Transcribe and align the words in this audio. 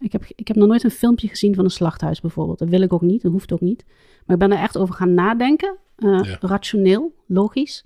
Ik 0.00 0.12
heb, 0.12 0.24
ik 0.34 0.48
heb 0.48 0.56
nog 0.56 0.68
nooit 0.68 0.84
een 0.84 0.90
filmpje 0.90 1.28
gezien 1.28 1.54
van 1.54 1.64
een 1.64 1.70
slachthuis 1.70 2.20
bijvoorbeeld. 2.20 2.58
Dat 2.58 2.68
wil 2.68 2.80
ik 2.80 2.92
ook 2.92 3.00
niet, 3.02 3.22
dat 3.22 3.32
hoeft 3.32 3.52
ook 3.52 3.60
niet. 3.60 3.84
Maar 4.26 4.36
ik 4.36 4.48
ben 4.48 4.52
er 4.58 4.62
echt 4.62 4.78
over 4.78 4.94
gaan 4.94 5.14
nadenken, 5.14 5.76
eh, 5.96 6.20
Ja. 6.22 6.36
rationeel, 6.40 7.12
logisch. 7.26 7.84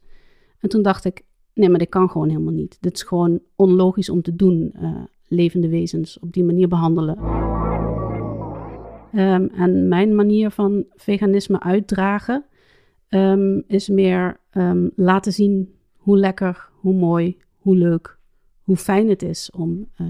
En 0.58 0.68
toen 0.68 0.82
dacht 0.82 1.04
ik, 1.04 1.22
nee, 1.54 1.68
maar 1.68 1.78
dit 1.78 1.88
kan 1.88 2.10
gewoon 2.10 2.28
helemaal 2.28 2.52
niet. 2.52 2.76
Dit 2.80 2.94
is 2.94 3.02
gewoon 3.02 3.40
onlogisch 3.56 4.10
om 4.10 4.22
te 4.22 4.36
doen, 4.36 4.72
eh, 4.74 5.02
levende 5.28 5.68
wezens 5.68 6.18
op 6.18 6.32
die 6.32 6.44
manier 6.44 6.68
behandelen. 6.68 7.18
Ehm, 9.12 9.46
en 9.56 9.88
mijn 9.88 10.14
manier 10.14 10.50
van 10.50 10.84
veganisme 10.96 11.60
uitdragen 11.60 12.44
ehm, 13.08 13.60
is 13.66 13.88
meer 13.88 14.40
ehm, 14.50 14.88
laten 14.96 15.32
zien 15.32 15.74
hoe 15.96 16.16
lekker, 16.18 16.68
hoe 16.74 16.94
mooi, 16.94 17.36
hoe 17.58 17.76
leuk, 17.76 18.18
hoe 18.62 18.76
fijn 18.76 19.08
het 19.08 19.22
is 19.22 19.50
om 19.50 19.88
eh, 19.96 20.06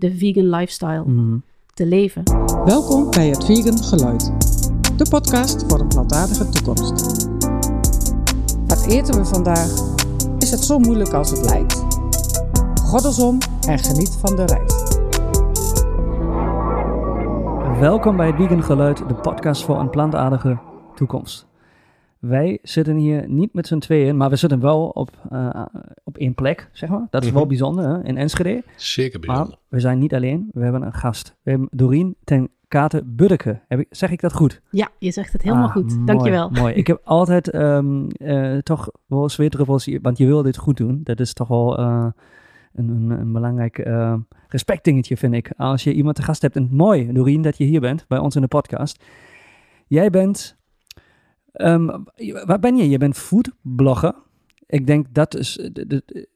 de 0.00 0.16
vegan 0.16 0.48
lifestyle 0.48 1.04
Mhm. 1.06 1.38
te 1.74 1.86
leven. 1.86 2.22
Welkom 2.64 3.10
bij 3.10 3.28
het 3.28 3.44
Vegan 3.44 3.78
Geluid, 3.78 4.32
de 4.96 5.06
podcast 5.10 5.64
voor 5.68 5.80
een 5.80 5.88
plantaardige 5.88 6.48
toekomst. 6.48 7.26
Wat 8.66 8.86
eten 8.86 9.14
we 9.18 9.24
vandaag? 9.24 9.70
Is 10.38 10.50
het 10.50 10.60
zo 10.64 10.78
moeilijk 10.78 11.12
als 11.12 11.30
het 11.30 11.44
lijkt? 11.44 11.84
Goddelsom 12.82 13.38
en 13.68 13.78
geniet 13.78 14.16
van 14.20 14.36
de 14.36 14.44
reis. 14.44 14.88
Welkom 17.80 18.16
bij 18.16 18.26
het 18.26 18.36
Vegan 18.36 18.62
Geluid, 18.62 19.08
de 19.08 19.14
podcast 19.14 19.64
voor 19.64 19.78
een 19.80 19.90
plantaardige 19.90 20.58
toekomst. 20.94 21.48
Wij 22.20 22.58
zitten 22.62 22.96
hier 22.96 23.28
niet 23.28 23.52
met 23.54 23.66
z'n 23.66 23.78
tweeën, 23.78 24.16
maar 24.16 24.30
we 24.30 24.36
zitten 24.36 24.60
wel 24.60 24.88
op, 24.88 25.10
eh, 25.30 25.64
op 26.04 26.16
één 26.16 26.34
plek, 26.34 26.68
zeg 26.72 26.88
maar. 26.88 27.06
Dat 27.10 27.24
is 27.24 27.30
wel 27.30 27.40
Mhm. 27.40 27.48
bijzonder, 27.48 27.84
hè? 27.88 28.04
in 28.04 28.16
Enschede. 28.16 28.62
Zeker 28.76 29.18
Maar 29.18 29.28
bijzonder. 29.28 29.58
we 29.68 29.80
zijn 29.80 29.98
niet 29.98 30.14
alleen, 30.14 30.48
we 30.52 30.62
hebben 30.62 30.82
een 30.82 30.92
gast. 30.92 31.36
We 31.42 31.50
hebben 31.50 31.68
Doreen 31.72 32.16
ten 32.24 32.48
Kate 32.68 33.02
Buddeke. 33.06 33.60
Heb 33.68 33.78
ik, 33.78 33.86
zeg 33.90 34.10
ik 34.10 34.20
dat 34.20 34.32
goed? 34.32 34.60
Ja, 34.70 34.88
je 34.98 35.10
zegt 35.10 35.32
het 35.32 35.42
helemaal 35.42 35.66
Ah, 35.66 35.72
goed. 35.72 35.92
mooi, 35.94 36.04
Dankjewel. 36.06 36.50
Mooi. 36.50 36.74
Ik 36.74 36.86
heb 36.86 37.00
altijd 37.20 37.50
ehm, 37.50 38.08
eh, 38.08 38.56
toch 38.58 38.90
wel 39.06 39.28
zweetdruppels, 39.28 39.88
want 40.02 40.18
je 40.18 40.26
wil 40.26 40.42
dit 40.42 40.56
goed 40.56 40.76
doen. 40.76 41.00
Dat 41.04 41.20
is 41.20 41.32
toch 41.32 41.48
wel 41.48 41.78
eh, 41.78 42.06
een, 42.74 42.88
een, 42.88 43.10
een 43.10 43.32
belangrijk 43.32 43.78
eh, 43.78 44.14
respectdingetje, 44.48 45.16
vind 45.16 45.34
ik. 45.34 45.52
Als 45.56 45.84
je 45.84 45.92
iemand 45.92 46.16
te 46.16 46.22
gast 46.22 46.42
hebt. 46.42 46.56
En 46.56 46.68
mooi, 46.70 47.12
Doreen, 47.12 47.42
dat 47.42 47.58
je 47.58 47.64
hier 47.64 47.80
bent 47.80 48.04
bij 48.08 48.18
ons 48.18 48.34
in 48.34 48.40
de 48.42 48.48
podcast. 48.48 49.04
Jij 49.86 50.10
bent, 50.10 50.58
ehm, 51.52 51.86
waar 52.46 52.58
ben 52.58 52.76
je? 52.76 52.88
Je 52.88 52.98
bent 52.98 53.16
foodblogger. 53.16 54.14
Ik 54.66 54.86
denk 54.86 55.06
dat 55.14 55.36
is 55.36 55.68
de, 55.72 55.86
de- 55.86 56.28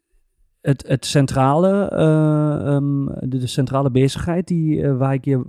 het, 0.65 0.85
het 0.87 1.07
centrale, 1.07 1.89
eh, 1.89 2.75
ehm, 2.75 3.07
de, 3.07 3.39
de 3.39 3.47
centrale 3.47 3.91
bezigheid 3.91 4.47
die, 4.47 4.83
eh, 4.83 4.97
waar, 4.97 5.13
ik 5.15 5.25
je, 5.25 5.45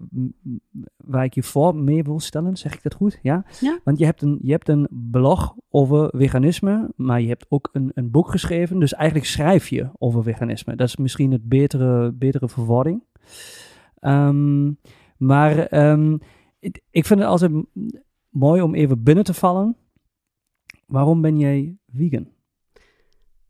waar 0.98 1.24
ik 1.24 1.34
je 1.34 1.44
voor 1.44 1.76
mee 1.76 2.04
wil 2.04 2.20
stellen. 2.20 2.58
Zeg 2.58 2.74
ik 2.74 2.84
dat 2.84 2.94
goed? 2.94 3.20
Ja? 3.22 3.46
Ja. 3.60 3.80
Want 3.84 3.98
je 3.98 4.06
hebt, 4.06 4.22
een, 4.22 4.40
je 4.42 4.52
hebt 4.52 4.70
een 4.70 4.88
blog 5.12 5.56
over 5.70 6.10
veganisme, 6.12 6.92
maar 6.96 7.22
je 7.22 7.28
hebt 7.28 7.46
ook 7.50 7.70
een, 7.72 7.92
een 7.94 8.12
boek 8.12 8.30
geschreven. 8.30 8.80
Dus 8.80 8.94
eigenlijk 8.94 9.30
schrijf 9.30 9.68
je 9.68 9.90
over 9.98 10.24
veganisme. 10.24 10.76
Dat 10.76 10.88
is 10.88 10.96
misschien 10.96 11.32
het 11.32 11.50
betere, 11.50 12.12
betere 12.12 12.50
verwoording. 12.50 13.04
Ehm, 14.00 14.72
maar 15.18 15.58
ik, 16.60 16.82
ik 16.90 17.06
vind 17.06 17.20
het 17.20 17.30
altijd 17.30 17.52
mooi 18.36 18.62
om 18.62 18.76
even 18.76 19.04
binnen 19.04 19.24
te 19.24 19.34
vallen. 19.34 19.78
Waarom 20.86 21.22
ben 21.22 21.40
jij 21.40 21.78
vegan? 21.88 22.28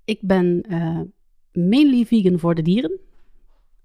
Ik 0.05 0.19
ben 0.21 0.61
eh, 0.61 1.01
mainly 1.51 2.05
vegan 2.05 2.39
voor 2.39 2.55
de 2.55 2.61
dieren. 2.61 2.99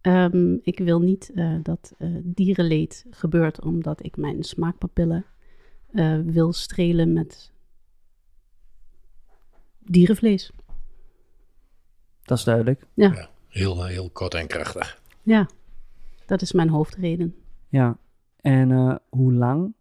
Ehm, 0.00 0.54
ik 0.62 0.78
wil 0.78 1.00
niet 1.00 1.30
eh, 1.34 1.56
dat 1.62 1.94
eh, 1.98 2.08
dierenleed 2.22 3.06
gebeurt 3.10 3.60
omdat 3.62 4.04
ik 4.04 4.16
mijn 4.16 4.42
smaakpapillen 4.42 5.24
eh, 5.92 6.18
wil 6.24 6.52
strelen 6.52 7.12
met 7.12 7.52
dierenvlees. 9.78 10.52
Dat 12.22 12.38
is 12.38 12.44
duidelijk. 12.44 12.86
Heel, 13.48 13.84
eh, 13.84 13.90
heel 13.90 14.10
kort 14.10 14.34
en 14.34 14.46
krachtig. 14.46 15.02
Ja, 15.22 15.48
dat 16.26 16.42
is 16.42 16.52
mijn 16.52 16.68
hoofdreden. 16.68 17.34
Ja. 17.68 17.98
En 18.40 18.70
eh, 18.70 18.94
hoe 19.08 19.32
lang 19.32 19.74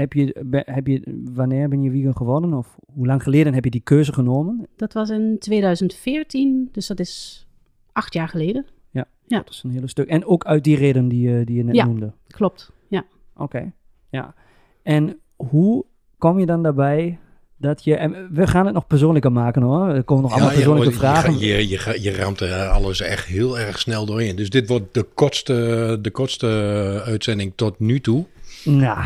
heb 0.00 0.12
je, 0.12 0.44
heb 0.50 0.86
je, 0.86 1.22
wanneer 1.34 1.68
ben 1.68 1.82
je 1.82 1.90
vegan 1.90 2.16
geworden? 2.16 2.54
Of 2.54 2.76
hoe 2.94 3.06
lang 3.06 3.22
geleden 3.22 3.54
heb 3.54 3.64
je 3.64 3.70
die 3.70 3.80
keuze 3.80 4.12
genomen? 4.12 4.66
Dat 4.76 4.92
was 4.92 5.10
in 5.10 5.36
2014, 5.38 6.68
dus 6.72 6.86
dat 6.86 7.00
is 7.00 7.46
acht 7.92 8.14
jaar 8.14 8.28
geleden. 8.28 8.66
Ja. 9.26 9.38
Dat 9.38 9.50
is 9.50 9.62
een 9.64 9.70
hele 9.70 9.88
stuk. 9.88 10.08
En 10.08 10.24
ook 10.24 10.44
uit 10.44 10.64
die 10.64 10.76
reden 10.76 11.08
die, 11.08 11.30
je- 11.30 11.44
die 11.44 11.56
je 11.56 11.64
net 11.64 11.74
Ja. 11.74 11.84
noemde. 11.84 12.12
Klopt, 12.26 12.72
ja. 12.88 13.04
Oké, 13.36 13.72
ja. 14.08 14.34
En 14.82 15.18
hoe 15.36 15.84
kom 16.18 16.38
je 16.38 16.46
dan 16.46 16.62
daarbij 16.62 17.18
dat 17.56 17.84
je... 17.84 17.96
En 17.96 18.28
we 18.32 18.46
gaan 18.46 18.64
het 18.64 18.74
nog 18.74 18.86
persoonlijker 18.86 19.32
maken 19.32 19.62
hoor. 19.62 19.88
Er 19.88 20.04
komen 20.04 20.22
nog 20.22 20.32
allemaal 20.32 20.52
persoonlijke 20.52 20.92
vragen. 20.92 21.38
Je, 21.38 21.46
je, 21.46 21.68
je, 21.68 21.78
ga- 21.78 21.94
je 22.00 22.16
ramt 22.16 22.40
er 22.40 22.68
alles 22.68 23.00
echt 23.00 23.26
heel 23.26 23.58
erg 23.58 23.78
snel 23.78 24.06
doorheen. 24.06 24.36
Dus 24.36 24.50
dit 24.50 24.68
wordt 24.68 24.94
de 24.94 25.02
kortste, 25.14 25.98
de 26.02 26.10
kortste 26.10 26.46
uitzending 27.04 27.52
tot 27.56 27.78
nu 27.78 28.00
toe. 28.00 28.24
Nou, 28.64 28.98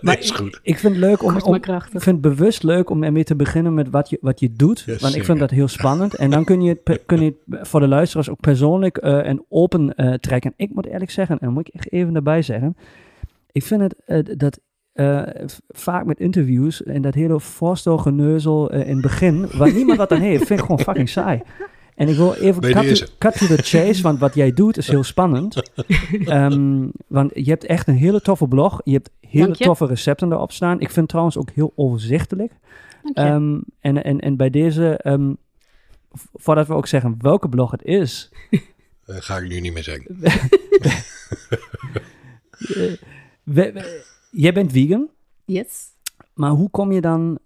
Dat 0.00 0.18
is 0.22 0.30
goed. 0.30 0.60
ik 0.62 0.78
vind 0.78 0.92
het 0.94 1.02
leuk 1.04 1.22
om, 1.22 1.36
om- 1.40 1.50
maar 1.50 1.60
krachtig. 1.60 1.94
ik 1.94 2.00
vind 2.02 2.24
het 2.24 2.36
bewust 2.36 2.62
leuk 2.62 2.90
om 2.90 3.02
ermee 3.02 3.24
te 3.24 3.36
beginnen 3.36 3.74
met 3.74 3.90
wat 3.90 4.10
je, 4.10 4.18
wat 4.20 4.40
je 4.40 4.52
doet. 4.52 4.84
Want 5.00 5.14
ik 5.14 5.24
vind 5.24 5.38
dat 5.38 5.50
heel 5.50 5.68
spannend. 5.68 6.14
En 6.14 6.30
dan 6.30 6.44
kun 6.44 6.62
je 6.62 6.68
het, 6.68 6.82
pe- 6.82 7.00
kun 7.06 7.20
je 7.20 7.34
het 7.50 7.68
voor 7.68 7.80
de 7.80 7.88
luisteraars 7.88 8.30
ook 8.30 8.40
persoonlijk 8.40 8.96
eh, 8.96 9.26
en 9.26 9.44
open 9.48 9.94
eh, 9.94 10.12
trekken. 10.14 10.52
Ik 10.56 10.70
moet 10.74 10.86
eerlijk 10.86 11.10
zeggen, 11.10 11.38
en 11.38 11.52
moet 11.52 11.68
ik 11.68 11.74
echt 11.74 11.92
even 11.92 12.14
erbij 12.14 12.42
zeggen. 12.42 12.76
Ik 13.52 13.62
vind 13.62 13.80
het 13.80 13.94
eh, 14.06 14.18
dat 14.36 14.60
eh, 14.92 15.22
vaak 15.68 16.04
met 16.04 16.20
interviews 16.20 16.82
en 16.82 17.02
dat 17.02 17.14
hele 17.14 17.40
voorstelgeneuzel 17.40 18.70
eh 18.70 18.80
in 18.88 18.92
het 18.92 19.00
begin, 19.02 19.46
waar 19.52 19.72
niemand 19.72 19.98
wat 19.98 20.12
aan 20.12 20.20
heeft, 20.20 20.46
vind 20.46 20.58
ik 20.60 20.64
gewoon 20.66 20.80
fucking 20.80 21.08
saai. 21.08 21.40
En 21.98 22.08
ik 22.08 22.16
wil 22.16 22.34
even 22.34 22.62
cut 22.62 22.72
to, 22.72 22.80
deze. 22.80 23.08
cut 23.18 23.38
to 23.38 23.46
the 23.46 23.62
chase, 23.62 24.02
want 24.02 24.18
wat 24.18 24.34
jij 24.34 24.52
doet 24.52 24.76
is 24.76 24.88
heel 24.88 25.02
spannend. 25.04 25.70
Ehm, 26.24 26.88
want 27.06 27.30
je 27.34 27.50
hebt 27.50 27.64
echt 27.64 27.88
een 27.88 27.94
hele 27.96 28.20
toffe 28.20 28.48
blog. 28.48 28.80
Je 28.84 28.92
hebt 28.92 29.10
hele 29.20 29.54
je. 29.56 29.64
toffe 29.64 29.86
recepten 29.86 30.32
erop 30.32 30.52
staan. 30.52 30.74
Ik 30.80 30.86
vind 30.86 30.96
het 30.96 31.08
trouwens 31.08 31.36
ook 31.36 31.50
heel 31.50 31.72
overzichtelijk. 31.76 32.52
Ehm, 33.12 33.58
en, 33.80 34.04
en, 34.04 34.20
en 34.20 34.36
bij 34.36 34.50
deze, 34.50 34.96
ehm, 34.96 35.32
voordat 36.34 36.66
we 36.66 36.74
ook 36.74 36.86
zeggen 36.86 37.14
welke 37.18 37.48
blog 37.48 37.70
het 37.70 37.82
is, 37.84 38.30
Dat 39.06 39.24
ga 39.24 39.36
ik 39.36 39.48
nu 39.48 39.60
niet 39.60 39.72
meer 39.72 39.82
zeggen. 39.82 40.16
we- 42.58 43.72
we- 43.72 44.04
jij 44.30 44.52
bent 44.52 44.72
vegan, 44.72 45.08
yes. 45.44 45.86
maar 46.34 46.50
hoe 46.50 46.70
kom 46.70 46.92
je 46.92 47.00
dan, 47.00 47.38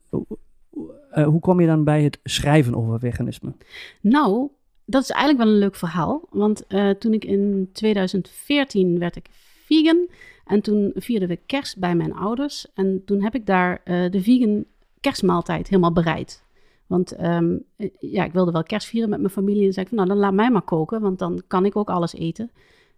eh, 1.12 1.24
hoe 1.24 1.40
kom 1.40 1.60
je 1.60 1.66
dan 1.66 1.84
bij 1.84 2.02
het 2.02 2.18
schrijven 2.22 2.74
over 2.74 2.98
veganisme? 2.98 3.52
Nou, 4.00 4.50
dat 4.84 5.02
is 5.02 5.10
eigenlijk 5.10 5.44
wel 5.44 5.54
een 5.54 5.60
leuk 5.60 5.74
verhaal. 5.74 6.22
Want 6.30 6.66
eh, 6.66 6.90
toen 6.90 7.12
ik 7.12 7.24
in 7.24 7.70
2014 7.72 8.98
werd 8.98 9.16
ik 9.16 9.26
vegan. 9.66 10.08
En 10.44 10.60
toen 10.60 10.92
vierden 10.94 11.28
we 11.28 11.38
kerst 11.46 11.78
bij 11.78 11.94
mijn 11.94 12.14
ouders. 12.14 12.66
En 12.74 13.02
toen 13.04 13.22
heb 13.22 13.34
ik 13.34 13.46
daar 13.46 13.80
eh, 13.84 14.10
de 14.10 14.22
vegan 14.22 14.64
kerstmaaltijd 15.00 15.68
helemaal 15.68 15.92
bereid. 15.92 16.44
Want 16.86 17.12
ehm, 17.12 17.56
eh, 17.76 17.90
ja, 17.98 18.24
ik 18.24 18.32
wilde 18.32 18.52
wel 18.52 18.62
kerst 18.62 18.88
vieren 18.88 19.10
met 19.10 19.20
mijn 19.20 19.32
familie. 19.32 19.66
En 19.66 19.72
zei 19.72 19.86
ik 19.86 19.94
van, 19.94 19.96
nou, 19.96 20.08
dan 20.08 20.18
laat 20.18 20.34
mij 20.34 20.50
maar 20.50 20.62
koken. 20.62 21.00
Want 21.00 21.18
dan 21.18 21.42
kan 21.46 21.64
ik 21.64 21.76
ook 21.76 21.90
alles 21.90 22.14
eten. 22.14 22.50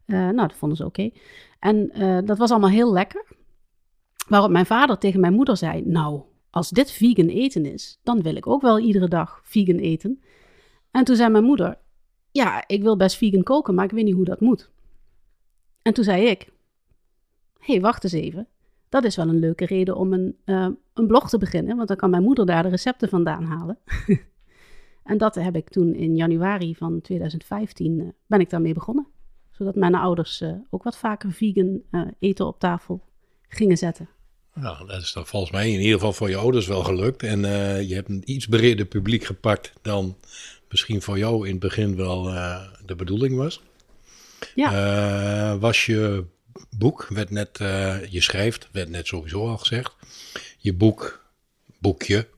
Nou, 0.06 0.36
dat 0.36 0.54
vonden 0.54 0.76
ze 0.76 0.84
oké. 0.84 1.10
En 1.58 1.92
dat 2.24 2.38
was 2.38 2.50
allemaal 2.50 2.70
heel 2.70 2.92
lekker. 2.92 3.24
Waarop 4.28 4.50
mijn 4.50 4.66
vader 4.66 4.98
tegen 4.98 5.20
mijn 5.20 5.32
moeder 5.32 5.56
zei... 5.56 5.82
Nou, 5.86 6.20
als 6.54 6.70
dit 6.70 6.90
vegan 6.90 7.26
eten 7.26 7.66
is, 7.66 7.98
dan 8.02 8.22
wil 8.22 8.36
ik 8.36 8.46
ook 8.46 8.62
wel 8.62 8.78
iedere 8.78 9.08
dag 9.08 9.40
vegan 9.44 9.76
eten. 9.76 10.22
En 10.90 11.04
toen 11.04 11.16
zei 11.16 11.30
mijn 11.30 11.44
moeder: 11.44 11.78
Ja, 12.30 12.64
ik 12.66 12.82
wil 12.82 12.96
best 12.96 13.16
vegan 13.16 13.42
koken, 13.42 13.74
maar 13.74 13.84
ik 13.84 13.90
weet 13.90 14.04
niet 14.04 14.14
hoe 14.14 14.24
dat 14.24 14.40
moet. 14.40 14.70
En 15.82 15.94
toen 15.94 16.04
zei 16.04 16.26
ik: 16.26 16.52
Hé, 17.58 17.72
hey, 17.72 17.80
wacht 17.80 18.04
eens 18.04 18.12
even. 18.12 18.48
Dat 18.88 19.04
is 19.04 19.16
wel 19.16 19.28
een 19.28 19.38
leuke 19.38 19.66
reden 19.66 19.96
om 19.96 20.12
een, 20.12 20.36
eh, 20.44 20.68
een 20.94 21.06
blog 21.06 21.28
te 21.28 21.38
beginnen, 21.38 21.76
want 21.76 21.88
dan 21.88 21.96
kan 21.96 22.10
mijn 22.10 22.22
moeder 22.22 22.46
daar 22.46 22.62
de 22.62 22.68
recepten 22.68 23.08
vandaan 23.08 23.44
halen. 23.44 23.78
en 25.10 25.18
dat 25.18 25.34
heb 25.34 25.56
ik 25.56 25.68
toen 25.68 25.94
in 25.94 26.16
januari 26.16 26.74
van 26.74 27.00
2015 27.00 28.00
eh, 28.00 28.06
ben 28.26 28.40
ik 28.40 28.50
daarmee 28.50 28.74
begonnen. 28.74 29.06
Zodat 29.50 29.74
mijn 29.74 29.94
ouders 29.94 30.40
eh, 30.40 30.52
ook 30.70 30.82
wat 30.82 30.96
vaker 30.96 31.32
vegan 31.32 31.82
eten 32.18 32.46
op 32.46 32.58
tafel 32.58 33.04
gingen 33.48 33.76
zetten. 33.76 34.08
Nou, 34.54 34.86
dat 34.86 35.02
is 35.02 35.12
dan 35.12 35.26
volgens 35.26 35.52
mij 35.52 35.70
in 35.70 35.80
ieder 35.80 35.94
geval 35.94 36.12
voor 36.12 36.28
je 36.28 36.36
ouders 36.36 36.66
wel 36.66 36.82
gelukt. 36.82 37.22
En 37.22 37.44
eh, 37.44 37.88
je 37.88 37.94
hebt 37.94 38.08
een 38.08 38.22
iets 38.24 38.46
breder 38.46 38.86
publiek 38.86 39.24
gepakt 39.24 39.72
dan 39.82 40.16
misschien 40.68 41.02
voor 41.02 41.18
jou 41.18 41.44
in 41.44 41.50
het 41.50 41.60
begin 41.60 41.96
wel 41.96 42.28
eh, 42.28 42.62
de 42.86 42.94
bedoeling 42.94 43.36
was. 43.36 43.60
Ja. 44.54 44.72
Eh, 44.72 45.60
was 45.60 45.86
je 45.86 46.24
boek, 46.70 47.06
werd 47.08 47.30
net, 47.30 47.58
je 48.10 48.20
schrijft, 48.20 48.68
werd 48.72 48.88
net 48.88 49.06
sowieso 49.06 49.48
al 49.48 49.58
gezegd. 49.58 49.96
Je 50.58 50.72
boek, 50.72 51.24
boekje, 51.78 52.28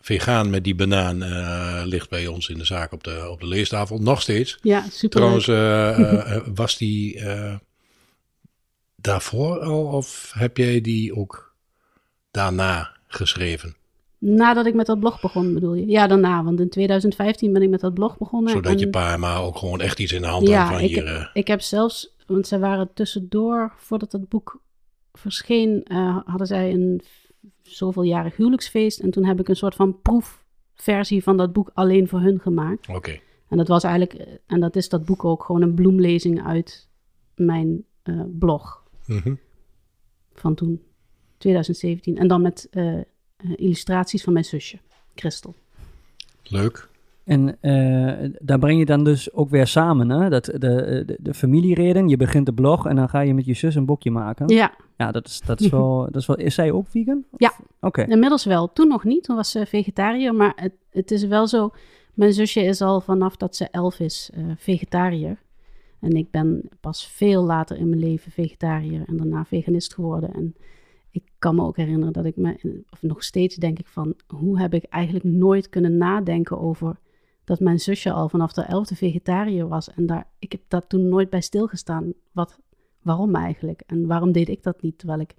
vegaan 0.00 0.50
met 0.50 0.64
die 0.64 0.74
banaan 0.74 1.22
uh, 1.22 1.82
ligt 1.84 2.08
bij 2.08 2.26
ons 2.26 2.48
in 2.48 2.58
de 2.58 2.64
zaak 2.64 2.92
op 2.92 3.04
de, 3.04 3.28
op 3.30 3.40
de 3.40 3.46
leestafel. 3.46 3.98
Nog 3.98 4.22
steeds. 4.22 4.58
Ja, 4.62 4.86
super. 4.90 5.08
Trouwens, 5.08 5.46
uh, 5.46 6.38
was 6.54 6.76
die 6.76 7.22
daarvoor 9.04 9.58
al 9.58 9.84
of 9.84 10.32
heb 10.34 10.56
jij 10.56 10.80
die 10.80 11.16
ook 11.16 11.54
daarna 12.30 12.96
geschreven? 13.06 13.76
Nadat 14.18 14.66
ik 14.66 14.74
met 14.74 14.86
dat 14.86 15.00
blog 15.00 15.20
begon, 15.20 15.54
bedoel 15.54 15.74
je? 15.74 15.86
Ja, 15.86 16.06
daarna. 16.06 16.44
Want 16.44 16.60
in 16.60 16.68
2015 16.68 17.52
ben 17.52 17.62
ik 17.62 17.68
met 17.68 17.80
dat 17.80 17.94
blog 17.94 18.18
begonnen. 18.18 18.52
Zodat 18.52 18.72
en... 18.72 18.78
je 18.78 18.88
pa 18.88 19.16
maar 19.16 19.42
ook 19.42 19.56
gewoon 19.56 19.80
echt 19.80 19.98
iets 19.98 20.12
in 20.12 20.22
de 20.22 20.26
hand 20.26 20.48
ja, 20.48 20.62
had 20.62 20.72
van 20.72 20.80
ik, 20.80 20.88
hier... 20.88 21.18
Heb, 21.18 21.30
ik 21.32 21.46
heb 21.46 21.60
zelfs... 21.60 22.16
Want 22.26 22.46
zij 22.46 22.58
waren 22.58 22.90
tussendoor, 22.94 23.72
voordat 23.76 24.10
dat 24.10 24.28
boek 24.28 24.60
verscheen, 25.12 25.86
uh, 25.92 26.18
hadden 26.24 26.46
zij 26.46 26.72
een 26.72 27.02
zoveeljarig 27.62 28.36
huwelijksfeest. 28.36 29.00
En 29.00 29.10
toen 29.10 29.24
heb 29.24 29.40
ik 29.40 29.48
een 29.48 29.56
soort 29.56 29.74
van 29.74 30.00
proefversie 30.00 31.22
van 31.22 31.36
dat 31.36 31.52
boek 31.52 31.70
alleen 31.74 32.08
voor 32.08 32.20
hun 32.20 32.40
gemaakt. 32.40 32.88
Oké. 32.88 33.18
En 33.48 33.56
dat 33.56 33.68
was 33.68 33.84
eigenlijk... 33.84 34.40
En 34.46 34.60
dat 34.60 34.76
is 34.76 34.88
dat 34.88 35.04
boek 35.04 35.24
ook 35.24 35.44
gewoon 35.44 35.62
een 35.62 35.74
bloemlezing 35.74 36.46
uit 36.46 36.88
mijn 37.34 37.84
uh, 38.04 38.22
blog. 38.38 38.83
Mm 39.06 39.38
Van 40.34 40.54
toen, 40.54 40.82
2017. 41.38 42.16
En 42.18 42.28
dan 42.28 42.42
met... 42.42 42.68
Uh, 42.70 43.00
uh, 43.44 43.52
illustraties 43.56 44.22
van 44.22 44.32
mijn 44.32 44.44
zusje, 44.44 44.78
Christel. 45.14 45.54
Leuk. 46.42 46.88
En 47.24 47.58
uh, 47.60 48.30
daar 48.38 48.58
breng 48.58 48.78
je 48.78 48.84
dan 48.84 49.04
dus 49.04 49.32
ook 49.32 49.50
weer 49.50 49.66
samen, 49.66 50.10
hè? 50.10 50.28
Dat, 50.28 50.44
de, 50.44 50.58
de, 50.58 51.16
de 51.20 51.34
familiereden, 51.34 52.08
je 52.08 52.16
begint 52.16 52.46
de 52.46 52.52
blog 52.52 52.86
en 52.86 52.96
dan 52.96 53.08
ga 53.08 53.20
je 53.20 53.34
met 53.34 53.44
je 53.44 53.54
zus 53.54 53.74
een 53.74 53.84
boekje 53.84 54.10
maken. 54.10 54.48
Ja. 54.48 54.74
Ja, 54.96 55.12
dat 55.12 55.26
is, 55.26 55.40
dat 55.40 55.60
is, 55.60 55.68
wel, 55.68 56.04
dat 56.10 56.16
is 56.20 56.26
wel... 56.26 56.36
Is 56.36 56.54
zij 56.54 56.72
ook 56.72 56.86
vegan? 56.88 57.24
Ja. 57.36 57.52
Oké. 57.58 57.86
Okay. 57.86 58.04
Inmiddels 58.04 58.44
wel. 58.44 58.72
Toen 58.72 58.88
nog 58.88 59.04
niet, 59.04 59.24
toen 59.24 59.36
was 59.36 59.50
ze 59.50 59.66
vegetariër. 59.66 60.34
Maar 60.34 60.52
het, 60.56 60.72
het 60.90 61.10
is 61.10 61.24
wel 61.24 61.46
zo, 61.46 61.70
mijn 62.14 62.32
zusje 62.32 62.62
is 62.62 62.80
al 62.80 63.00
vanaf 63.00 63.36
dat 63.36 63.56
ze 63.56 63.68
elf 63.70 64.00
is 64.00 64.30
uh, 64.34 64.52
vegetariër. 64.56 65.38
En 66.04 66.12
ik 66.12 66.30
ben 66.30 66.68
pas 66.80 67.06
veel 67.06 67.42
later 67.42 67.76
in 67.76 67.88
mijn 67.88 68.00
leven 68.00 68.32
vegetariër 68.32 69.02
en 69.06 69.16
daarna 69.16 69.44
veganist 69.44 69.94
geworden. 69.94 70.32
En 70.32 70.54
ik 71.10 71.22
kan 71.38 71.54
me 71.54 71.62
ook 71.62 71.76
herinneren 71.76 72.12
dat 72.12 72.24
ik 72.24 72.36
me, 72.36 72.82
of 72.90 73.02
nog 73.02 73.24
steeds 73.24 73.56
denk 73.56 73.78
ik 73.78 73.86
van, 73.86 74.14
hoe 74.26 74.60
heb 74.60 74.74
ik 74.74 74.84
eigenlijk 74.84 75.24
nooit 75.24 75.68
kunnen 75.68 75.96
nadenken 75.96 76.60
over 76.60 76.98
dat 77.44 77.60
mijn 77.60 77.80
zusje 77.80 78.12
al 78.12 78.28
vanaf 78.28 78.52
de 78.52 78.62
elfde 78.62 78.94
vegetariër 78.94 79.68
was. 79.68 79.90
En 79.90 80.06
daar, 80.06 80.26
ik 80.38 80.52
heb 80.52 80.60
dat 80.68 80.88
toen 80.88 81.08
nooit 81.08 81.30
bij 81.30 81.40
stilgestaan. 81.40 82.12
Wat, 82.32 82.58
waarom 83.02 83.34
eigenlijk? 83.34 83.82
En 83.86 84.06
waarom 84.06 84.32
deed 84.32 84.48
ik 84.48 84.62
dat 84.62 84.82
niet? 84.82 84.98
Terwijl 84.98 85.20
ik 85.20 85.34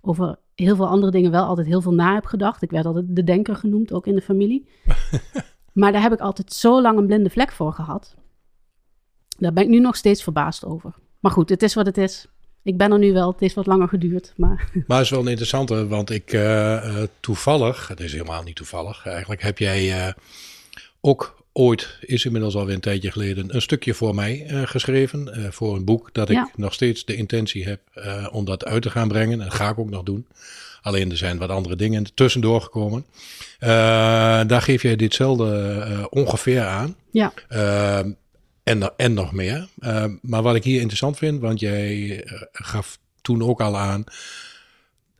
over 0.00 0.38
heel 0.54 0.76
veel 0.76 0.88
andere 0.88 1.12
dingen 1.12 1.30
wel 1.30 1.44
altijd 1.44 1.66
heel 1.66 1.80
veel 1.80 1.94
na 1.94 2.14
heb 2.14 2.24
gedacht. 2.24 2.62
Ik 2.62 2.70
werd 2.70 2.86
altijd 2.86 3.04
de 3.08 3.24
denker 3.24 3.56
genoemd, 3.56 3.92
ook 3.92 4.06
in 4.06 4.14
de 4.14 4.22
familie. 4.22 4.68
maar 5.72 5.92
daar 5.92 6.02
heb 6.02 6.12
ik 6.12 6.20
altijd 6.20 6.52
zo 6.52 6.82
lang 6.82 6.98
een 6.98 7.06
blinde 7.06 7.30
vlek 7.30 7.52
voor 7.52 7.72
gehad. 7.72 8.16
Daar 9.38 9.52
ben 9.52 9.62
ik 9.62 9.68
nu 9.68 9.80
nog 9.80 9.96
steeds 9.96 10.22
verbaasd 10.22 10.64
over. 10.64 10.92
Maar 11.20 11.32
goed, 11.32 11.48
het 11.48 11.62
is 11.62 11.74
wat 11.74 11.86
het 11.86 11.98
is. 11.98 12.26
Ik 12.62 12.76
ben 12.76 12.92
er 12.92 12.98
nu 12.98 13.12
wel, 13.12 13.30
het 13.30 13.40
heeft 13.40 13.54
wat 13.54 13.66
langer 13.66 13.88
geduurd. 13.88 14.32
Maar, 14.36 14.68
maar 14.86 14.96
het 14.96 15.04
is 15.06 15.10
wel 15.12 15.20
een 15.20 15.26
interessante, 15.28 15.86
want 15.86 16.10
ik 16.10 16.32
uh, 16.32 16.40
uh, 16.42 17.02
toevallig, 17.20 17.88
het 17.88 18.00
is 18.00 18.12
helemaal 18.12 18.42
niet 18.42 18.56
toevallig, 18.56 19.06
eigenlijk 19.06 19.42
heb 19.42 19.58
jij 19.58 20.06
uh, 20.06 20.12
ook 21.00 21.42
ooit, 21.52 21.98
is 22.00 22.24
inmiddels 22.24 22.54
alweer 22.56 22.74
een 22.74 22.80
tijdje 22.80 23.10
geleden, 23.10 23.54
een 23.54 23.62
stukje 23.62 23.94
voor 23.94 24.14
mij 24.14 24.46
geschreven. 24.64 25.52
voor 25.52 25.76
een 25.76 25.84
boek 25.84 26.08
dat 26.12 26.28
ik 26.30 26.36
Ja. 26.36 26.50
nog 26.56 26.72
steeds 26.72 27.04
de 27.04 27.14
intentie 27.16 27.64
heb 27.64 27.80
om 28.32 28.44
dat 28.44 28.64
uit 28.64 28.82
te 28.82 28.90
gaan 28.90 29.08
brengen. 29.08 29.40
En 29.40 29.46
dat 29.46 29.54
ga 29.54 29.68
ik 29.70 29.78
ook 29.78 29.90
nog 29.90 30.02
doen. 30.02 30.26
Alleen 30.82 31.10
er 31.10 31.16
zijn 31.16 31.38
wat 31.38 31.48
andere 31.48 31.76
dingen 31.76 32.14
tussendoor 32.14 32.60
gekomen. 32.60 33.04
daar 34.48 34.62
geef 34.62 34.82
jij 34.82 34.96
ditzelfde 34.96 36.06
ongeveer 36.10 36.64
aan. 36.64 36.96
ja, 37.10 37.32
en, 38.64 38.96
en 38.96 39.14
nog 39.14 39.32
meer. 39.32 39.68
Uh, 39.78 40.04
maar 40.22 40.42
wat 40.42 40.54
ik 40.54 40.64
hier 40.64 40.78
interessant 40.78 41.18
vind, 41.18 41.40
want 41.40 41.60
jij 41.60 42.24
uh, 42.24 42.42
gaf 42.52 42.98
toen 43.20 43.42
ook 43.42 43.60
al 43.60 43.76
aan 43.76 44.04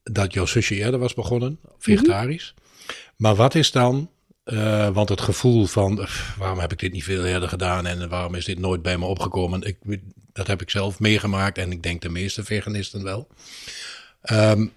dat 0.02 0.32
jouw 0.32 0.46
zusje 0.46 0.74
eerder 0.74 1.00
was 1.00 1.14
begonnen, 1.14 1.58
vegetarisch. 1.78 2.54
Mm 2.56 2.62
-hmm. 2.62 2.94
Maar 3.16 3.34
wat 3.34 3.54
is 3.54 3.72
dan, 3.72 4.10
uh, 4.44 4.88
want 4.88 5.08
het 5.08 5.20
gevoel 5.20 5.66
van 5.66 6.06
waarom 6.38 6.58
heb 6.58 6.72
ik 6.72 6.78
dit 6.78 6.92
niet 6.92 7.04
veel 7.04 7.24
eerder 7.24 7.48
gedaan 7.48 7.86
en 7.86 8.08
waarom 8.08 8.34
is 8.34 8.44
dit 8.44 8.58
nooit 8.58 8.82
bij 8.82 8.98
me 8.98 9.04
opgekomen? 9.04 9.62
Ik, 9.62 9.78
dat 10.32 10.46
heb 10.46 10.62
ik 10.62 10.70
zelf 10.70 11.00
meegemaakt 11.00 11.58
en 11.58 11.72
ik 11.72 11.82
denk 11.82 12.02
de 12.02 12.08
meeste 12.08 12.44
veganisten 12.44 13.02
wel. 13.02 13.28
Um, 14.30 14.72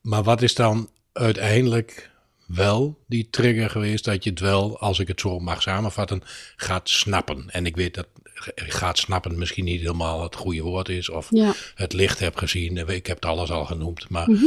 maar 0.00 0.22
wat 0.22 0.42
is 0.42 0.54
dan 0.54 0.90
uiteindelijk 1.12 2.10
wel 2.46 2.98
die 3.06 3.28
trigger 3.30 3.70
geweest 3.70 4.04
dat 4.04 4.24
je 4.24 4.30
het 4.30 4.40
wel, 4.40 4.78
als 4.78 4.98
ik 4.98 5.08
het 5.08 5.20
zo 5.20 5.38
mag 5.38 5.62
samenvatten, 5.62 6.20
gaat 6.56 6.88
snappen. 6.88 7.50
En 7.50 7.66
ik 7.66 7.76
weet 7.76 7.94
dat 7.94 8.06
gaat 8.54 8.98
snappen 8.98 9.38
misschien 9.38 9.64
niet 9.64 9.80
helemaal 9.80 10.22
het 10.22 10.34
goede 10.34 10.62
woord 10.62 10.88
is, 10.88 11.10
of 11.10 11.28
ja. 11.30 11.52
het 11.74 11.92
licht 11.92 12.18
heb 12.18 12.36
gezien. 12.36 12.76
Ik 12.76 13.06
heb 13.06 13.16
het 13.16 13.24
alles 13.24 13.50
al 13.50 13.64
genoemd, 13.64 14.08
maar 14.08 14.30
Mhm. 14.30 14.44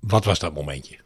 wat 0.00 0.24
was 0.24 0.38
dat 0.38 0.54
momentje? 0.54 0.96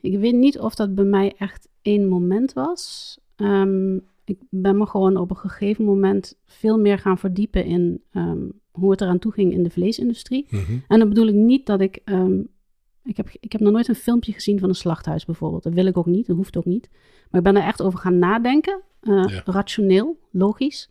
Ik 0.00 0.18
weet 0.18 0.34
niet 0.34 0.58
of 0.58 0.74
dat 0.74 0.94
bij 0.94 1.04
mij 1.04 1.34
echt 1.38 1.68
één 1.82 2.08
moment 2.08 2.52
was. 2.52 3.16
Um, 3.36 4.02
ik 4.24 4.38
ben 4.50 4.76
me 4.76 4.86
gewoon 4.86 5.16
op 5.16 5.30
een 5.30 5.36
gegeven 5.36 5.84
moment 5.84 6.34
veel 6.46 6.78
meer 6.78 6.98
gaan 6.98 7.18
verdiepen 7.18 7.64
in 7.64 8.02
um, 8.14 8.52
hoe 8.70 8.90
het 8.90 9.00
eraan 9.00 9.18
toe 9.18 9.32
ging 9.32 9.52
in 9.52 9.62
de 9.62 9.70
vleesindustrie. 9.70 10.46
Mm-hmm. 10.48 10.84
En 10.88 10.98
dan 10.98 11.08
bedoel 11.08 11.26
ik 11.26 11.34
niet 11.34 11.66
dat 11.66 11.80
ik. 11.80 12.00
Um, 12.04 12.48
ik, 13.04 13.16
heb, 13.16 13.28
ik 13.40 13.52
heb 13.52 13.60
nog 13.60 13.72
nooit 13.72 13.88
een 13.88 13.94
filmpje 13.94 14.32
gezien 14.32 14.58
van 14.58 14.68
een 14.68 14.74
slachthuis 14.74 15.24
bijvoorbeeld. 15.24 15.62
Dat 15.62 15.72
wil 15.74 15.86
ik 15.86 15.96
ook 15.96 16.06
niet, 16.06 16.26
dat 16.26 16.36
hoeft 16.36 16.56
ook 16.56 16.64
niet. 16.64 16.88
Maar 17.30 17.40
ik 17.40 17.52
ben 17.52 17.56
er 17.56 17.66
echt 17.68 17.82
over 17.82 17.98
gaan 17.98 18.18
nadenken. 18.18 18.80
Uh, 19.02 19.24
Ja. 19.28 19.42
Rationeel, 19.44 20.18
logisch. 20.30 20.90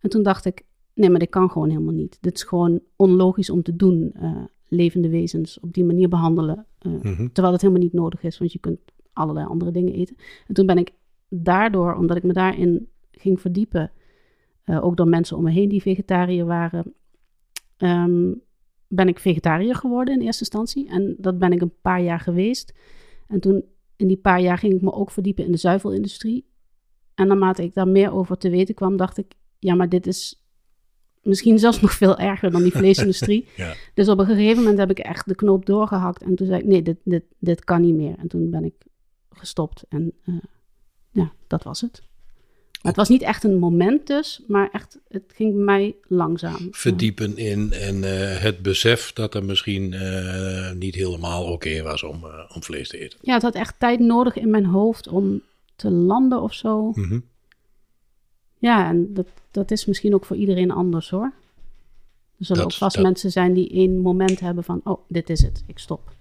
En 0.00 0.10
toen 0.10 0.22
dacht 0.22 0.44
ik: 0.44 0.64
nee, 0.94 1.10
maar 1.10 1.18
dit 1.18 1.28
kan 1.30 1.50
gewoon 1.50 1.68
helemaal 1.70 1.94
niet. 1.94 2.18
Dit 2.20 2.34
is 2.34 2.42
gewoon 2.42 2.80
onlogisch 2.96 3.50
om 3.50 3.62
te 3.62 3.76
doen. 3.76 4.14
uh, 4.22 4.44
levende 4.68 5.08
wezens 5.08 5.60
op 5.60 5.72
die 5.72 5.84
manier 5.84 6.08
behandelen. 6.08 6.66
Uh, 6.86 6.92
Mhm. 7.02 7.28
Terwijl 7.32 7.52
het 7.52 7.62
helemaal 7.62 7.82
niet 7.82 7.92
nodig 7.92 8.22
is, 8.22 8.38
want 8.38 8.52
je 8.52 8.58
kunt 8.58 8.80
allerlei 9.12 9.46
andere 9.46 9.70
dingen 9.70 9.92
eten. 9.94 10.16
En 10.46 10.54
toen 10.54 10.66
ben 10.66 10.78
ik 10.78 10.92
daardoor, 11.28 11.94
omdat 11.94 12.16
ik 12.16 12.22
me 12.22 12.32
daarin 12.32 12.88
ging 13.10 13.40
verdiepen, 13.40 13.90
ook 14.66 14.96
door 14.96 15.08
mensen 15.08 15.36
om 15.36 15.42
me 15.42 15.50
heen 15.50 15.68
die 15.68 15.82
vegetariër 15.82 16.44
waren, 16.46 16.94
um, 17.78 18.40
ben 18.94 19.08
ik 19.08 19.18
vegetariër 19.18 19.74
geworden 19.74 20.14
in 20.14 20.20
eerste 20.20 20.40
instantie. 20.40 20.88
En 20.88 21.14
dat 21.18 21.38
ben 21.38 21.52
ik 21.52 21.60
een 21.60 21.74
paar 21.82 22.02
jaar 22.02 22.20
geweest. 22.20 22.74
En 23.26 23.40
toen, 23.40 23.64
in 23.96 24.06
die 24.06 24.16
paar 24.16 24.40
jaar, 24.40 24.58
ging 24.58 24.72
ik 24.74 24.82
me 24.82 24.92
ook 24.92 25.10
verdiepen 25.10 25.44
in 25.44 25.52
de 25.52 25.58
zuivelindustrie. 25.58 26.46
En 27.14 27.26
naarmate 27.26 27.62
ik 27.62 27.74
daar 27.74 27.88
meer 27.88 28.12
over 28.12 28.36
te 28.36 28.50
weten 28.50 28.74
kwam, 28.74 28.96
dacht 28.96 29.18
ik, 29.18 29.34
ja, 29.58 29.74
maar 29.74 29.88
dit 29.88 30.06
is 30.06 30.44
misschien 31.22 31.58
zelfs 31.58 31.80
nog 31.82 31.92
veel 31.92 32.18
erger 32.18 32.50
dan 32.50 32.62
die 32.62 32.72
vleesindustrie. 32.72 33.48
Ja. 33.56 33.74
Dus 33.94 34.08
op 34.08 34.18
een 34.18 34.26
gegeven 34.26 34.56
moment 34.56 34.78
heb 34.78 34.90
ik 34.90 34.98
echt 34.98 35.28
de 35.28 35.34
knoop 35.34 35.66
doorgehakt. 35.66 36.22
En 36.22 36.34
toen 36.34 36.46
zei 36.46 36.60
ik, 36.60 36.66
nee, 36.66 36.82
dit, 36.82 36.98
dit, 37.04 37.24
dit 37.38 37.64
kan 37.64 37.80
niet 37.80 37.94
meer. 37.94 38.18
En 38.18 38.28
toen 38.28 38.50
ben 38.50 38.64
ik 38.64 38.74
gestopt. 39.30 39.84
En 39.88 40.12
uh, 40.24 40.36
ja, 41.10 41.32
dat 41.46 41.62
was 41.62 41.80
het. 41.80 42.02
Maar 42.82 42.92
het 42.92 42.96
was 42.96 43.08
niet 43.08 43.22
echt 43.22 43.44
een 43.44 43.58
moment 43.58 44.06
dus, 44.06 44.42
maar 44.46 44.68
echt, 44.72 44.98
het 45.08 45.22
ging 45.34 45.54
bij 45.54 45.64
mij 45.64 45.94
langzaam. 46.08 46.68
Verdiepen 46.70 47.36
in 47.36 47.72
en 47.72 47.96
uh, 47.96 48.36
het 48.38 48.62
besef 48.62 49.12
dat 49.12 49.34
er 49.34 49.44
misschien 49.44 49.92
uh, 49.92 50.70
niet 50.72 50.94
helemaal 50.94 51.42
oké 51.42 51.52
okay 51.52 51.82
was 51.82 52.02
om, 52.02 52.24
uh, 52.24 52.50
om 52.54 52.62
vlees 52.62 52.88
te 52.88 52.98
eten. 52.98 53.18
Ja, 53.22 53.34
het 53.34 53.42
had 53.42 53.54
echt 53.54 53.74
tijd 53.78 54.00
nodig 54.00 54.36
in 54.36 54.50
mijn 54.50 54.64
hoofd 54.64 55.08
om 55.08 55.42
te 55.76 55.90
landen 55.90 56.42
of 56.42 56.54
zo. 56.54 56.92
Mm 56.94 57.04
-hmm. 57.08 57.24
Ja, 58.58 58.88
en 58.88 59.14
dat, 59.14 59.26
dat 59.50 59.70
is 59.70 59.84
misschien 59.86 60.14
ook 60.14 60.24
voor 60.24 60.36
iedereen 60.36 60.70
anders 60.70 61.10
hoor. 61.10 61.32
Er 62.38 62.44
zullen 62.46 62.62
Dat- 62.62 62.72
ook 62.72 62.78
vast 62.78 62.94
dat- 62.94 63.04
mensen 63.04 63.30
zijn 63.30 63.52
die 63.52 63.70
één 63.70 63.98
moment 63.98 64.40
hebben 64.40 64.64
van, 64.64 64.80
oh, 64.84 65.00
dit 65.08 65.30
is 65.30 65.42
het, 65.42 65.62
ik 65.66 65.78
stop. 65.78 66.12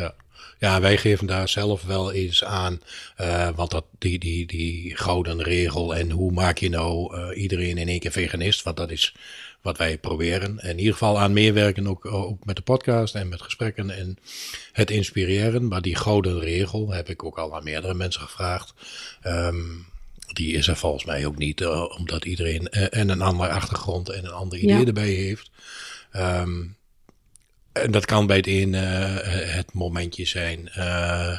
Ja. 0.00 0.14
ja, 0.58 0.80
wij 0.80 0.96
geven 0.98 1.26
daar 1.26 1.48
zelf 1.48 1.82
wel 1.82 2.12
eens 2.12 2.44
aan. 2.44 2.80
eh, 3.16 3.48
want 3.54 3.70
dat, 3.70 3.84
die, 3.98 4.18
die, 4.18 4.46
die 4.46 4.96
gouden 4.96 5.42
regel 5.42 5.94
en 5.94 6.10
hoe 6.10 6.32
maak 6.32 6.58
je 6.58 6.68
nou 6.68 7.16
eh, 7.16 7.42
iedereen 7.42 7.78
in 7.78 7.88
één 7.88 8.00
keer 8.00 8.12
veganist? 8.12 8.62
Want 8.62 8.76
dat 8.76 8.90
is 8.90 9.14
wat 9.62 9.78
wij 9.78 9.98
proberen. 9.98 10.58
En 10.58 10.70
in 10.70 10.78
ieder 10.78 10.92
geval 10.92 11.18
aan 11.20 11.32
meewerken, 11.32 11.86
ook, 11.86 12.06
ook 12.06 12.44
met 12.44 12.56
de 12.56 12.62
podcast 12.62 13.14
en 13.14 13.28
met 13.28 13.42
gesprekken 13.42 13.90
en 13.90 14.18
het 14.72 14.90
inspireren. 14.90 15.68
Maar 15.68 15.82
die 15.82 15.96
gouden 15.96 16.40
regel 16.40 16.90
heb 16.92 17.08
ik 17.08 17.24
ook 17.24 17.38
al 17.38 17.54
aan 17.56 17.64
meerdere 17.64 17.94
mensen 17.94 18.20
gevraagd. 18.22 18.74
Ehm, 19.22 19.56
die 20.32 20.52
is 20.52 20.68
er 20.68 20.76
volgens 20.76 21.04
mij 21.04 21.26
ook 21.26 21.36
niet, 21.38 21.60
eh, 21.60 21.84
omdat 21.98 22.24
iedereen 22.24 22.68
eh, 22.68 23.00
en 23.00 23.08
een 23.08 23.22
andere 23.22 23.50
achtergrond 23.50 24.08
en 24.08 24.24
een 24.24 24.30
ander 24.32 24.58
idee 24.58 24.78
Ja. 24.78 24.84
erbij 24.86 25.08
heeft. 25.10 25.50
Ehm, 26.10 26.62
en 27.72 27.90
dat 27.90 28.04
kan 28.04 28.26
bij 28.26 28.36
het 28.36 28.46
een 28.46 28.74
eh, 28.74 29.54
het 29.54 29.72
momentje 29.72 30.24
zijn 30.24 30.68
eh, 30.68 31.38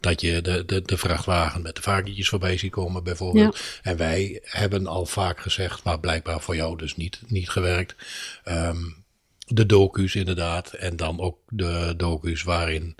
dat 0.00 0.20
je 0.20 0.40
de, 0.40 0.64
de, 0.64 0.82
de 0.82 0.96
vrachtwagen 0.98 1.62
met 1.62 1.76
de 1.76 1.82
varkentjes 1.82 2.28
voorbij 2.28 2.56
ziet 2.58 2.70
komen 2.70 3.04
bijvoorbeeld. 3.04 3.60
En 3.82 3.96
wij 3.96 4.40
hebben 4.44 4.86
al 4.86 5.06
vaak 5.06 5.40
gezegd, 5.40 5.82
maar 5.82 6.00
blijkbaar 6.00 6.40
voor 6.40 6.56
jou 6.56 6.76
dus 6.76 6.96
niet, 6.96 7.20
niet 7.26 7.48
gewerkt. 7.48 7.94
ehm, 8.44 8.82
de 9.46 9.66
docu's 9.66 10.14
inderdaad. 10.14 10.72
En 10.72 10.96
dan 10.96 11.20
ook 11.20 11.38
de 11.48 11.94
docu's 11.96 12.42
waarin 12.42 12.96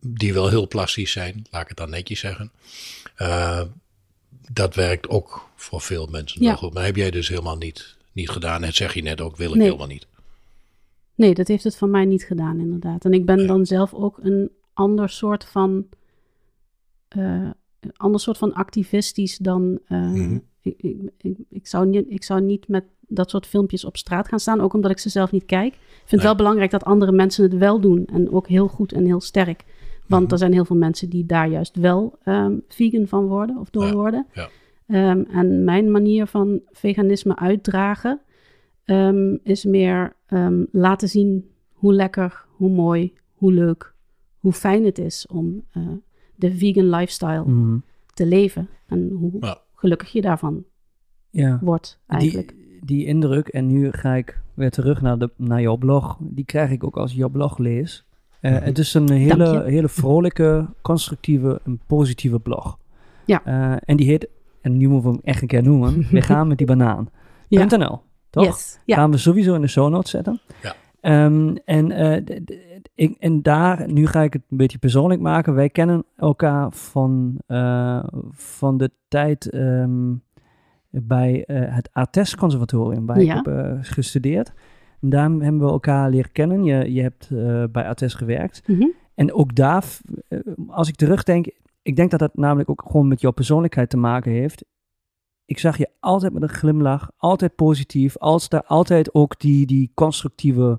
die 0.00 0.32
wel 0.32 0.48
heel 0.48 0.68
plastisch 0.68 1.12
zijn, 1.12 1.46
laat 1.50 1.62
ik 1.62 1.68
het 1.68 1.76
dan 1.76 1.90
netjes 1.90 2.20
zeggen. 2.20 2.52
Uh, 3.18 3.62
dat 4.52 4.74
werkt 4.74 5.08
ook 5.08 5.48
voor 5.56 5.80
veel 5.80 6.06
mensen 6.06 6.42
Ja. 6.42 6.46
wel 6.48 6.56
goed. 6.56 6.74
Maar 6.74 6.84
heb 6.84 6.96
jij 6.96 7.10
dus 7.10 7.28
helemaal 7.28 7.56
niet, 7.56 7.96
niet 8.12 8.30
gedaan. 8.30 8.64
En 8.64 8.74
zeg 8.74 8.94
je 8.94 9.02
net 9.02 9.20
ook, 9.20 9.36
wil 9.36 9.48
ik 9.50 9.54
Nee. 9.56 9.64
helemaal 9.64 9.86
niet. 9.86 10.06
Nee, 11.20 11.34
dat 11.34 11.48
heeft 11.48 11.64
het 11.64 11.76
van 11.76 11.90
mij 11.90 12.04
niet 12.04 12.22
gedaan, 12.24 12.58
inderdaad. 12.60 13.04
En 13.04 13.12
ik 13.12 13.26
ben 13.26 13.40
Ja. 13.40 13.46
dan 13.46 13.66
zelf 13.66 13.94
ook 13.94 14.18
een 14.22 14.50
ander 14.72 15.08
soort 15.08 15.44
van. 15.44 15.86
een 17.08 17.96
ander 17.96 18.20
soort 18.20 18.38
van 18.38 18.52
activistisch 18.54 19.38
dan. 19.38 19.78
eh, 19.86 20.10
Mhm. 20.12 20.38
ik, 20.62 20.74
ik, 20.82 20.96
ik, 21.18 21.36
ik 21.48 21.66
zou 21.66 21.86
niet, 21.86 22.04
ik 22.08 22.22
zou 22.24 22.40
niet 22.40 22.68
met 22.68 22.84
dat 23.00 23.30
soort 23.30 23.46
filmpjes 23.46 23.84
op 23.84 23.96
straat 23.96 24.28
gaan 24.28 24.40
staan, 24.40 24.60
ook 24.60 24.74
omdat 24.74 24.90
ik 24.90 24.98
ze 24.98 25.08
zelf 25.08 25.30
niet 25.30 25.44
kijk. 25.44 25.72
Ik 25.72 25.78
vind 25.80 26.00
het 26.10 26.10
Nee. 26.10 26.22
wel 26.22 26.34
belangrijk 26.36 26.70
dat 26.70 26.84
andere 26.84 27.12
mensen 27.12 27.42
het 27.44 27.56
wel 27.58 27.80
doen. 27.80 28.04
En 28.06 28.30
ook 28.32 28.48
heel 28.48 28.68
goed 28.68 28.92
en 28.92 29.04
heel 29.04 29.20
sterk. 29.20 29.64
Want 30.06 30.22
Mhm. 30.22 30.32
er 30.32 30.38
zijn 30.38 30.52
heel 30.52 30.64
veel 30.64 30.76
mensen 30.76 31.08
die 31.10 31.26
daar 31.26 31.48
juist 31.48 31.76
wel 31.76 32.18
ehm, 32.24 32.54
vegan 32.68 33.06
van 33.06 33.26
worden 33.26 33.56
of 33.58 33.70
door 33.70 33.84
Ja, 33.86 33.92
worden. 33.94 34.26
ja. 34.32 34.48
Ehm, 34.86 35.22
en 35.30 35.64
mijn 35.64 35.90
manier 35.90 36.26
van 36.26 36.60
veganisme 36.70 37.36
uitdragen 37.36 38.20
ehm, 38.90 39.36
is 39.42 39.64
meer 39.64 40.16
ehm, 40.26 40.64
laten 40.72 41.08
zien 41.08 41.50
hoe 41.72 41.92
lekker, 41.94 42.44
hoe 42.48 42.70
mooi, 42.70 43.12
hoe 43.34 43.52
leuk, 43.52 43.94
hoe 44.38 44.52
fijn 44.52 44.84
het 44.84 44.98
is 44.98 45.26
om 45.26 45.62
eh, 45.72 45.82
de 46.34 46.52
vegan 46.56 46.84
lifestyle 46.90 47.44
Mhm. 47.44 47.78
te 48.14 48.26
leven. 48.26 48.68
En 48.86 49.08
hoe 49.08 49.32
Ja. 49.40 49.58
gelukkig 49.74 50.12
je 50.12 50.20
daarvan 50.20 50.64
Ja. 51.30 51.58
wordt 51.62 52.00
eigenlijk. 52.06 52.48
Die, 52.56 52.84
die 52.84 53.06
indruk, 53.06 53.48
en 53.48 53.66
nu 53.66 53.90
ga 53.92 54.14
ik 54.14 54.40
weer 54.54 54.70
terug 54.70 55.00
naar, 55.02 55.18
de, 55.18 55.30
naar 55.36 55.60
jouw 55.60 55.76
blog, 55.76 56.16
die 56.20 56.44
krijg 56.44 56.70
ik 56.70 56.84
ook 56.84 56.96
als 56.96 57.12
jouw 57.12 57.28
blog 57.28 57.58
lees. 57.58 58.04
Eh, 58.40 58.52
Mhm. 58.52 58.62
Het 58.64 58.78
is 58.78 58.94
een 58.94 59.10
hele, 59.10 59.62
hele 59.64 59.88
vrolijke, 59.88 60.66
constructieve 60.82 61.60
en 61.64 61.80
positieve 61.86 62.38
blog. 62.40 62.78
Ja. 63.26 63.44
Eh, 63.44 63.76
en 63.84 63.96
die 63.96 64.06
heet, 64.06 64.28
en 64.60 64.76
nu 64.76 64.88
moeten 64.88 65.10
we 65.10 65.16
hem 65.16 65.24
echt 65.24 65.42
een 65.42 65.48
keer 65.48 65.62
noemen, 65.62 65.98
We 66.10 66.22
gaan 66.22 66.48
met 66.48 66.58
die 66.58 66.66
banaan. 66.66 67.08
Ja. 67.48 67.60
.nl, 68.30 68.42
toch? 68.44 68.54
Yes. 68.54 68.78
Ja. 68.84 68.96
Gaan 68.96 69.10
we 69.10 69.16
sowieso 69.18 69.54
in 69.54 69.60
de 69.60 69.66
show 69.66 69.90
notes 69.90 70.10
zetten. 70.10 70.40
Ja. 70.62 70.74
Ehm, 71.00 71.56
en, 71.64 71.90
eh, 71.90 72.36
ik, 72.94 73.16
en 73.18 73.42
daar, 73.42 73.92
nu 73.92 74.06
ga 74.06 74.22
ik 74.22 74.32
het 74.32 74.42
een 74.50 74.56
beetje 74.56 74.78
persoonlijk 74.78 75.20
maken. 75.20 75.54
Wij 75.54 75.68
kennen 75.70 76.04
elkaar 76.16 76.72
van, 76.72 77.38
eh, 77.46 78.04
van 78.30 78.78
de 78.78 78.90
tijd 79.08 79.50
ehm, 79.50 80.12
bij 80.90 81.44
eh, 81.44 81.74
het 81.74 81.88
ATES 81.92 82.36
Conservatorium, 82.36 83.06
waar 83.06 83.20
Ja. 83.20 83.38
ik 83.38 83.44
heb 83.44 83.54
eh, 83.56 83.78
gestudeerd. 83.80 84.52
En 85.00 85.08
daar 85.08 85.30
hebben 85.30 85.58
we 85.58 85.66
elkaar 85.66 86.10
leren 86.10 86.32
kennen. 86.32 86.64
Je, 86.64 86.92
je 86.92 87.02
hebt 87.02 87.30
eh, 87.30 87.64
bij 87.72 87.84
ATES 87.88 88.14
gewerkt. 88.14 88.62
Mhm. 88.68 88.86
En 89.14 89.32
ook 89.32 89.54
daar, 89.54 89.84
als 90.68 90.88
ik 90.88 90.94
terugdenk, 90.96 91.46
ik 91.82 91.96
denk 91.96 92.10
dat 92.10 92.20
dat 92.20 92.36
namelijk 92.36 92.70
ook 92.70 92.82
gewoon 92.86 93.08
met 93.08 93.20
jouw 93.20 93.30
persoonlijkheid 93.30 93.90
te 93.90 93.96
maken 93.96 94.32
heeft. 94.32 94.64
Ik 95.50 95.58
zag 95.58 95.76
je 95.78 95.88
altijd 96.00 96.32
met 96.32 96.42
een 96.42 96.48
glimlach, 96.48 97.10
altijd 97.16 97.54
positief, 97.54 98.16
als 98.18 98.48
daar 98.48 98.62
altijd 98.64 99.14
ook 99.14 99.38
die, 99.40 99.66
die 99.66 99.90
constructieve 99.94 100.78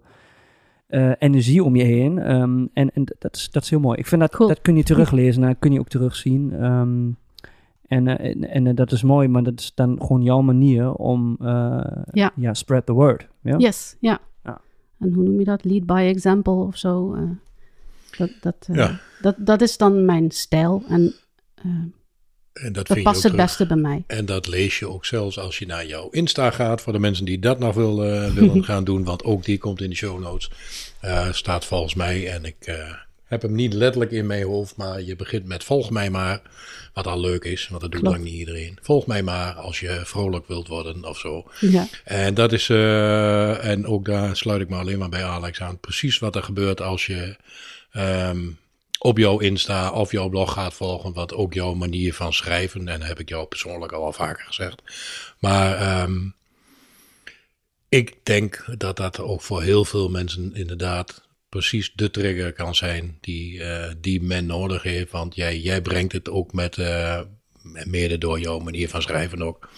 eh, 0.87 1.11
energie 1.17 1.63
om 1.63 1.75
je 1.75 1.83
heen. 1.83 2.19
Ehm, 2.19 2.65
en 2.73 2.91
en 2.93 3.03
dat, 3.19 3.35
is, 3.35 3.49
dat 3.51 3.63
is 3.63 3.69
heel 3.69 3.79
mooi. 3.79 3.97
Ik 3.97 4.07
vind 4.07 4.21
dat, 4.21 4.31
Cool. 4.35 4.47
dat 4.49 4.61
kun 4.61 4.75
je 4.75 4.83
teruglezen, 4.83 5.41
dat 5.41 5.55
kun 5.59 5.71
je 5.71 5.79
ook 5.79 5.87
terugzien. 5.89 6.51
Ehm, 6.53 7.09
en 7.87 8.07
eh, 8.07 8.29
en, 8.29 8.49
en 8.49 8.67
eh, 8.67 8.75
dat 8.75 8.91
is 8.91 9.03
mooi, 9.03 9.27
maar 9.27 9.43
dat 9.43 9.59
is 9.59 9.71
dan 9.75 9.97
gewoon 10.01 10.21
jouw 10.21 10.41
manier 10.41 10.93
om, 10.93 11.35
eh, 11.39 11.81
Ja. 12.11 12.31
ja, 12.35 12.53
spread 12.53 12.85
the 12.85 12.93
word. 12.93 13.27
Ja? 13.41 13.57
Yes, 13.57 13.95
ja. 13.99 14.19
Ja. 14.43 14.61
En 14.99 15.13
hoe 15.13 15.23
noem 15.23 15.39
je 15.39 15.45
dat? 15.45 15.63
Lead 15.63 15.85
by 15.85 16.11
example 16.13 16.53
of 16.53 16.77
zo. 16.77 17.13
eh, 17.13 17.21
dat, 18.17 18.29
dat, 18.41 18.55
eh, 18.69 18.75
Ja. 18.75 18.99
dat, 19.21 19.35
dat 19.39 19.61
is 19.61 19.77
dan 19.77 20.05
mijn 20.05 20.31
stijl. 20.31 20.83
En 20.87 21.13
En 22.53 22.63
dat, 22.63 22.73
dat 22.73 22.85
vind 22.87 22.97
je 22.97 23.03
past 23.03 23.17
ook 23.17 23.23
het 23.23 23.35
beste 23.35 23.65
bij 23.65 23.77
mij. 23.77 24.03
En 24.07 24.25
dat 24.25 24.47
lees 24.47 24.79
je 24.79 24.89
ook 24.89 25.05
zelfs 25.05 25.39
als 25.39 25.59
je 25.59 25.65
naar 25.65 25.85
jouw 25.85 26.09
Insta 26.09 26.51
gaat. 26.51 26.81
Voor 26.81 26.93
de 26.93 26.99
mensen 26.99 27.25
die 27.25 27.39
dat 27.39 27.59
nog 27.59 27.75
wil, 27.75 27.99
willen 28.33 28.63
gaan 28.71 28.83
doen. 28.83 29.03
Want 29.03 29.23
ook 29.23 29.45
die 29.45 29.57
komt 29.57 29.81
in 29.81 29.89
de 29.89 29.95
show 29.95 30.19
notes. 30.19 30.49
Eh, 30.99 31.31
staat 31.31 31.65
volgens 31.65 31.93
mij. 31.93 32.31
En 32.31 32.45
ik 32.45 32.55
eh, 32.59 32.93
heb 33.25 33.41
hem 33.41 33.55
niet 33.55 33.73
letterlijk 33.73 34.11
in 34.11 34.25
mijn 34.25 34.43
hoofd. 34.43 34.75
Maar 34.75 35.01
je 35.01 35.15
begint 35.15 35.45
met 35.45 35.63
volg 35.63 35.89
mij 35.89 36.09
maar. 36.09 36.41
Wat 36.93 37.07
al 37.07 37.19
leuk 37.19 37.43
is. 37.43 37.67
Want 37.67 37.81
dat 37.81 37.91
doet 37.91 38.01
Klopt. 38.01 38.15
lang 38.15 38.29
niet 38.29 38.39
iedereen. 38.39 38.77
Volg 38.81 39.07
mij 39.07 39.23
maar 39.23 39.53
als 39.53 39.79
je 39.79 40.01
vrolijk 40.03 40.47
wilt 40.47 40.67
worden 40.67 41.05
of 41.05 41.17
zo. 41.17 41.51
Ja. 41.59 41.87
En 42.03 42.33
dat 42.33 42.53
is, 42.53 42.69
eh, 42.69 43.65
en 43.65 43.85
ook 43.85 44.05
daar 44.05 44.35
sluit 44.37 44.61
ik 44.61 44.69
me 44.69 44.75
alleen 44.75 44.99
maar 44.99 45.09
bij 45.09 45.25
Alex 45.25 45.61
aan. 45.61 45.79
Precies 45.79 46.19
wat 46.19 46.35
er 46.35 46.43
gebeurt 46.43 46.81
als 46.81 47.05
je 47.05 47.35
ehm, 47.91 48.39
op 49.03 49.17
jouw 49.17 49.39
Insta 49.39 49.91
of 49.91 50.11
jouw 50.11 50.29
blog 50.29 50.53
gaat 50.53 50.73
volgen. 50.73 51.13
Wat 51.13 51.33
ook 51.33 51.53
jouw 51.53 51.73
manier 51.73 52.13
van 52.13 52.33
schrijven. 52.33 52.87
En 52.87 52.99
dat 52.99 53.07
heb 53.07 53.19
ik 53.19 53.29
jou 53.29 53.47
persoonlijk 53.47 53.91
al 53.91 54.13
vaker 54.13 54.45
gezegd. 54.45 54.81
Maar 55.39 55.75
ehm, 55.77 56.29
ik 57.89 58.15
denk 58.23 58.65
dat 58.77 58.97
dat 58.97 59.19
ook 59.19 59.41
voor 59.41 59.61
heel 59.61 59.85
veel 59.85 60.09
mensen 60.09 60.55
inderdaad 60.55 61.29
precies 61.49 61.91
de 61.95 62.11
trigger 62.11 62.53
kan 62.53 62.75
zijn 62.75 63.17
die, 63.21 63.63
eh, 63.63 63.93
die 63.97 64.21
men 64.21 64.45
nodig 64.45 64.83
heeft. 64.83 65.11
Want 65.11 65.35
jij, 65.35 65.59
jij 65.59 65.81
brengt 65.81 66.11
het 66.11 66.29
ook 66.29 66.53
met, 66.53 66.77
mede 67.85 68.17
door 68.17 68.39
jouw 68.39 68.59
manier 68.59 68.89
van 68.89 69.01
schrijven 69.01 69.41
ook 69.41 69.69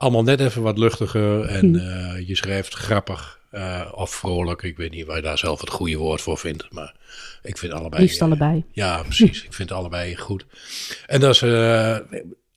allemaal 0.00 0.22
net 0.22 0.40
even 0.40 0.62
wat 0.62 0.78
luchtiger 0.78 1.44
en 1.44 1.76
eh, 1.76 2.28
je 2.28 2.36
schrijft 2.36 2.74
grappig 2.74 3.40
eh, 3.50 3.92
of 3.94 4.10
vrolijk. 4.10 4.62
Ik 4.62 4.76
weet 4.76 4.90
niet 4.90 5.06
waar 5.06 5.16
je 5.16 5.22
daar 5.22 5.38
zelf 5.38 5.60
het 5.60 5.70
goede 5.70 5.96
woord 5.96 6.20
voor 6.20 6.38
vindt, 6.38 6.72
maar 6.72 6.94
ik 7.42 7.58
vind 7.58 7.72
allebei. 7.72 8.02
Liefst 8.02 8.20
eh, 8.20 8.26
allebei. 8.26 8.64
ja, 8.72 9.02
precies. 9.02 9.44
Ik 9.44 9.52
vind 9.52 9.72
allebei 9.72 10.16
goed. 10.16 10.46
En 11.06 11.20
dat 11.20 11.34
is 11.34 11.42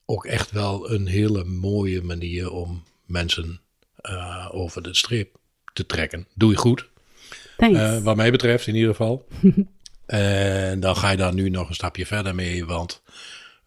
ook 0.05 0.25
echt 0.25 0.51
wel 0.51 0.91
een 0.91 1.07
hele 1.07 1.43
mooie 1.43 2.01
manier 2.01 2.51
om 2.51 2.83
mensen 3.05 3.61
over 4.51 4.83
de 4.83 4.93
streep 4.93 5.35
te 5.73 5.85
trekken. 5.85 6.27
Doe 6.33 6.51
je 6.51 6.57
goed, 6.57 6.87
wat 8.03 8.15
mij 8.15 8.31
betreft 8.31 8.67
in 8.67 8.75
ieder 8.75 8.89
geval. 8.89 9.27
en 10.05 10.79
dan 10.79 10.95
ga 10.95 11.09
je 11.09 11.17
daar 11.17 11.33
nu 11.33 11.49
nog 11.49 11.69
een 11.69 11.75
stapje 11.75 12.05
verder 12.05 12.35
mee, 12.35 12.65
want 12.65 13.01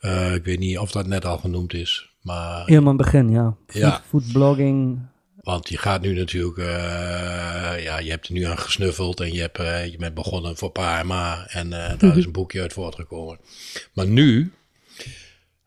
eh, 0.06 0.34
ik 0.34 0.44
weet 0.44 0.58
niet 0.58 0.78
of 0.78 0.90
dat 0.92 1.06
net 1.06 1.25
al 1.25 1.38
genoemd 1.38 1.75
is, 1.75 2.10
maar 2.22 2.66
Helemaal 2.66 2.92
het 2.92 3.02
begin, 3.02 3.30
ja. 3.30 3.56
Ja. 3.66 3.90
Food, 3.90 4.02
foodblogging, 4.08 4.98
Want 5.36 5.68
je 5.68 5.78
gaat 5.78 6.00
nu 6.00 6.14
natuurlijk, 6.14 6.58
eh, 6.58 7.82
ja, 7.84 7.98
je 7.98 8.10
hebt 8.10 8.26
er 8.26 8.32
nu 8.32 8.42
aan 8.44 8.58
gesnuffeld 8.58 9.20
en 9.20 9.32
je, 9.32 9.40
hebt, 9.40 9.58
eh, 9.58 9.86
je 9.86 9.96
bent 9.96 10.14
begonnen 10.14 10.56
voor 10.56 10.70
Pa 10.70 10.98
en 10.98 11.06
Ma 11.06 11.46
en 11.48 11.72
eh, 11.72 11.98
daar 11.98 12.16
is 12.16 12.25
een 12.25 12.32
boekje 12.32 12.60
uit 12.60 12.72
voortgekomen. 12.72 13.38
Maar 13.92 14.06
nu, 14.06 14.52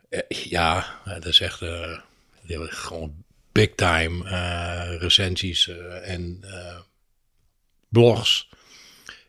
eh, 0.10 0.20
ja, 0.30 0.86
dat 1.06 1.26
is 1.26 1.40
echt 1.40 1.62
gewoon 2.70 3.14
big 3.52 3.76
time 3.76 4.30
eh, 4.30 4.96
recensies 5.00 5.68
eh, 5.68 6.14
en 6.14 6.38
eh, 6.42 6.78
blogs 7.90 8.50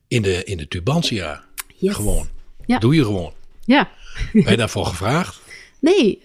in 0.09 0.23
de, 0.23 0.45
in 0.45 0.57
de 0.57 0.69
Tubantia. 0.69 1.45
Yes. 1.77 1.95
Gewoon. 1.95 2.29
Ja. 2.67 2.79
Doe 2.79 2.95
je 2.95 3.05
gewoon. 3.05 3.33
Ja. 3.65 3.91
Ben 4.33 4.51
je 4.51 4.57
daarvoor 4.57 4.87
gevraagd? 4.87 5.41
Nee, 5.81 6.21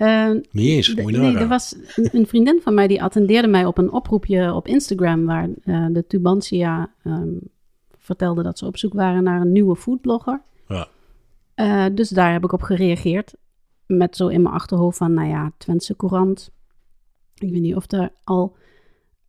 Niet 0.51 0.69
eens, 0.69 0.93
d- 0.93 1.01
moet 1.01 1.11
je 1.11 1.17
nee, 1.17 1.37
er 1.37 1.47
was 1.47 1.75
een, 1.95 2.27
vriendin 2.27 2.59
van 2.63 2.73
mij 2.73 2.87
die 2.87 3.03
attendeerde 3.03 3.47
mij 3.47 3.65
op 3.65 3.77
een 3.77 3.91
oproepje 3.91 4.53
op 4.53 4.67
Instagram 4.67 5.25
waar 5.25 5.49
eh, 5.63 5.85
de 5.91 6.05
Tubantia 6.07 6.91
ehm, 7.03 7.29
vertelde 7.97 8.43
dat 8.43 8.57
ze 8.57 8.65
op 8.65 8.77
zoek 8.77 8.93
waren 8.93 9.23
naar 9.23 9.41
een 9.41 9.51
nieuwe 9.51 9.75
foodblogger. 9.75 10.41
Ja. 10.67 10.87
Eh, 11.53 11.85
dus 11.93 12.09
daar 12.09 12.31
heb 12.33 12.43
ik 12.43 12.51
op 12.51 12.61
gereageerd 12.61 13.33
met 13.85 14.15
zo 14.15 14.27
in 14.27 14.41
mijn 14.41 14.55
achterhoofd 14.55 14.97
van, 14.97 15.13
nou 15.13 15.27
ja, 15.29 15.51
Twentse 15.57 15.95
Courant. 15.95 16.51
Ik 17.35 17.49
weet 17.51 17.61
niet 17.61 17.75
of 17.75 17.91
er 17.91 18.11
al 18.23 18.55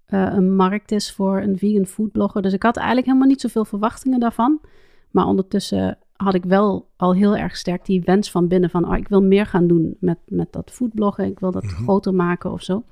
een 0.07 0.57
markt 0.57 0.93
is 0.93 1.13
voor 1.13 1.41
een 1.41 1.59
vegan 1.59 1.87
foodblogger. 1.87 2.43
Dus 2.43 2.53
ik 2.53 2.63
had 2.63 2.77
eigenlijk 2.77 3.07
helemaal 3.07 3.29
niet 3.29 3.41
zoveel 3.41 3.65
verwachtingen 3.65 4.21
daarvan. 4.21 4.61
Maar 5.11 5.27
ondertussen 5.27 5.99
had 6.17 6.35
ik 6.35 6.45
wel 6.45 6.89
al 6.97 7.15
heel 7.15 7.37
erg 7.37 7.57
sterk 7.57 7.85
die 7.85 8.03
wens 8.05 8.31
van 8.31 8.49
binnen 8.49 8.71
van, 8.71 8.89
oh, 8.89 8.97
ik 8.97 9.09
wil 9.09 9.23
meer 9.23 9.47
gaan 9.47 9.67
doen 9.67 9.97
met, 10.01 10.19
met 10.27 10.53
dat 10.53 10.71
foodbloggen. 10.71 11.25
Ik 11.25 11.39
wil 11.39 11.51
dat 11.51 11.63
Mhm. 11.63 11.83
groter 11.83 12.15
maken 12.15 12.53
of 12.53 12.63
zo. 12.63 12.83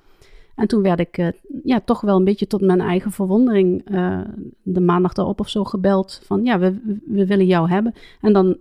En 0.54 0.66
toen 0.66 0.82
werd 0.82 1.00
ik 1.00 1.18
eh, 1.18 1.28
ja, 1.64 1.80
toch 1.80 2.00
wel 2.00 2.16
een 2.16 2.24
beetje 2.24 2.46
tot 2.46 2.60
mijn 2.60 2.80
eigen 2.80 3.10
verwondering 3.12 3.82
eh, 3.84 4.20
de 4.62 4.80
maandag 4.80 5.12
daarop 5.12 5.40
of 5.40 5.48
zo 5.48 5.64
gebeld 5.64 6.20
van, 6.24 6.44
ja, 6.44 6.58
we, 6.58 6.98
we 7.06 7.26
willen 7.26 7.46
jou 7.46 7.68
hebben. 7.68 7.94
En 8.20 8.32
dan 8.32 8.56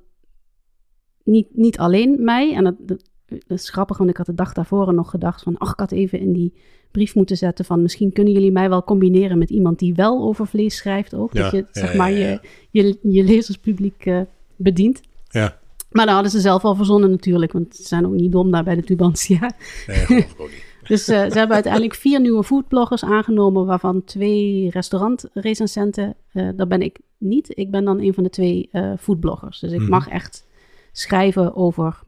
niet, 1.24 1.48
niet 1.52 1.78
alleen 1.78 2.24
mij. 2.24 2.56
En 2.56 2.64
dat, 2.64 2.76
dat, 2.80 3.10
dat 3.26 3.58
is 3.58 3.70
grappig, 3.70 3.98
want 3.98 4.10
ik 4.10 4.18
had 4.18 4.26
de 4.26 4.34
dag 4.34 4.54
daarvoor 4.54 4.94
nog 4.94 5.10
gedacht 5.10 5.44
van... 5.44 5.58
ach, 5.58 5.72
ik 5.72 5.80
had 5.80 5.92
even 5.92 6.20
in 6.20 6.34
die 6.34 6.54
brief 6.92 7.16
moeten 7.16 7.38
zetten 7.38 7.66
van... 7.66 7.82
misschien 7.82 8.14
kunnen 8.14 8.34
jullie 8.34 8.52
mij 8.52 8.70
wel 8.70 8.84
combineren 8.84 9.38
met 9.38 9.50
iemand 9.50 9.80
die 9.80 9.94
wel 9.94 10.24
over 10.24 10.48
vlees 10.48 10.76
schrijft 10.76 11.16
ook. 11.16 11.34
Ja, 11.34 11.42
dat 11.42 11.52
je, 11.52 11.58
ja, 11.58 11.68
zeg 11.72 11.96
maar, 11.96 12.12
ja. 12.12 12.40
Je, 12.70 12.84
je, 12.84 12.98
je 13.02 13.24
lezerspubliek 13.24 14.06
eh, 14.06 14.22
bedient. 14.56 15.02
Ja, 15.30 15.58
Maar 15.92 16.06
dat 16.06 16.14
hadden 16.14 16.32
ze 16.32 16.40
zelf 16.40 16.64
al 16.64 16.76
verzonnen 16.76 17.10
natuurlijk, 17.10 17.52
want 17.52 17.76
ze 17.76 17.84
zijn 17.84 18.06
ook 18.06 18.14
niet 18.14 18.32
dom 18.32 18.52
daar 18.52 18.64
bij 18.64 18.76
de 18.76 18.84
Tubantia. 18.84 19.52
nee, 19.88 19.96
geloof 19.98 20.32
ik 20.32 20.40
ook 20.42 20.50
niet. 20.50 20.72
Dus 20.88 21.08
eh, 21.08 21.18
ze 21.32 21.38
hebben 21.38 21.54
uiteindelijk 21.54 21.94
vier 21.94 22.22
nieuwe 22.22 22.44
foodbloggers 22.44 23.04
aangenomen, 23.04 23.66
waarvan 23.66 24.04
twee 24.04 24.70
restaurantrecensenten. 24.70 26.16
Eh 26.34 26.50
dat 26.56 26.68
ben 26.68 26.82
ik 26.82 27.00
niet. 27.18 27.58
Ik 27.58 27.72
ben 27.72 27.86
dan 27.86 28.00
een 28.00 28.14
van 28.14 28.24
de 28.24 28.30
twee 28.30 28.70
eh 28.72 28.92
foodbloggers. 29.00 29.60
Dus 29.60 29.72
ik 29.72 29.80
Mhm. 29.80 29.90
mag 29.90 30.08
echt 30.08 30.46
schrijven 30.92 31.56
over 31.56 32.00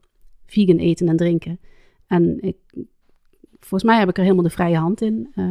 vegan 0.46 0.78
eten 0.78 1.08
en 1.08 1.18
drinken. 1.18 1.60
En 2.08 2.38
ik, 2.42 2.56
volgens 3.60 3.84
mij 3.84 4.00
heb 4.00 4.10
ik 4.10 4.18
er 4.18 4.24
helemaal 4.24 4.44
de 4.44 4.50
vrije 4.50 4.78
hand 4.78 5.02
in. 5.02 5.32
eh, 5.36 5.50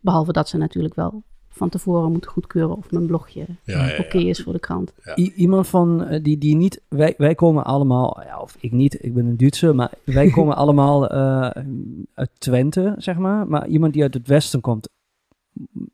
behalve 0.00 0.32
dat 0.32 0.48
ze 0.48 0.56
natuurlijk 0.56 0.94
wel 0.94 1.22
van 1.56 1.68
tevoren 1.68 2.12
moeten 2.12 2.30
goedkeuren 2.30 2.76
of 2.76 2.90
mijn 2.90 3.06
blogje 3.06 3.44
Ja, 3.64 3.86
ja, 3.88 3.98
oké 3.98 4.18
ja. 4.18 4.28
is 4.28 4.42
voor 4.42 4.52
de 4.52 4.58
krant. 4.58 4.92
Ja. 5.04 5.16
I- 5.16 5.32
iemand 5.36 5.66
van 5.68 6.04
eh, 6.04 6.22
die, 6.22 6.38
die 6.38 6.56
niet, 6.56 6.80
wij, 6.88 7.14
wij 7.16 7.34
komen 7.34 7.64
allemaal, 7.64 8.22
ja, 8.24 8.38
of 8.38 8.56
ik 8.60 8.72
niet, 8.72 9.04
ik 9.04 9.14
ben 9.14 9.26
een 9.26 9.36
Duitser, 9.36 9.74
maar 9.74 9.90
wij 10.04 10.30
komen 10.36 10.56
allemaal 10.56 11.08
eh, 11.08 11.62
uit 12.14 12.30
Twente, 12.38 12.94
zeg 12.98 13.16
maar. 13.16 13.46
Maar 13.48 13.66
iemand 13.68 13.92
die 13.92 14.02
uit 14.02 14.14
het 14.14 14.26
westen 14.26 14.60
komt, 14.60 14.88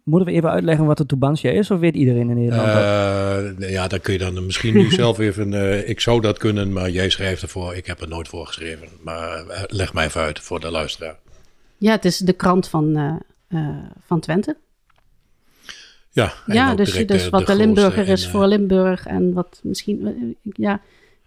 moeten 0.05 0.29
we 0.29 0.35
even 0.35 0.51
uitleggen 0.51 0.87
wat 0.87 0.97
de 0.99 1.07
Tubantia 1.07 1.51
is, 1.51 1.71
of 1.71 1.79
weet 1.81 1.95
iedereen 1.95 2.31
in 2.31 2.37
Nederland 2.37 2.67
dat? 2.73 3.63
Eh, 3.63 3.71
ja, 3.71 3.87
dan 3.89 4.01
kun 4.01 4.13
je 4.13 4.19
dan 4.19 4.45
misschien 4.47 4.75
nu 4.75 4.91
zelf 5.03 5.19
even. 5.19 5.89
ik 5.89 6.01
zou 6.01 6.21
dat 6.21 6.39
kunnen, 6.39 6.73
maar 6.73 6.91
jij 6.91 7.09
schrijft 7.11 7.43
ervoor. 7.43 7.75
Ik 7.75 7.87
heb 7.87 8.01
er 8.01 8.09
nooit 8.09 8.29
voor 8.29 8.47
geschreven. 8.47 8.89
Maar 9.03 9.45
leg 9.69 9.95
mij 9.95 10.05
even 10.07 10.21
uit 10.21 10.39
voor 10.41 10.61
de 10.61 10.71
luisteraar. 10.71 11.17
Ja, 11.79 11.91
het 11.93 12.05
is 12.05 12.19
de 12.19 12.33
krant 12.33 12.69
van, 12.69 12.97
eh, 12.97 13.15
eh, 13.49 13.77
van 14.07 14.21
Twente. 14.21 14.57
Ja, 16.15 16.33
ja, 16.47 16.75
dus, 16.75 16.91
direct, 16.91 17.09
dus 17.09 17.25
eh, 17.25 17.31
wat 17.31 17.47
de, 17.47 17.57
Limburger 17.57 18.09
is 18.09 18.25
eh, 18.25 18.31
voor 18.31 18.47
Limburg 18.47 19.07
en 19.07 19.33
wat 19.33 19.61
misschien, 19.63 20.07
eh, 20.07 20.13
ja, 20.43 20.81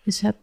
is 0.04 0.22
het. 0.22 0.36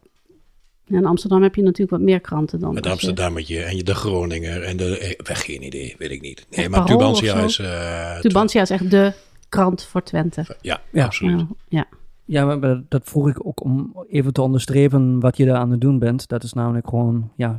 In 0.87 1.05
Amsterdam 1.05 1.41
heb 1.43 1.55
je 1.55 1.61
natuurlijk 1.61 1.91
wat 1.91 1.99
meer 2.01 2.19
kranten 2.19 2.59
dan. 2.59 2.75
Het 2.75 2.85
je- 2.85 2.91
Amsterdammetje 2.91 3.63
en 3.63 3.75
je 3.75 3.83
de 3.83 3.95
Groninger 3.95 4.63
en 4.63 4.77
de. 4.77 4.97
eh, 4.97 5.19
weg, 5.25 5.45
geen 5.45 5.63
idee, 5.65 5.95
weet 5.97 6.11
ik 6.11 6.21
niet. 6.21 6.45
Nee, 6.49 6.69
maar 6.69 6.85
Tubantia 6.85 7.35
is. 7.35 7.59
eh, 7.59 8.19
Tubantia 8.19 8.61
is 8.61 8.69
echt 8.69 8.91
de 8.91 9.13
krant 9.49 9.83
voor 9.83 10.03
Twente. 10.03 10.45
Ja, 10.61 10.81
Ja. 10.91 11.05
absoluut. 11.05 11.39
Ja, 11.39 11.47
ja. 11.67 11.85
Ja, 12.25 12.55
maar- 12.55 12.81
dat 12.89 13.01
vroeg 13.05 13.29
ik 13.29 13.45
ook 13.45 13.63
om 13.63 14.05
even 14.09 14.33
te 14.33 14.41
onderstrepen 14.41 15.19
wat 15.19 15.37
je 15.37 15.45
daar 15.45 15.57
aan 15.57 15.71
het 15.71 15.81
doen 15.81 15.99
bent. 15.99 16.27
Dat 16.27 16.43
is 16.43 16.53
namelijk 16.53 16.87
gewoon, 16.89 17.31
ja, 17.35 17.57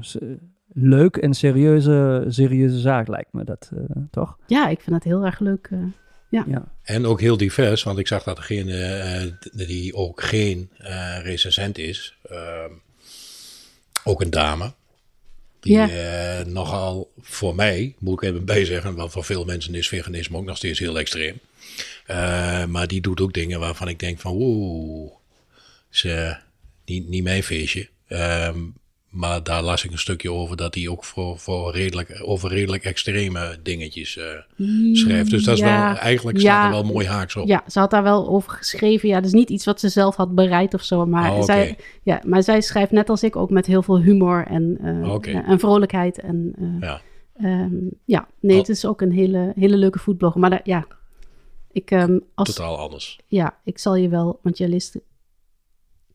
leuk 0.72 1.16
en 1.16 1.34
serieuze, 1.34 2.24
serieuze 2.28 2.78
zaak 2.78 3.08
lijkt 3.08 3.32
me 3.32 3.44
dat, 3.44 3.70
eh, 3.76 3.96
toch? 4.10 4.36
ja, 4.46 4.68
ik 4.68 4.80
vind 4.80 4.94
het 4.96 5.04
heel 5.04 5.24
erg 5.24 5.38
leuk. 5.40 5.68
eh. 5.70 5.78
Ja. 6.46 6.72
En 6.82 7.06
ook 7.06 7.20
heel 7.20 7.36
divers, 7.36 7.82
want 7.82 7.98
ik 7.98 8.06
zag 8.06 8.22
dat 8.22 8.36
degene 8.36 8.84
eh, 8.84 9.22
d- 9.22 9.66
die 9.68 9.94
ook 9.94 10.22
geen 10.22 10.70
eh 10.78 11.18
recensent 11.22 11.78
is, 11.78 12.14
ehm, 12.30 12.70
ook 14.04 14.20
een 14.20 14.30
dame. 14.30 14.72
Die 15.60 15.72
Ja. 15.72 15.88
eh, 16.40 16.46
nogal 16.46 17.12
voor 17.20 17.54
mij, 17.54 17.94
moet 17.98 18.22
ik 18.22 18.28
even 18.28 18.44
bijzeggen, 18.54 18.94
want 18.94 19.12
voor 19.12 19.24
veel 19.24 19.44
mensen 19.44 19.74
is 19.74 19.88
veganisme 19.88 20.36
ook 20.36 20.44
nog 20.44 20.56
steeds 20.56 20.78
heel 20.78 20.98
extreem. 20.98 21.38
Eh, 22.06 22.64
maar 22.64 22.86
die 22.86 23.00
doet 23.00 23.20
ook 23.20 23.32
dingen 23.32 23.60
waarvan 23.60 23.88
ik 23.88 23.98
denk 23.98 24.20
van, 24.20 24.32
oeh, 24.34 25.12
is 25.92 26.04
eh, 26.04 26.36
niet, 26.84 27.08
niet 27.08 27.22
mijn 27.22 27.42
feestje. 27.42 27.88
Ehm, 28.08 28.58
maar 29.14 29.42
daar 29.42 29.62
las 29.62 29.84
ik 29.84 29.90
een 29.92 29.98
stukje 29.98 30.32
over 30.32 30.56
dat 30.56 30.74
hij 30.74 30.88
ook 30.88 31.04
voor, 31.04 31.38
voor 31.38 31.72
redelijk, 31.72 32.20
over 32.24 32.50
redelijk 32.50 32.84
extreme 32.84 33.56
dingetjes 33.62 34.16
eh, 34.16 34.24
schrijft. 34.92 35.30
Dus 35.30 35.44
dat 35.44 35.54
is 35.54 35.60
Ja, 35.60 35.86
wel, 35.92 35.96
eigenlijk 35.98 36.36
ja. 36.38 36.42
staat 36.42 36.64
er 36.64 36.70
wel 36.82 36.92
mooi 36.92 37.06
haaks 37.06 37.36
op. 37.36 37.46
Ja, 37.46 37.62
ze 37.68 37.78
had 37.78 37.90
daar 37.90 38.02
wel 38.02 38.28
over 38.28 38.50
geschreven. 38.50 39.08
Ja, 39.08 39.14
dat 39.16 39.24
is 39.24 39.32
niet 39.32 39.50
iets 39.50 39.64
wat 39.64 39.80
ze 39.80 39.88
zelf 39.88 40.16
had 40.16 40.34
bereid 40.34 40.74
of 40.74 40.82
zo. 40.82 41.06
Maar, 41.06 41.30
Oh, 41.30 41.34
oké. 41.36 41.44
zij, 41.44 41.76
ja, 42.02 42.20
maar 42.26 42.42
zij 42.42 42.60
schrijft 42.60 42.92
net 42.92 43.08
als 43.10 43.22
ik 43.22 43.36
ook 43.36 43.50
met 43.50 43.66
heel 43.66 43.82
veel 43.82 44.00
humor 44.00 44.46
en, 44.46 44.78
eh, 44.82 45.12
Oké. 45.12 45.30
eh, 45.30 45.48
en 45.48 45.58
vrolijkheid. 45.58 46.20
En, 46.20 46.54
Ja. 46.80 47.00
ehm, 47.36 47.74
ja, 48.04 48.28
nee, 48.40 48.52
Oh. 48.54 48.58
het 48.60 48.68
is 48.68 48.86
ook 48.86 49.00
een 49.00 49.12
hele, 49.12 49.52
hele 49.56 49.76
leuke 49.76 49.98
foodblogger. 49.98 50.40
Maar 50.40 50.50
daar- 50.50 50.60
ja, 50.64 50.86
ik, 51.72 51.90
ehm, 51.90 52.18
als, 52.34 52.54
Totaal 52.54 52.78
anders. 52.78 53.18
ja, 53.26 53.56
ik 53.64 53.78
zal 53.78 53.96
je 53.96 54.08
wel, 54.08 54.38
want 54.42 54.58
jij 54.58 54.68
leest 54.68 54.98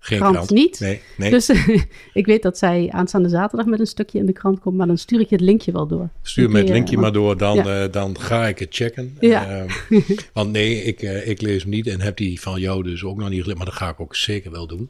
Geen 0.01 0.17
krant, 0.19 0.33
krant. 0.35 0.49
niet. 0.49 0.79
Nee, 0.79 1.01
nee. 1.17 1.29
Dus 1.29 1.49
ik 2.13 2.25
weet 2.25 2.41
dat 2.41 2.57
zij 2.57 2.87
aanstaande 2.91 3.29
zaterdag 3.29 3.65
met 3.67 3.79
een 3.79 3.87
stukje 3.87 4.19
in 4.19 4.25
de 4.25 4.33
krant 4.33 4.59
komt. 4.59 4.77
Maar 4.77 4.87
dan 4.87 4.97
stuur 4.97 5.19
ik 5.19 5.29
je 5.29 5.35
het 5.35 5.43
linkje 5.43 5.71
wel 5.71 5.87
door. 5.87 6.09
Stuur 6.21 6.49
me 6.49 6.57
het 6.57 6.67
je- 6.67 6.73
linkje 6.73 6.91
want- 6.95 7.01
maar 7.05 7.13
door, 7.21 7.37
dan, 7.37 7.55
Ja. 7.55 7.83
eh, 7.83 7.91
dan 7.91 8.19
ga 8.19 8.47
ik 8.47 8.59
het 8.59 8.75
checken. 8.75 9.17
Ja. 9.19 9.47
Ehm, 9.89 10.01
want 10.33 10.51
nee, 10.51 10.83
ik, 10.83 11.01
eh, 11.01 11.27
ik 11.27 11.41
lees 11.41 11.61
hem 11.61 11.71
niet 11.71 11.87
en 11.87 12.01
heb 12.01 12.17
die 12.17 12.41
van 12.41 12.59
jou 12.59 12.83
dus 12.83 13.03
ook 13.03 13.17
nog 13.17 13.29
niet 13.29 13.37
gelezen, 13.39 13.57
maar 13.57 13.65
dat 13.65 13.75
ga 13.75 13.89
ik 13.89 13.99
ook 13.99 14.15
zeker 14.15 14.51
wel 14.51 14.67
doen. 14.67 14.89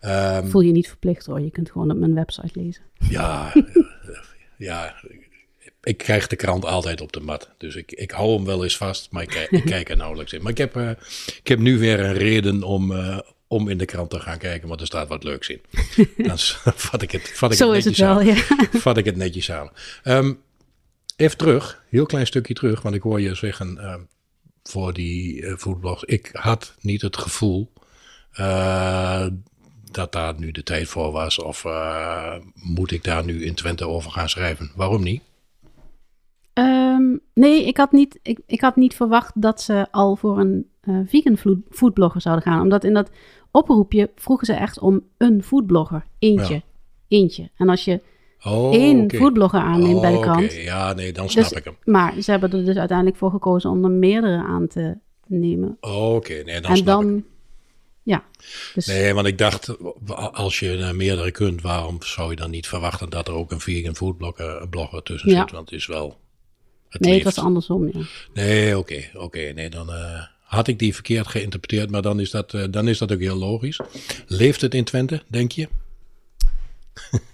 Ehm, 0.00 0.46
Voel 0.46 0.60
je 0.60 0.72
niet 0.72 0.88
verplicht 0.88 1.26
hoor. 1.26 1.40
Je 1.40 1.50
kunt 1.50 1.70
gewoon 1.70 1.90
op 1.90 1.96
mijn 1.96 2.14
website 2.14 2.60
lezen. 2.60 2.82
ja, 3.08 3.54
eh, 3.54 3.62
ja, 4.68 4.94
ik 5.82 5.98
krijg 5.98 6.26
de 6.26 6.36
krant 6.36 6.64
altijd 6.64 7.00
op 7.00 7.12
de 7.12 7.20
mat. 7.20 7.50
Dus 7.58 7.74
ik, 7.76 7.92
ik 7.92 8.10
hou 8.10 8.34
hem 8.34 8.44
wel 8.44 8.62
eens 8.62 8.76
vast, 8.76 9.08
maar 9.10 9.22
ik, 9.22 9.28
kijk- 9.28 9.50
ik 9.50 9.64
kijk 9.64 9.88
er 9.90 9.96
nauwelijks 9.96 10.32
in. 10.32 10.42
Maar 10.42 10.50
ik 10.50 10.58
heb, 10.58 10.76
eh, 10.76 10.90
ik 11.42 11.48
heb 11.48 11.58
nu 11.58 11.78
weer 11.78 12.00
een 12.00 12.14
reden 12.14 12.62
om, 12.62 12.92
eh, 12.92 13.18
om 13.54 13.68
in 13.68 13.78
de 13.78 13.84
krant 13.84 14.10
te 14.10 14.20
gaan 14.20 14.38
kijken, 14.38 14.68
want 14.68 14.80
er 14.80 14.86
staat 14.86 15.08
wat 15.08 15.24
leuks 15.24 15.48
in. 15.48 15.60
Dan 16.26 16.38
vat 16.74 17.02
ik 17.02 17.10
het, 17.10 17.30
vat 17.34 17.52
ik 17.52 17.56
Zo 17.56 17.68
het 17.72 17.76
is 17.76 17.84
het 17.84 17.98
netjes 17.98 18.06
wel, 18.06 18.18
aan. 18.18 18.26
ja. 18.26 18.68
vat 18.86 18.96
ik 18.96 19.04
het 19.04 19.16
netjes 19.16 19.50
aan. 19.52 19.70
Ehm, 20.02 20.32
even 21.16 21.36
terug, 21.36 21.82
heel 21.88 22.06
klein 22.06 22.26
stukje 22.26 22.54
terug, 22.54 22.82
want 22.82 22.94
ik 22.94 23.02
hoor 23.02 23.20
je 23.20 23.34
zeggen 23.34 23.78
ehm, 23.78 24.00
voor 24.62 24.92
die 24.92 25.42
uh. 25.42 25.56
Ik 26.00 26.30
had 26.32 26.74
niet 26.80 27.02
het 27.02 27.16
gevoel 27.16 27.72
eh, 28.32 29.26
dat 29.90 30.12
daar 30.12 30.34
nu 30.38 30.50
de 30.50 30.62
tijd 30.62 30.88
voor 30.88 31.12
was, 31.12 31.38
of 31.38 31.64
eh, 31.64 32.34
moet 32.54 32.90
ik 32.90 33.04
daar 33.04 33.24
nu 33.24 33.44
in 33.44 33.54
Twente 33.54 33.88
over 33.88 34.10
gaan 34.10 34.28
schrijven? 34.28 34.70
Waarom 34.76 35.02
niet? 35.02 35.22
Ehm, 36.52 37.16
nee, 37.34 37.66
ik 37.66 37.76
had, 37.76 37.92
niet, 37.92 38.18
ik, 38.22 38.38
ik 38.46 38.60
had 38.60 38.76
niet 38.76 38.94
verwacht 38.94 39.42
dat 39.42 39.62
ze 39.62 39.86
al 39.90 40.16
voor 40.16 40.38
een 40.38 40.68
eh, 40.80 40.98
vegan 41.06 41.36
food, 41.36 41.58
foodblogger 41.70 42.20
zouden 42.20 42.44
gaan. 42.44 42.60
Omdat 42.60 42.84
in 42.84 42.94
dat 42.94 43.10
oproepje 43.54 44.10
vroegen 44.16 44.46
ze 44.46 44.52
echt 44.52 44.78
om 44.78 45.02
een 45.18 45.42
foodblogger. 45.42 46.06
Eentje. 46.18 46.54
Ja. 46.54 46.62
Eentje. 47.08 47.50
En 47.56 47.68
als 47.68 47.84
je 47.84 48.00
Oh, 48.44 48.74
één 48.74 49.02
oké. 49.04 49.16
foodblogger 49.16 49.60
aanneemt 49.60 50.00
bij 50.00 50.10
de 50.10 50.16
Oh, 50.16 50.22
krant. 50.22 50.44
oké. 50.44 50.54
Ja, 50.60 50.92
nee, 50.92 51.12
dan 51.12 51.30
snap 51.30 51.48
Dus- 51.48 51.58
ik 51.58 51.64
hem. 51.64 51.76
Maar 51.84 52.20
ze 52.22 52.30
hebben 52.30 52.52
er 52.52 52.64
dus 52.64 52.76
uiteindelijk 52.76 53.16
voor 53.16 53.30
gekozen 53.30 53.70
om 53.70 53.84
er 53.84 53.90
meerdere 53.90 54.42
aan 54.42 54.66
te 54.66 54.96
nemen. 55.26 55.76
Oh, 55.80 56.14
oké, 56.14 56.32
nee, 56.32 56.60
dan 56.60 56.70
en 56.70 56.76
snap 56.76 57.00
ik 57.00 57.06
hem. 57.06 57.12
dan, 57.12 57.24
ja. 58.02 58.24
Dus, 58.74 58.86
Nee, 58.86 59.14
want 59.14 59.26
ik 59.26 59.38
dacht, 59.38 59.76
als 60.32 60.58
je 60.58 60.90
meerdere 60.94 61.30
kunt, 61.30 61.62
waarom 61.62 62.02
zou 62.02 62.30
je 62.30 62.36
dan 62.36 62.50
niet 62.50 62.66
verwachten 62.68 63.10
dat 63.10 63.28
er 63.28 63.34
ook 63.34 63.50
een 63.50 63.60
vegan 63.60 63.94
foodblogger 63.96 64.68
blogger 64.68 65.02
tussen 65.02 65.30
Ja. 65.30 65.40
zit? 65.40 65.50
Want 65.50 65.70
het 65.70 65.78
is 65.78 65.86
wel. 65.86 66.16
Het 66.88 67.00
nee, 67.02 67.14
het 67.14 67.24
was 67.24 67.38
andersom, 67.38 67.86
ja. 67.92 68.00
Nee, 68.34 68.78
oké, 68.78 69.10
oké. 69.14 69.38
Nee, 69.54 69.70
dan 69.70 69.92
eh, 69.92 70.22
had 70.54 70.68
ik 70.68 70.78
die 70.78 70.94
verkeerd 70.94 71.26
geïnterpreteerd, 71.26 71.90
maar 71.90 72.02
dan 72.02 72.20
is, 72.20 72.30
dat, 72.30 72.54
eh, 72.54 72.64
dan 72.70 72.88
is 72.88 72.98
dat 72.98 73.12
ook 73.12 73.20
heel 73.20 73.36
logisch. 73.36 73.80
Leeft 74.26 74.60
het 74.60 74.74
in 74.74 74.84
Twente, 74.84 75.22
denk 75.28 75.52
je? 75.52 75.68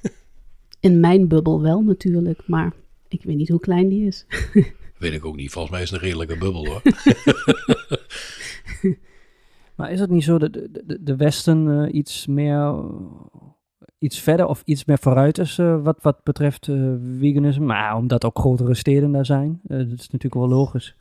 In 0.81 1.01
mijn 1.01 1.29
bubbel 1.29 1.61
wel 1.61 1.81
natuurlijk, 1.81 2.41
maar 2.47 2.73
ik 3.09 3.23
weet 3.23 3.37
niet 3.37 3.49
hoe 3.49 3.61
klein 3.61 3.89
die 3.89 4.07
is. 4.07 4.27
Weet 4.99 5.13
ik 5.13 5.25
ook 5.25 5.37
niet. 5.37 5.51
Volgens 5.51 5.73
mij 5.73 5.83
is 5.83 5.91
het 5.91 6.01
een 6.01 6.07
redelijke 6.07 6.37
bubbel 6.37 6.67
hoor. 6.67 6.83
Maar 9.75 9.93
is 9.93 10.01
het 10.01 10.11
niet 10.11 10.25
zo 10.25 10.39
dat 10.39 10.53
de, 10.53 10.71
de, 10.87 11.03
de 11.03 11.17
Westen 11.17 11.85
eh, 11.85 11.95
iets 11.95 12.27
meer, 12.27 12.85
iets 14.01 14.21
verder 14.21 14.47
of 14.47 14.63
iets 14.65 14.85
meer 14.85 14.99
vooruit 14.99 15.39
is 15.39 15.59
eh, 15.59 15.83
wat, 15.83 15.99
wat 16.03 16.23
betreft 16.23 16.69
eh, 16.69 16.93
veganisme? 17.19 17.65
Maar 17.65 17.97
omdat 17.97 18.25
ook 18.25 18.39
grotere 18.39 18.75
steden 18.75 19.13
daar 19.13 19.27
zijn, 19.27 19.61
eh, 19.67 19.79
dat 19.79 19.99
is 19.99 20.11
natuurlijk 20.11 20.35
wel 20.35 20.49
logisch. 20.49 20.97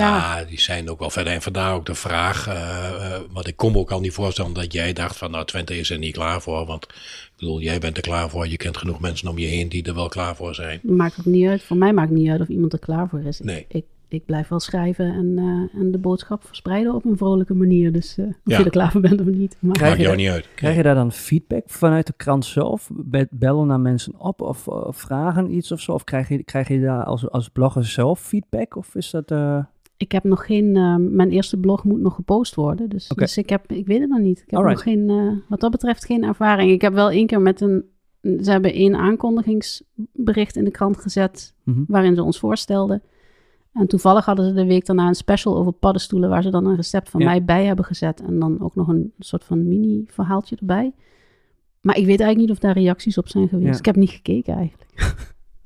Ja, 0.00 0.44
die 0.44 0.60
zijn 0.60 0.90
ook 0.90 0.98
wel 0.98 1.10
verder. 1.10 1.32
En 1.32 1.42
vandaar 1.42 1.74
ook 1.74 1.86
de 1.86 1.94
vraag. 1.94 2.46
eh, 2.46 2.54
eh, 3.14 3.20
want 3.30 3.46
ik 3.46 3.56
kon 3.56 3.72
me 3.72 3.78
ook 3.78 3.90
al 3.90 4.00
niet 4.00 4.12
voorstellen 4.12 4.52
dat 4.52 4.72
jij 4.72 4.92
dacht 4.92 5.16
van 5.16 5.30
nou 5.30 5.44
Twente 5.44 5.78
is 5.78 5.90
er 5.90 5.98
niet 5.98 6.14
klaar 6.14 6.40
voor. 6.42 6.66
Want 6.66 6.84
ik 6.84 7.32
bedoel, 7.38 7.60
jij 7.60 7.78
bent 7.78 7.96
er 7.96 8.02
klaar 8.02 8.30
voor. 8.30 8.48
Je 8.48 8.56
kent 8.56 8.76
genoeg 8.76 9.00
mensen 9.00 9.28
om 9.28 9.38
je 9.38 9.46
heen 9.46 9.68
die 9.68 9.82
er 9.84 9.94
wel 9.94 10.08
klaar 10.08 10.36
voor 10.36 10.54
zijn. 10.54 10.80
Maakt 10.82 11.16
ook 11.18 11.24
niet 11.24 11.48
uit. 11.48 11.62
Voor 11.62 11.76
mij 11.76 11.92
maakt 11.92 12.08
het 12.10 12.18
niet 12.18 12.30
uit 12.30 12.40
of 12.40 12.48
iemand 12.48 12.72
er 12.72 12.78
klaar 12.78 13.08
voor 13.08 13.20
is. 13.22 13.40
Ik- 13.40 13.46
Nee. 13.46 13.64
Ik, 13.68 13.84
ik 14.08 14.24
blijf 14.24 14.48
wel 14.48 14.60
schrijven 14.60 15.06
en, 15.14 15.34
eh, 15.38 15.80
en 15.80 15.90
de 15.92 15.98
boodschap 15.98 16.46
verspreiden 16.46 16.94
op 16.94 17.04
een 17.04 17.16
vrolijke 17.16 17.54
manier. 17.54 17.92
Dus 17.92 18.18
eh, 18.18 18.26
of 18.26 18.32
Ja. 18.44 18.58
je 18.58 18.64
er 18.64 18.70
klaar 18.70 18.90
voor 18.90 19.00
bent 19.00 19.20
of 19.20 19.26
niet. 19.26 19.56
Maar, 19.58 19.72
Krijg 19.72 19.98
Maakt 19.98 20.10
je 20.10 20.16
niet 20.16 20.28
uit. 20.28 20.48
Krijg 20.54 20.76
je 20.76 20.82
daar 20.82 20.94
dan 20.94 21.12
feedback 21.12 21.62
vanuit 21.66 22.06
de 22.06 22.14
krant 22.16 22.44
zelf? 22.44 22.88
Be- 22.92 23.28
Bellen 23.30 23.66
naar 23.66 23.80
mensen 23.80 24.14
op 24.18 24.40
of 24.40 24.66
vragen 24.88 25.54
iets 25.54 25.72
of 25.72 25.80
zo? 25.80 25.92
Of 25.92 26.04
krijg 26.04 26.28
je, 26.28 26.42
krijg 26.42 26.68
je 26.68 26.80
daar 26.80 27.04
als, 27.04 27.30
als 27.30 27.48
blogger 27.48 27.84
zelf 27.84 28.20
feedback? 28.20 28.76
Of 28.76 28.94
is 28.94 29.10
dat... 29.10 29.30
Ik 30.02 30.12
heb 30.12 30.24
nog 30.24 30.46
geen. 30.46 30.76
eh, 30.76 30.96
mijn 30.98 31.30
eerste 31.30 31.56
blog 31.58 31.84
moet 31.84 32.00
nog 32.00 32.14
gepost 32.14 32.54
worden. 32.54 32.88
Dus, 32.88 33.08
dus 33.08 33.36
ik, 33.38 33.48
heb, 33.48 33.72
ik 33.72 33.86
weet 33.86 34.00
het 34.00 34.08
nog 34.08 34.18
niet. 34.20 34.38
Ik 34.38 34.50
heb 34.50 34.60
Alright. 34.60 34.84
nog 34.84 34.94
geen. 34.94 35.10
eh, 35.10 35.32
wat 35.48 35.60
dat 35.60 35.70
betreft 35.70 36.04
geen 36.04 36.22
ervaring. 36.24 36.70
Ik 36.70 36.80
heb 36.80 36.92
wel 36.92 37.10
één 37.10 37.26
keer 37.26 37.40
met 37.40 37.60
een. 37.60 37.84
Ze 38.20 38.50
hebben 38.50 38.72
één 38.72 38.94
aankondigingsbericht 38.96 40.56
in 40.56 40.64
de 40.64 40.70
krant 40.70 40.96
gezet. 40.96 41.54
mhm. 41.64 41.82
waarin 41.88 42.14
ze 42.14 42.22
ons 42.22 42.38
voorstelden. 42.38 43.02
En 43.72 43.86
toevallig 43.86 44.24
hadden 44.24 44.44
ze 44.44 44.52
de 44.52 44.64
week 44.66 44.86
daarna 44.86 45.08
een 45.08 45.14
special 45.14 45.56
over 45.56 45.72
paddenstoelen, 45.72 46.28
waar 46.28 46.42
ze 46.42 46.50
dan 46.50 46.66
een 46.66 46.76
recept 46.76 47.10
van 47.10 47.20
Ja. 47.20 47.26
mij 47.26 47.44
bij 47.44 47.64
hebben 47.64 47.84
gezet. 47.84 48.20
En 48.22 48.38
dan 48.38 48.60
ook 48.60 48.74
nog 48.74 48.88
een 48.88 49.12
soort 49.18 49.44
van 49.44 49.68
mini-verhaaltje 49.68 50.56
erbij. 50.56 50.92
Maar 51.80 51.96
ik 51.96 52.06
weet 52.06 52.20
eigenlijk 52.20 52.38
niet 52.38 52.50
of 52.50 52.58
daar 52.58 52.74
reacties 52.82 53.18
op 53.18 53.28
zijn 53.28 53.48
geweest. 53.48 53.72
Ja. 53.72 53.78
Ik 53.78 53.84
heb 53.84 53.96
niet 53.96 54.10
gekeken 54.10 54.54
eigenlijk. 54.54 54.90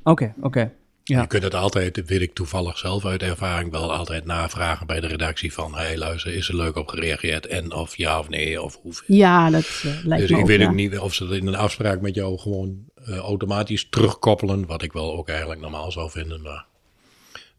Oké, 0.03 0.35
oké. 0.41 0.73
Ja. 1.09 1.21
Je 1.21 1.27
kunt 1.27 1.43
het 1.43 1.55
altijd, 1.55 2.03
weet 2.07 2.21
ik 2.21 2.35
toevallig 2.35 2.79
zelf 2.79 3.05
uit 3.05 3.23
ervaring, 3.23 3.71
wel 3.71 3.93
altijd 3.95 4.25
navragen 4.25 4.87
bij 4.87 5.01
de 5.01 5.07
redactie 5.07 5.53
van, 5.53 5.75
hey 5.75 5.99
luister, 5.99 6.35
is 6.35 6.49
er 6.49 6.57
leuk 6.57 6.77
op 6.77 6.89
gereageerd? 6.89 7.47
En 7.47 7.73
of 7.73 7.97
ja 7.97 8.19
of 8.19 8.29
nee, 8.29 8.63
of 8.63 8.79
hoeveel? 8.83 9.17
Ja, 9.17 9.51
dat 9.51 9.83
eh, 9.85 10.05
lijkt 10.05 10.23
Dus 10.23 10.31
me 10.31 10.37
ik 10.37 10.43
ook, 10.43 10.49
weet 10.49 10.61
ja. 10.61 10.67
ook 10.67 10.75
niet 10.75 10.99
of 10.99 11.15
ze 11.15 11.27
dat 11.27 11.37
in 11.37 11.47
een 11.47 11.55
afspraak 11.57 12.01
met 12.01 12.15
jou 12.15 12.39
gewoon 12.39 12.79
eh, 13.05 13.17
automatisch 13.17 13.89
terugkoppelen, 13.89 14.67
wat 14.67 14.83
ik 14.83 14.93
wel 14.93 15.17
ook 15.17 15.29
eigenlijk 15.29 15.61
normaal 15.61 15.93
zou 15.93 16.11
vinden, 16.11 16.43
maar 16.43 16.67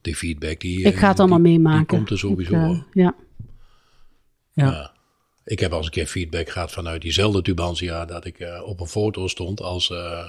die 0.02 0.16
feedback 0.16 0.60
die... 0.60 0.82
Ik 0.84 0.96
ga 0.98 1.08
het 1.08 1.20
allemaal 1.20 1.42
die- 1.44 1.48
meemaken. 1.52 1.78
Die 1.78 1.88
komt 1.88 2.10
er 2.10 2.18
sowieso 2.18 2.54
Ik, 2.56 2.62
eh, 2.62 2.82
ja. 2.94 3.16
Ja. 4.54 4.66
Ja. 4.66 4.92
Ik 5.46 5.60
heb 5.60 5.72
al 5.72 5.78
eens 5.78 5.86
een 5.86 5.92
keer 5.92 6.06
feedback 6.08 6.50
gehad 6.50 6.72
vanuit 6.72 7.02
diezelfde 7.02 7.42
Tubantia 7.42 8.06
dat 8.06 8.26
ik 8.26 8.40
eh, 8.40 8.62
op 8.66 8.80
een 8.80 8.88
foto 8.88 9.28
stond 9.28 9.62
als 9.62 9.90
eh, 9.92 10.26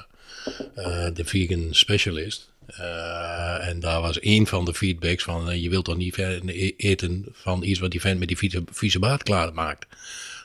eh, 0.75 1.15
de 1.15 1.25
vegan 1.25 1.67
specialist. 1.71 2.53
Eh, 2.77 3.69
en 3.69 3.81
daar 3.81 4.01
was 4.01 4.21
één 4.21 4.47
van 4.47 4.65
de 4.65 4.75
feedbacks 4.75 5.25
van 5.25 5.51
eh, 5.51 5.63
je 5.63 5.69
wilt 5.69 5.85
toch 5.85 5.97
niet 5.97 6.19
e- 6.19 6.73
eten 6.77 7.25
van 7.33 7.63
iets 7.63 7.79
wat 7.79 7.91
die 7.91 8.01
vent 8.01 8.19
met 8.19 8.29
die 8.29 8.37
vieze, 8.37 8.63
vieze 8.73 8.99
baard 8.99 9.23
klaarmaakt. 9.23 9.87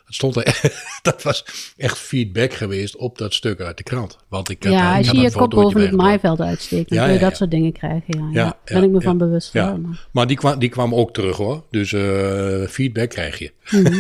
Dat 0.06 0.14
stond 0.16 0.36
er, 0.36 0.62
dat 1.02 1.24
was 1.24 1.46
echt 1.78 1.98
feedback 1.98 2.54
geweest 2.54 2.96
op 2.98 3.18
dat 3.18 3.34
stuk 3.34 3.62
uit 3.62 3.78
de 3.78 3.84
krant. 3.84 4.18
Want 4.30 4.50
ik 4.50 4.64
had, 4.64 4.74
ja, 4.74 4.98
ik 4.98 5.06
had 5.06 5.16
je 5.16 5.22
een 5.22 5.30
je 5.30 5.38
kop 5.38 5.50
boven 5.50 5.82
het 5.82 5.92
maaiveld 5.92 6.42
uitsteekt, 6.42 6.90
dan 6.90 6.98
Ja, 6.98 7.04
kun 7.04 7.14
je 7.14 7.20
ja, 7.20 7.24
dat 7.24 7.32
ja. 7.32 7.38
soort 7.38 7.52
dingen 7.52 7.72
krijgen. 7.72 8.04
Ja, 8.20 8.20
ja. 8.20 8.30
Ja, 8.32 8.44
Daar 8.44 8.80
ben 8.80 8.84
ik 8.84 8.90
me 8.90 8.98
ja. 9.00 9.04
van 9.04 9.18
bewust. 9.18 9.54
Ja, 9.54 9.70
hoor, 9.70 9.80
maar- 9.80 10.08
maar 10.12 10.28
die 10.28 10.38
kwam, 10.38 10.60
die 10.60 10.70
kwam 10.70 10.96
ook 10.96 11.14
terug 11.14 11.38
hoor. 11.38 11.64
Dus 11.70 11.94
eh, 11.94 12.62
feedback 12.68 13.10
krijg 13.10 13.40
je. 13.40 13.52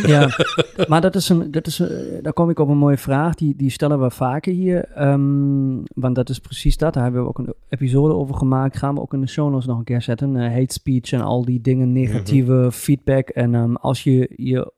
ja, 0.07 0.29
maar 0.87 1.01
dat 1.01 1.15
is 1.15 1.29
een, 1.29 1.51
dat 1.51 1.67
is, 1.67 1.79
eh, 1.79 1.89
daar 2.21 2.33
kom 2.33 2.49
ik 2.49 2.59
op 2.59 2.69
een 2.69 2.77
mooie 2.77 2.97
vraag. 2.97 3.35
Die, 3.35 3.55
die 3.55 3.69
stellen 3.71 4.01
we 4.01 4.09
vaker 4.11 4.53
hier. 4.53 4.83
ehm, 4.95 5.75
want 5.93 6.15
dat 6.15 6.29
is 6.29 6.39
precies 6.39 6.77
dat. 6.77 6.93
Daar 6.93 7.03
hebben 7.03 7.21
we 7.21 7.27
ook 7.27 7.37
een 7.39 7.53
episode 7.69 8.13
over 8.13 8.35
gemaakt. 8.35 8.77
Gaan 8.77 8.93
we 8.95 9.01
ook 9.01 9.13
in 9.13 9.21
de 9.21 9.27
show 9.27 9.51
notes 9.51 9.65
nog 9.67 9.77
een 9.77 9.83
keer 9.83 10.01
zetten. 10.01 10.35
Eh, 10.35 10.51
hate 10.53 10.73
speech 10.73 11.11
en 11.11 11.21
al 11.21 11.45
die 11.45 11.61
dingen, 11.61 11.91
negatieve 11.91 12.69
feedback. 12.71 13.29
En 13.29 13.55
ehm, 13.55 13.73
als 13.75 14.03
je 14.03 14.29
je 14.35 14.71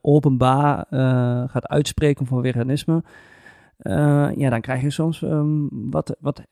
openbaar 0.00 0.86
eh, 0.90 1.48
gaat 1.48 1.66
uitspreken 1.68 2.26
voor 2.26 2.42
veganisme, 2.42 3.02
eh, 3.78 4.28
ja, 4.36 4.50
dan 4.50 4.60
krijg 4.60 4.82
je 4.82 4.90
soms 4.90 5.22
ehm, 5.22 5.66
wat, 5.70 6.16
wat 6.20 6.42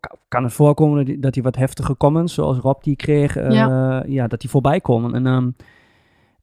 ka- 0.00 0.16
kan 0.28 0.42
het 0.44 0.52
voorkomen 0.52 0.96
dat 0.96 1.06
die- 1.32 1.42
hij 1.42 1.42
wat 1.42 1.56
heftige 1.56 1.96
comments, 1.96 2.34
zoals 2.34 2.58
Rob 2.58 2.82
die 2.82 2.96
kreeg, 2.96 3.36
eh, 3.36 3.50
ja. 4.06 4.26
dat 4.26 4.40
die 4.40 4.50
voorbij 4.50 4.80
komen. 4.80 5.14
En 5.14 5.22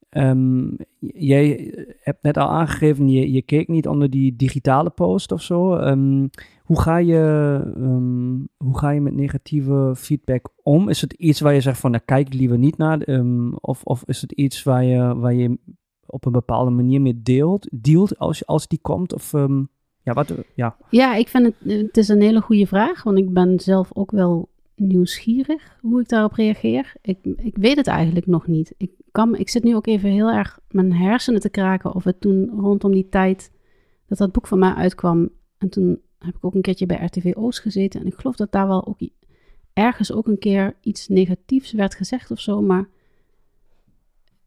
ehm, 0.10 0.68
jij 1.00 1.74
hebt 2.00 2.24
net 2.24 2.38
al 2.38 2.50
aangegeven, 2.50 3.10
je, 3.10 3.32
je 3.32 3.42
keek 3.42 3.68
niet 3.68 3.88
onder 3.88 4.10
die 4.10 4.36
digitale 4.36 4.90
post 4.90 5.32
of 5.32 5.42
zo. 5.42 5.78
Hoe, 6.64 6.82
ga 6.82 6.98
je, 6.98 7.20
hoe 8.58 8.78
ga 8.78 8.90
je 8.90 9.02
met 9.02 9.14
negatieve 9.16 9.94
feedback 9.98 10.50
om? 10.64 10.90
Is 10.90 11.02
het 11.02 11.14
iets 11.14 11.40
waar 11.40 11.54
je 11.54 11.62
zegt 11.62 11.80
van, 11.80 11.92
daar 11.92 12.02
kijk 12.06 12.28
ik 12.28 12.34
liever 12.34 12.58
niet 12.58 12.78
naar? 12.78 13.20
Of, 13.62 13.84
of 13.84 14.04
is 14.06 14.22
het 14.22 14.32
iets 14.32 14.64
waar 14.64 14.84
je, 14.84 15.16
waar 15.16 15.34
je 15.34 15.58
op 16.14 16.26
een 16.26 16.32
bepaalde 16.32 16.72
manier 16.72 17.02
mee 17.02 17.22
deelt, 17.22 17.68
dealt 17.72 18.18
als, 18.18 18.46
als 18.46 18.68
die 18.68 18.80
komt? 18.82 19.14
Of 19.14 19.34
ehm, 19.34 19.64
ja, 20.02 20.14
wat, 20.14 20.34
ja. 20.56 20.78
Ja, 20.90 21.16
ik 21.16 21.28
vind 21.28 21.46
het, 21.46 21.82
het 21.82 21.98
is 21.98 22.08
een 22.08 22.22
hele 22.22 22.42
goede 22.42 22.68
vraag, 22.68 23.04
want 23.04 23.18
ik 23.18 23.34
ben 23.34 23.60
zelf 23.60 23.90
ook 23.94 24.12
wel 24.12 24.50
nieuwsgierig 24.76 25.78
hoe 25.82 26.02
ik 26.02 26.10
daarop 26.10 26.34
reageer. 26.34 26.94
Ik, 27.02 27.18
ik 27.24 27.58
weet 27.58 27.76
het 27.76 27.88
eigenlijk 27.88 28.26
nog 28.26 28.48
niet. 28.48 28.74
Ik, 28.78 28.92
kan, 29.12 29.36
ik 29.36 29.50
zit 29.50 29.64
nu 29.64 29.76
ook 29.76 29.88
even 29.88 30.10
heel 30.10 30.30
erg 30.30 30.60
mijn 30.70 30.94
hersenen 30.94 31.42
te 31.42 31.50
kraken 31.50 31.96
of 31.96 32.04
het 32.04 32.22
toen 32.22 32.50
rondom 32.60 32.92
die 32.92 33.10
tijd 33.10 33.52
dat 34.08 34.18
dat 34.18 34.32
boek 34.32 34.48
van 34.48 34.60
mij 34.60 34.74
uitkwam. 34.74 35.30
En 35.58 35.70
toen 35.70 36.02
heb 36.20 36.36
ik 36.36 36.46
ook 36.46 36.56
een 36.56 36.62
keertje 36.62 36.86
bij 36.86 37.06
RTV 37.06 37.32
Oost 37.36 37.60
gezeten 37.60 38.00
en 38.00 38.08
ik 38.08 38.16
geloof 38.16 38.36
dat 38.36 38.52
daar 38.52 38.68
wel 38.68 38.88
ook 38.88 38.98
ergens 39.74 40.12
ook 40.12 40.28
een 40.28 40.40
keer 40.40 40.76
iets 40.82 41.08
negatiefs 41.08 41.72
werd 41.72 41.96
gezegd 41.96 42.32
of 42.32 42.40
zo, 42.40 42.62
maar 42.62 42.88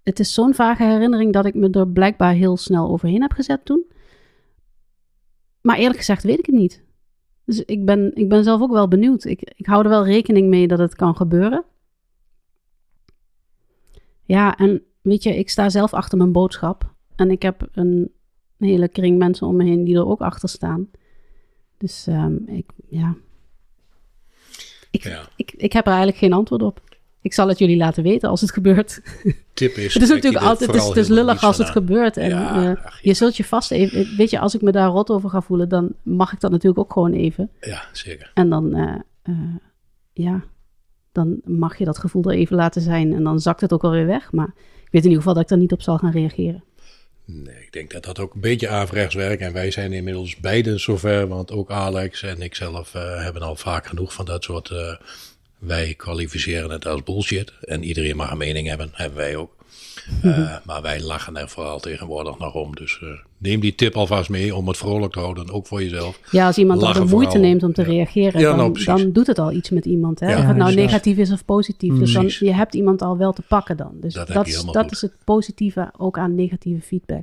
het 0.07 0.21
is 0.21 0.35
zo'n 0.35 0.55
vage 0.55 0.83
herinnering 0.83 1.33
dat 1.33 1.45
ik 1.47 1.55
me 1.55 1.71
er 1.71 1.89
blijkbaar 1.89 2.33
heel 2.33 2.57
snel 2.57 2.89
overheen 2.89 3.23
heb 3.23 3.33
gezet 3.33 3.65
toen. 3.65 3.85
Maar 5.61 5.77
eerlijk 5.77 5.99
gezegd 5.99 6.23
weet 6.23 6.39
ik 6.39 6.47
het 6.47 6.55
niet. 6.55 6.85
Dus 7.45 7.65
ik 7.65 7.85
ben, 7.85 8.15
ik 8.15 8.29
ben 8.29 8.45
zelf 8.45 8.61
ook 8.61 8.71
wel 8.71 8.89
benieuwd. 8.89 9.25
Ik, 9.25 9.53
ik 9.57 9.67
hou 9.67 9.83
er 9.83 9.89
wel 9.89 10.05
rekening 10.05 10.49
mee 10.49 10.69
dat 10.69 10.79
het 10.79 10.95
kan 10.95 11.17
gebeuren. 11.17 11.65
Ja, 14.23 14.57
en 14.57 14.83
weet 15.03 15.23
je, 15.23 15.37
ik 15.39 15.51
sta 15.51 15.69
zelf 15.69 15.95
achter 15.95 16.19
mijn 16.19 16.33
boodschap. 16.33 16.95
En 17.17 17.31
ik 17.31 17.43
heb 17.43 17.69
een 17.73 18.13
hele 18.59 18.89
kring 18.89 19.19
mensen 19.19 19.47
om 19.47 19.57
me 19.57 19.65
heen 19.65 19.85
die 19.85 19.97
er 19.97 20.07
ook 20.07 20.21
achter 20.21 20.49
staan. 20.49 20.91
Dus 21.77 22.07
ehm, 22.07 22.37
ik, 22.47 22.71
ja. 22.89 23.17
Ik, 24.91 25.03
Ja. 25.03 25.29
ik, 25.37 25.53
ik 25.53 25.73
heb 25.73 25.85
er 25.85 25.93
eigenlijk 25.93 26.19
geen 26.19 26.33
antwoord 26.33 26.63
op. 26.63 26.96
Ik 27.27 27.35
zal 27.35 27.49
het 27.49 27.59
jullie 27.59 27.77
laten 27.77 28.03
weten 28.03 28.29
als 28.29 28.41
het 28.41 28.53
gebeurt. 28.53 29.01
Tip 29.55 29.77
is. 29.77 29.93
Het 29.95 30.03
is 30.03 30.09
natuurlijk 30.09 30.45
altijd 30.45 30.73
het 30.73 30.83
is, 30.83 30.95
het 30.95 31.09
lullig 31.09 31.43
als 31.43 31.59
het 31.59 31.67
aan. 31.67 31.73
gebeurt. 31.73 32.17
En 32.17 32.29
Ja, 32.29 32.71
eh, 32.71 32.85
ach, 32.85 33.03
je 33.03 33.15
zult 33.15 33.37
je 33.37 33.45
vast 33.45 33.71
even... 33.71 34.17
Weet 34.17 34.31
je, 34.31 34.39
als 34.39 34.55
ik 34.55 34.63
me 34.63 34.73
daar 34.73 34.89
rot 34.89 35.11
over 35.11 35.31
ga 35.31 35.41
voelen, 35.41 35.69
dan 35.69 35.95
mag 36.03 36.33
ik 36.33 36.41
dat 36.41 36.51
natuurlijk 36.51 36.79
ook 36.79 36.93
gewoon 36.93 37.13
even. 37.13 37.51
Ja, 37.61 37.83
zeker. 37.93 38.31
En 38.35 38.49
dan, 38.49 38.75
eh, 38.75 38.95
eh, 39.23 39.35
ja, 40.13 40.45
dan 41.13 41.41
mag 41.45 41.79
je 41.79 41.85
dat 41.85 41.99
gevoel 41.99 42.25
er 42.25 42.37
even 42.37 42.57
laten 42.57 42.83
zijn. 42.83 43.15
En 43.15 43.23
dan 43.23 43.41
zakt 43.41 43.61
het 43.61 43.73
ook 43.73 43.85
alweer 43.85 44.07
weg. 44.07 44.33
Maar 44.33 44.53
ik 44.57 44.91
weet 44.91 45.05
in 45.05 45.11
ieder 45.11 45.17
geval 45.17 45.35
dat 45.35 45.43
ik 45.43 45.51
er 45.51 45.59
niet 45.59 45.73
op 45.73 45.83
zal 45.83 45.99
gaan 45.99 46.13
reageren. 46.13 46.65
Nee, 47.25 47.63
ik 47.63 47.73
denk 47.73 47.91
dat 47.91 48.05
dat 48.05 48.19
ook 48.19 48.35
een 48.35 48.41
beetje 48.41 48.69
averechts 48.69 49.15
werkt. 49.15 49.43
En 49.43 49.53
wij 49.53 49.71
zijn 49.71 49.93
inmiddels 49.93 50.37
beiden 50.37 50.81
zover. 50.81 51.29
Want 51.29 51.53
ook 51.53 51.71
Alex 51.71 52.23
en 52.23 52.43
ik 52.43 52.55
zelf 52.55 52.95
eh, 52.95 53.23
hebben 53.23 53.43
al 53.43 53.57
vaak 53.57 53.87
genoeg 53.87 54.13
van 54.13 54.25
dat 54.25 54.45
soort... 54.45 54.73
wij 55.59 55.95
kwalificeren 55.97 56.71
het 56.71 56.87
als 56.87 57.03
bullshit. 57.03 57.53
En 57.61 57.85
iedereen 57.85 58.17
mag 58.17 58.31
een 58.31 58.39
mening 58.39 58.69
hebben. 58.69 58.89
Hebben 58.93 59.19
wij 59.19 59.37
ook. 59.37 59.55
Eh, 60.23 60.57
maar 60.65 60.83
wij 60.83 61.03
lachen 61.03 61.37
er 61.37 61.49
vooral 61.49 61.81
tegenwoordig 61.81 62.39
nog 62.39 62.55
om. 62.55 62.75
Dus 62.75 62.99
eh, 63.03 63.09
neem 63.39 63.61
die 63.61 63.75
tip 63.75 63.97
alvast 63.97 64.29
mee 64.31 64.55
om 64.55 64.69
het 64.69 64.77
vrolijk 64.77 65.13
te 65.13 65.19
houden. 65.19 65.51
Ook 65.51 65.67
voor 65.67 65.83
jezelf. 65.83 66.21
Ja, 66.31 66.47
als 66.47 66.59
iemand 66.59 66.81
de 66.81 66.87
moeite 66.87 67.09
vooral. 67.09 67.41
neemt 67.41 67.63
om 67.63 67.73
te 67.73 67.81
Ja. 67.83 67.89
reageren, 67.89 68.41
Ja, 68.41 68.49
dan, 68.49 68.57
nou, 68.73 68.85
dan 68.85 69.13
doet 69.13 69.27
het 69.27 69.39
al 69.39 69.53
iets 69.53 69.71
met 69.71 69.85
iemand. 69.85 70.21
Hè? 70.21 70.31
Ja, 70.31 70.39
of 70.39 70.45
het 70.45 70.57
nou 70.57 70.75
negatief 70.75 71.17
is 71.17 71.31
of 71.31 71.45
positief. 71.45 71.99
Dus 71.99 72.13
dan, 72.13 72.27
je 72.39 72.53
hebt 72.55 72.75
iemand 72.75 73.03
al 73.03 73.17
wel 73.17 73.33
te 73.33 73.43
pakken 73.49 73.77
dan. 73.77 73.93
Dus 74.01 74.15
Dat 74.15 74.91
is 74.91 75.01
het 75.01 75.13
positieve 75.25 75.91
ook 75.97 76.19
aan 76.19 76.35
negatieve 76.35 76.87
feedback. 76.87 77.23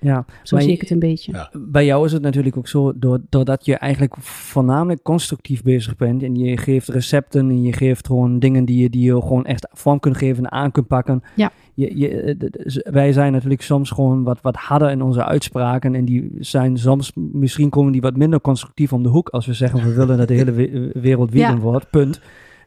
Ja. 0.00 0.24
Zo 0.42 0.54
Maar 0.56 0.64
zie 0.64 0.72
ik 0.74 0.80
het 0.80 0.90
een 0.90 0.98
beetje. 0.98 1.32
Ja. 1.32 1.50
Bij 1.68 1.84
jou 1.84 2.04
is 2.06 2.12
het 2.12 2.22
natuurlijk 2.22 2.56
ook 2.56 2.68
zo, 2.68 2.92
door- 2.98 3.20
doordat 3.28 3.64
je 3.64 3.76
eigenlijk 3.76 4.14
voornamelijk 4.20 5.02
constructief 5.02 5.62
bezig 5.62 5.96
bent 5.96 6.22
en 6.22 6.34
je 6.36 6.56
geeft 6.56 6.88
recepten 6.88 7.48
en 7.50 7.62
je 7.62 7.72
geeft 7.72 8.06
gewoon 8.06 8.38
dingen 8.38 8.64
die 8.64 8.82
je, 8.82 8.90
die 8.90 9.02
je 9.04 9.20
gewoon 9.20 9.44
echt 9.44 9.68
vorm 9.72 10.00
kunt 10.00 10.16
geven 10.16 10.44
en 10.44 10.52
aan 10.52 10.70
kunt 10.72 10.86
pakken. 10.86 11.22
Ja. 11.36 11.50
Je, 11.74 11.98
je, 11.98 12.08
eh, 12.08 12.92
wij 12.92 13.12
zijn 13.12 13.32
natuurlijk 13.32 13.62
soms 13.62 13.90
gewoon 13.90 14.22
wat, 14.22 14.38
wat 14.42 14.56
harder 14.56 14.90
in 14.90 15.02
onze 15.02 15.24
uitspraken 15.24 15.94
en 15.94 16.04
die 16.04 16.30
zijn 16.38 16.76
soms, 16.78 17.12
misschien 17.14 17.68
komen 17.70 17.92
die 17.92 18.00
wat 18.00 18.16
minder 18.16 18.40
constructief 18.40 18.92
om 18.92 19.02
de 19.02 19.08
hoek 19.08 19.28
als 19.28 19.46
we 19.46 19.52
zeggen 19.52 19.82
we 19.84 19.94
willen 19.94 20.16
dat 20.18 20.28
de 20.28 20.34
hele 20.34 20.52
we- 20.52 20.90
wereld 20.94 21.30
vegan 21.30 21.54
Ja. 21.54 21.60
wordt, 21.60 21.90
punt. 21.90 22.20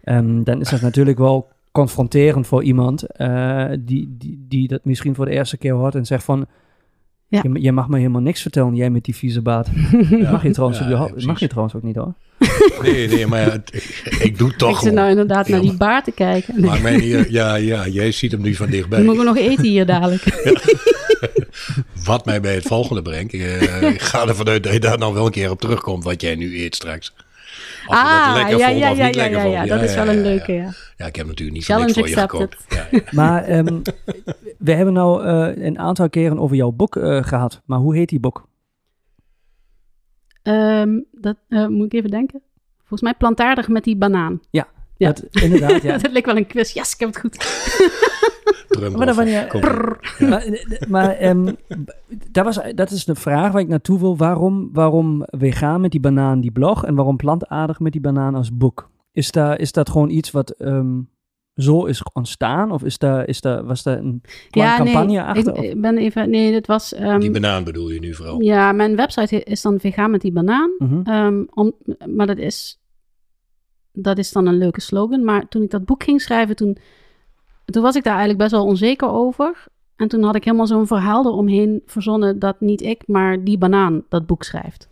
Ehm, 0.04 0.44
dan 0.44 0.60
is 0.62 0.70
dat 0.70 0.82
natuurlijk 0.82 1.18
wel 1.18 1.48
confronterend 1.72 2.48
voor 2.48 2.64
iemand 2.64 3.04
eh, 3.08 3.66
die, 3.80 4.16
die, 4.18 4.46
die 4.48 4.68
dat 4.68 4.86
misschien 4.86 5.16
voor 5.16 5.26
de 5.26 5.32
eerste 5.32 5.58
keer 5.58 5.74
hoort 5.74 5.96
en 5.96 6.06
zegt 6.06 6.24
van, 6.24 6.46
Ja. 7.32 7.40
je, 7.44 7.62
je 7.62 7.72
mag 7.72 7.88
me 7.88 7.98
helemaal 7.98 8.22
niks 8.22 8.42
vertellen, 8.42 8.76
jij 8.76 8.90
met 8.90 9.04
die 9.04 9.16
vieze 9.16 9.42
baard. 9.42 9.68
Ja. 10.10 10.32
Mag 10.32 10.44
je 10.44 10.52
trouwens, 10.52 10.80
Ja, 10.80 10.86
überhaupt- 10.86 11.10
ja, 11.10 11.16
precies. 11.16 11.26
mag 11.32 11.40
je 11.40 11.48
trouwens 11.48 11.76
ook 11.76 11.84
niet 11.84 11.96
hoor. 11.96 12.14
Nee, 12.84 13.08
nee, 13.08 13.28
maar 13.28 13.40
ja, 13.42 13.62
ik 14.20 14.38
doe 14.38 14.56
toch 14.56 14.70
ik 14.78 14.84
zit 14.84 14.94
nou 14.94 15.10
inderdaad 15.10 15.48
naar 15.48 15.62
die 15.62 15.74
baard 15.78 16.04
te 16.04 16.12
kijken. 16.12 16.62
Ja, 17.30 17.56
ja, 17.56 17.88
jij 17.88 18.12
ziet 18.12 18.32
hem 18.32 18.42
nu 18.42 18.56
van 18.56 18.66
Dan 18.66 18.76
dichtbij. 18.76 19.04
moet 19.04 19.16
ik 19.18 19.24
nog 19.24 19.38
eten 19.38 19.64
hier 19.66 19.86
dadelijk. 19.86 20.24
Wat 22.06 22.26
mij 22.26 22.42
bij 22.42 22.54
het 22.54 22.66
volgende 22.66 23.02
brengt. 23.02 23.34
eh, 23.34 23.82
ik 23.82 24.02
ga 24.02 24.28
ervan 24.28 24.48
uit 24.48 24.64
dat 24.64 24.74
je 24.74 24.80
daar 24.80 24.98
nou 24.98 25.14
wel 25.14 25.26
een 25.26 25.32
keer 25.32 25.50
op 25.50 25.60
terugkomt 25.62 26.04
wat 26.04 26.22
jij 26.22 26.36
nu 26.36 26.62
eet 26.64 26.76
straks. 26.76 27.14
Ah, 27.92 28.34
lekker 28.36 28.58
ja, 28.58 28.68
vond 28.68 28.80
ja, 28.80 28.90
ja, 28.90 29.08
ja, 29.08 29.26
ja, 29.26 29.44
ja, 29.44 29.66
dat 29.66 29.82
is 29.82 29.96
wel 29.96 30.06
ja, 30.06 30.12
een 30.12 30.18
ja, 30.18 30.24
leuke, 30.24 30.52
ja. 30.52 30.62
ja. 30.62 30.72
Ja, 30.98 31.06
ik 31.06 31.16
heb 31.16 31.28
natuurlijk 31.28 31.58
niet 31.58 31.66
Challenge 31.66 31.94
voor 31.94 32.10
je 32.10 32.18
gekookt. 32.18 32.66
Ja, 32.70 32.88
ja. 32.92 33.02
Maar 33.12 33.44
ehm, 33.44 33.82
we 34.58 34.72
hebben 34.72 34.94
nou 34.94 35.26
eh, 35.26 35.66
een 35.66 35.80
aantal 35.80 36.10
keren 36.10 36.40
over 36.40 36.56
jouw 36.56 36.72
boek 36.72 36.96
eh, 36.96 37.24
gehad. 37.24 37.62
Maar 37.66 37.80
hoe 37.80 37.96
heet 37.96 38.10
die 38.10 38.20
boek? 38.20 38.48
Ehm, 40.42 41.00
dat 41.12 41.36
eh, 41.48 41.68
moet 41.68 41.86
ik 41.86 41.94
even 41.94 42.10
denken. 42.10 42.42
Volgens 42.78 43.02
mij 43.02 43.14
plantaardig 43.14 43.68
met 43.68 43.84
die 43.84 43.96
banaan. 43.96 44.40
Ja. 44.50 44.68
Dat, 44.98 45.24
inderdaad, 45.32 45.82
ja. 45.84 45.98
dat 45.98 46.12
leek 46.12 46.26
wel 46.26 46.38
een 46.38 46.48
quiz. 46.48 46.74
Yes, 46.74 46.94
ik 46.94 47.00
heb 47.00 47.10
het 47.10 47.20
goed. 47.20 47.38
Maar 48.96 49.16
dan 49.16 49.48
Kom. 49.48 49.62
maar 50.30 50.46
maar 50.90 51.16
ehm, 51.16 51.54
dat, 52.32 52.46
was, 52.46 52.60
dat 52.76 52.92
is 52.92 53.06
de 53.06 53.16
vraag 53.16 53.52
waar 53.52 53.62
ik 53.62 53.68
naartoe 53.68 54.00
wil. 54.00 54.18
Waarom, 54.18 54.70
waarom 54.74 55.24
vegan 55.28 55.82
met 55.82 55.92
die 55.92 56.00
banaan 56.00 56.42
die 56.42 56.52
blog 56.52 56.86
en 56.86 56.96
waarom 56.96 57.18
plantaardig 57.18 57.80
met 57.80 57.92
die 57.92 58.02
banaan 58.02 58.36
als 58.36 58.58
boek? 58.58 58.90
Is, 59.12 59.32
daar, 59.32 59.60
is 59.60 59.72
dat 59.72 59.90
gewoon 59.90 60.10
iets 60.10 60.32
wat 60.32 60.50
ehm, 60.50 61.00
zo 61.56 61.86
is 61.86 62.04
ontstaan? 62.14 62.72
Of 62.72 62.84
is 62.84 62.98
daar, 62.98 63.28
is 63.28 63.42
daar, 63.42 63.66
was 63.66 63.84
daar 63.84 63.98
een 63.98 64.22
kleine 64.50 64.76
campagne 64.84 65.08
nee, 65.08 65.22
achter? 65.22 65.58
Ik, 65.58 65.72
ik 65.72 65.82
ben 65.82 65.98
even... 65.98 66.30
Nee, 66.30 66.52
dit 66.52 66.68
was... 66.68 66.94
ehm, 66.94 67.20
Die 67.20 67.32
banaan 67.32 67.64
bedoel 67.64 67.90
je 67.90 68.00
nu 68.00 68.14
vooral. 68.14 68.42
ja, 68.42 68.72
mijn 68.72 68.96
website 68.96 69.44
is 69.44 69.62
dan 69.62 69.80
vegan 69.80 70.12
met 70.12 70.22
die 70.22 70.32
banaan. 70.32 70.72
Mhm. 70.78 71.02
Ehm, 71.04 71.44
om, 71.50 71.74
maar 72.16 72.28
dat 72.28 72.38
is... 72.38 72.80
dat 73.92 74.18
is 74.18 74.32
dan 74.32 74.48
een 74.48 74.58
leuke 74.58 74.82
slogan. 74.82 75.24
Maar 75.24 75.48
toen 75.48 75.62
ik 75.62 75.70
dat 75.70 75.86
boek 75.86 76.04
ging 76.04 76.22
schrijven, 76.22 76.56
toen, 76.56 76.78
toen 77.66 77.84
was 77.84 77.96
ik 77.96 78.04
daar 78.04 78.16
eigenlijk 78.18 78.42
best 78.42 78.52
wel 78.52 78.66
onzeker 78.66 79.10
over. 79.10 79.68
En 79.96 80.08
toen 80.08 80.24
had 80.24 80.36
ik 80.36 80.44
helemaal 80.44 80.68
zo'n 80.68 80.88
verhaal 80.88 81.26
eromheen 81.26 81.82
verzonnen 81.86 82.40
dat 82.40 82.60
niet 82.60 82.82
ik, 82.82 83.08
maar 83.08 83.44
die 83.44 83.58
banaan 83.58 84.04
dat 84.10 84.26
boek 84.26 84.44
schrijft. 84.44 84.90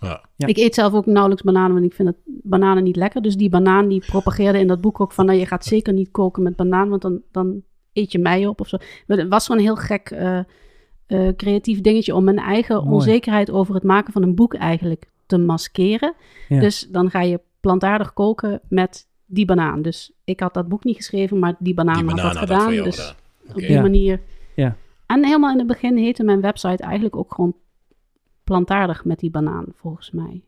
Ja. 0.00 0.24
Ja. 0.36 0.46
Ik 0.46 0.56
eet 0.56 0.74
zelf 0.74 0.92
ook 0.92 1.06
nauwelijks 1.06 1.42
bananen, 1.42 1.72
want 1.72 1.84
ik 1.84 1.94
vind 1.94 2.08
het, 2.08 2.16
bananen 2.24 2.82
niet 2.82 2.96
lekker. 2.96 3.22
Dus 3.22 3.36
die 3.36 3.48
banaan 3.48 3.88
die 3.88 4.04
propageerde 4.06 4.58
in 4.58 4.66
dat 4.66 4.80
boek 4.80 5.00
ook 5.00 5.12
van, 5.12 5.26
nou, 5.26 5.38
je 5.38 5.46
gaat 5.46 5.64
zeker 5.64 5.92
niet 5.92 6.10
koken 6.10 6.42
met 6.42 6.56
banaan, 6.56 6.88
want 6.88 7.02
dan, 7.02 7.22
dan 7.32 7.62
eet 7.92 8.12
je 8.12 8.18
mij 8.18 8.46
op 8.46 8.60
of 8.60 8.68
zo. 8.68 8.76
Het 9.06 9.28
was 9.28 9.46
gewoon 9.46 9.60
een 9.60 9.66
heel 9.66 9.76
gek 9.76 10.10
eh, 10.10 10.38
eh, 11.06 11.36
creatief 11.36 11.80
dingetje 11.80 12.14
om 12.14 12.24
mijn 12.24 12.38
eigen 12.38 12.76
Mooi. 12.76 12.88
onzekerheid 12.88 13.50
over 13.50 13.74
het 13.74 13.82
maken 13.82 14.12
van 14.12 14.22
een 14.22 14.34
boek 14.34 14.54
eigenlijk 14.54 15.10
te 15.26 15.38
maskeren. 15.38 16.14
Ja. 16.48 16.60
Dus 16.60 16.88
dan 16.90 17.10
ga 17.10 17.22
je 17.22 17.40
plantaardig 17.60 18.12
koken 18.12 18.60
met 18.68 19.06
die 19.30 19.44
banaan. 19.44 19.82
Dus 19.82 20.12
ik 20.24 20.40
had 20.40 20.54
dat 20.54 20.68
boek 20.68 20.84
niet 20.84 20.96
geschreven, 20.96 21.38
maar 21.38 21.56
die 21.58 21.74
banaan 21.74 21.94
Die 22.06 22.06
had 22.08 22.16
dat 22.16 22.26
had 22.26 22.36
gedaan. 22.38 22.70
dus 22.84 22.98
gedaan. 22.98 23.14
op 23.48 23.54
die 23.54 23.72
Ja. 23.72 23.80
manier. 23.82 24.20
Ja. 24.56 24.76
En 25.06 25.24
helemaal 25.24 25.50
in 25.52 25.58
het 25.58 25.66
begin 25.66 25.96
heette 25.96 26.24
mijn 26.24 26.40
website 26.40 26.82
eigenlijk 26.82 27.16
ook 27.16 27.34
gewoon 27.34 27.56
plantaardig 28.44 29.04
met 29.04 29.18
die 29.18 29.30
banaan, 29.30 29.64
volgens 29.74 30.10
mij. 30.10 30.42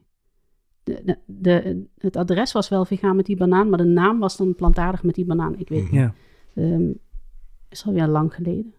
De, 0.82 1.02
de, 1.04 1.18
de- 1.26 1.84
het 1.98 2.16
adres 2.16 2.52
was 2.52 2.68
wel 2.68 2.84
vegan 2.84 3.16
met 3.16 3.26
die 3.26 3.36
banaan, 3.36 3.68
maar 3.68 3.78
de 3.78 3.84
naam 3.84 4.18
was 4.18 4.36
dan 4.36 4.54
plantaardig 4.54 5.02
met 5.02 5.14
die 5.14 5.24
banaan. 5.24 5.58
Ik 5.58 5.68
weet 5.68 5.84
Mhm. 5.84 5.94
Ja. 5.94 6.14
Ehm, 6.54 6.90
is 7.68 7.86
alweer 7.86 8.06
lang 8.06 8.34
geleden. 8.34 8.74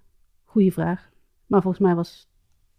Goeie 0.45 0.73
vraag. 0.73 1.09
Maar 1.47 1.61
volgens 1.61 1.83
mij 1.83 1.95
was 1.95 2.27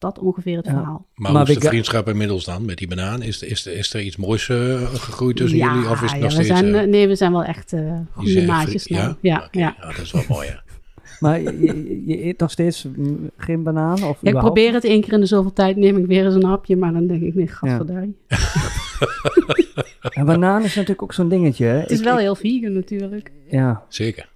dat 0.03 0.19
ongeveer 0.19 0.57
het 0.57 0.67
Ja. 0.67 0.73
verhaal. 0.73 1.07
Maar, 1.15 1.33
Maar 1.33 1.47
hoe 1.47 1.55
is 1.55 1.61
de 1.61 1.69
vriendschap 1.69 2.09
inmiddels 2.09 2.45
dan 2.45 2.65
met 2.65 2.77
die 2.79 2.89
banaan? 2.89 3.23
Is, 3.23 3.43
is, 3.43 3.67
is 3.67 3.95
er 3.95 4.01
iets 4.03 4.17
moois 4.17 4.49
eh, 4.49 4.83
gegroeid 4.95 5.37
tussen 5.37 5.59
ja, 5.59 5.73
jullie? 5.75 5.89
Of 5.91 6.03
is 6.03 6.11
het 6.13 6.21
ja, 6.21 6.27
nog 6.27 6.37
we 6.37 6.43
steeds... 6.45 6.59
zijn, 6.59 6.75
eh, 6.75 6.83
eh, 6.83 6.89
nee, 6.89 7.09
we 7.09 7.15
zijn 7.15 7.33
wel 7.33 7.45
echt 7.45 7.73
eh 7.73 7.93
goede 8.13 8.47
maatjes 8.47 8.83
vriend- 8.83 9.01
nou. 9.03 9.15
Ja, 9.21 9.49
ja. 9.51 9.77
dat 9.81 9.99
is 9.99 10.13
wel 10.13 10.23
mooi, 10.29 10.49
hè? 10.49 10.55
Maar 11.21 11.41
je, 11.43 12.25
eet 12.25 12.39
nog 12.39 12.51
steeds 12.51 12.87
geen 13.37 13.63
banaan? 13.63 14.03
Of 14.05 14.19
Ja, 14.21 14.31
ik 14.31 14.39
probeer 14.39 14.73
het 14.73 14.85
één 14.85 15.01
keer 15.01 15.13
in 15.13 15.21
de 15.21 15.27
zoveel 15.27 15.53
tijd, 15.53 15.77
neem 15.77 15.97
ik 15.97 16.07
weer 16.07 16.25
eens 16.25 16.35
een 16.35 16.45
hapje, 16.45 16.77
maar 16.77 16.93
dan 16.93 17.07
denk 17.07 17.23
ik, 17.23 17.35
nee, 17.35 17.47
gadverdarie. 17.49 18.17
En 20.01 20.27
banaan 20.27 20.63
is 20.63 20.75
natuurlijk 20.75 21.03
ook 21.03 21.13
zo'n 21.13 21.29
dingetje. 21.29 21.65
hè. 21.65 21.79
Het 21.79 21.91
is 21.91 21.99
Ik- 21.99 22.05
wel 22.05 22.15
ik- 22.15 22.21
heel 22.21 22.35
vegan 22.35 22.73
natuurlijk. 22.73 23.31
Ja, 23.51 23.83
Zeker. 23.89 24.29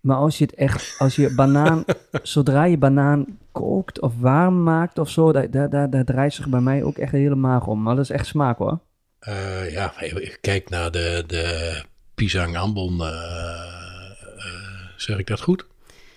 maar 0.00 0.16
als 0.16 0.38
je 0.38 0.44
het 0.44 0.54
echt, 0.54 0.94
als 0.98 1.16
je 1.16 1.34
banaan, 1.34 1.84
zodra 2.22 2.64
je 2.64 2.78
banaan 2.78 3.24
kookt 3.52 4.00
of 4.00 4.12
warm 4.18 4.62
maakt 4.62 4.98
of 4.98 5.10
zo, 5.10 5.32
daar, 5.32 5.50
daar, 5.50 5.70
daar, 5.70 5.90
daar 5.90 6.04
draait 6.04 6.32
zich 6.34 6.48
bij 6.48 6.60
mij 6.60 6.82
ook 6.82 6.98
echt 6.98 7.12
de 7.12 7.18
hele 7.18 7.34
maag 7.34 7.66
om. 7.66 7.82
Maar 7.82 7.94
dat 7.96 8.04
is 8.04 8.10
echt 8.10 8.26
smaak 8.26 8.58
hoor. 8.58 8.78
Eh, 9.18 9.72
ja, 9.72 10.00
ik 10.00 10.38
kijk 10.40 10.68
naar 10.70 10.90
de, 10.90 11.24
de 11.26 11.74
pisang 12.14 12.56
ambon. 12.56 13.00
eh, 13.00 13.06
eh, 13.06 14.44
zeg 14.96 15.18
ik 15.18 15.26
dat 15.26 15.40
goed? 15.40 15.66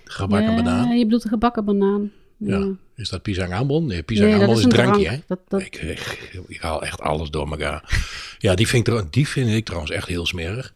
Gebakken 0.06 0.50
ja, 0.50 0.56
banaan. 0.64 0.98
Je 0.98 1.04
bedoelt 1.04 1.24
de 1.24 1.30
gebakken 1.30 1.66
banaan. 1.66 2.12
Ja. 2.38 2.58
Ja. 2.58 2.72
Is 2.96 3.10
dat 3.10 3.22
pisang 3.22 3.54
ambon? 3.54 3.86
Nee, 3.86 4.04
pisang 4.04 4.30
Nee, 4.32 4.40
ambon 4.40 4.54
is 4.54 4.58
is 4.60 4.64
een 4.66 4.72
drankje, 4.72 5.04
drank. 5.04 5.18
hè? 5.18 5.24
Dat, 5.28 5.40
dat, 5.48 5.62
Ik, 5.62 5.76
ik, 5.76 6.32
ik 6.48 6.62
haal 6.62 6.84
echt 6.84 7.02
alles 7.02 7.30
door 7.30 7.50
elkaar. 7.52 8.06
Ja, 8.38 8.56
die 8.56 8.68
vind 8.68 8.88
ik, 8.88 8.94
trouw- 8.94 9.08
die 9.10 9.28
vind 9.28 9.50
ik 9.50 9.66
trouwens 9.66 9.92
echt 9.92 10.08
heel 10.08 10.26
smerig. 10.26 10.74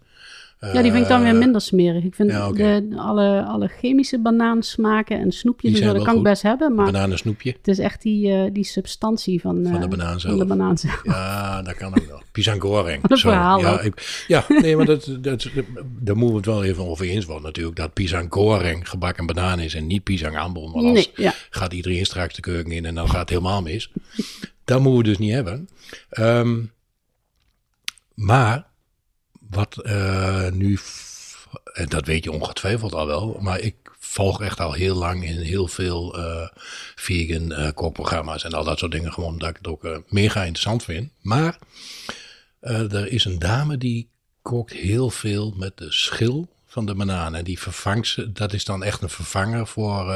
Ja, 0.60 0.82
die 0.82 0.92
vind 0.92 1.04
ik 1.04 1.10
dan 1.10 1.22
weer 1.22 1.34
Eh, 1.34 1.38
minder 1.38 1.62
smerig. 1.62 2.04
Ik 2.04 2.16
vind 2.16 2.32
ja, 2.32 2.52
de, 2.52 2.88
alle, 2.96 3.44
alle 3.44 3.68
chemische 3.68 4.20
banaansmaken 4.20 5.20
en 5.20 5.32
snoepjes 5.32 5.72
Die 5.72 5.82
en 5.82 5.88
zo, 5.88 5.94
dat 5.94 6.04
wel 6.04 6.06
kan 6.06 6.18
ik 6.18 6.24
best 6.30 6.42
hebben. 6.42 6.76
Maar 6.76 6.86
Bananensnoepje. 6.86 7.52
het 7.58 7.68
is 7.68 7.80
echt 7.80 8.02
die, 8.02 8.32
eh, 8.32 8.50
die 8.54 8.64
substantie 8.64 9.42
van, 9.42 9.56
Van 9.56 9.64
de 9.64 9.70
eh, 9.98 10.18
van 10.18 10.38
de 10.38 10.46
banaan 10.46 10.78
zelf. 10.78 11.02
Ja, 11.04 11.62
dat 11.62 11.76
kan 11.76 11.88
ook 11.88 12.08
nog. 12.10 12.24
Pisang 12.32 12.62
goreng. 12.62 13.02
Wat 13.08 13.12
een 13.12 13.18
Zo, 13.18 13.30
verhaal 13.30 13.60
ja, 13.60 13.82
ik, 13.82 14.24
ja, 14.28 14.46
nee, 14.48 14.76
maar 14.76 14.86
dat, 14.86 15.18
dat, 15.20 15.50
daar 16.00 16.18
moeten 16.18 16.28
we 16.30 16.36
het 16.36 16.46
wel 16.46 16.64
even 16.64 16.88
over 16.88 17.06
eens 17.06 17.26
worden 17.26 17.46
natuurlijk. 17.46 17.76
Dat 17.76 17.94
pisang 17.94 18.28
goreng 18.30 18.90
gebakken 18.90 19.26
banaan 19.26 19.60
is 19.60 19.76
en 19.76 19.88
niet 19.88 20.04
pisang 20.04 20.38
ambon. 20.38 20.72
Want 20.72 20.86
anders 20.86 21.12
Nee, 21.16 21.26
ja. 21.26 21.34
gaat 21.50 21.74
iedereen 21.74 22.06
straks 22.06 22.36
de 22.36 22.42
keuken 22.42 22.72
in 22.72 22.86
en 22.86 22.96
dan 22.96 23.10
gaat 23.10 23.20
het 23.20 23.30
helemaal 23.30 23.62
mis. 23.62 23.92
Dat 24.64 24.82
moeten 24.82 25.02
we 25.02 25.08
dus 25.08 25.18
niet 25.18 25.34
hebben. 25.34 25.70
Ehm, 26.10 26.60
maar 28.14 28.67
wat 29.50 29.78
eh, 29.78 30.50
nu, 30.50 30.80
en 31.74 31.90
dat 31.90 32.06
weet 32.06 32.24
je 32.24 32.32
ongetwijfeld 32.32 32.94
al 32.94 33.08
wel, 33.08 33.38
maar 33.40 33.60
ik 33.60 33.76
volg 34.00 34.42
echt 34.42 34.60
al 34.60 34.74
heel 34.74 34.96
lang 34.96 35.24
in 35.24 35.38
heel 35.38 35.68
veel 35.68 36.18
eh, 36.18 36.48
vegan 36.96 37.52
eh, 37.52 37.74
kookprogramma's 37.74 38.44
en 38.44 38.54
al 38.54 38.64
dat 38.64 38.80
soort 38.80 38.92
dingen. 38.92 39.14
Gewoon 39.14 39.38
dat 39.38 39.50
ik 39.50 39.58
het 39.58 39.68
ook 39.68 40.04
mega 40.08 40.40
interessant 40.40 40.84
vind. 40.84 41.12
Maar 41.22 41.58
er 42.60 43.12
is 43.12 43.26
een 43.26 43.40
dame 43.40 43.78
die 43.78 44.10
kookt 44.42 44.74
heel 44.74 45.10
veel 45.10 45.54
met 45.58 45.78
de 45.78 45.92
schil 45.92 46.48
van 46.66 46.86
de 46.86 46.96
banaan. 46.96 47.36
En 47.36 47.44
die 47.44 47.60
vervangt 47.60 48.08
ze, 48.08 48.32
dat 48.32 48.54
is 48.54 48.66
dan 48.66 48.84
echt 48.84 49.02
een 49.02 49.10
vervanger 49.10 49.68
voor 49.68 50.12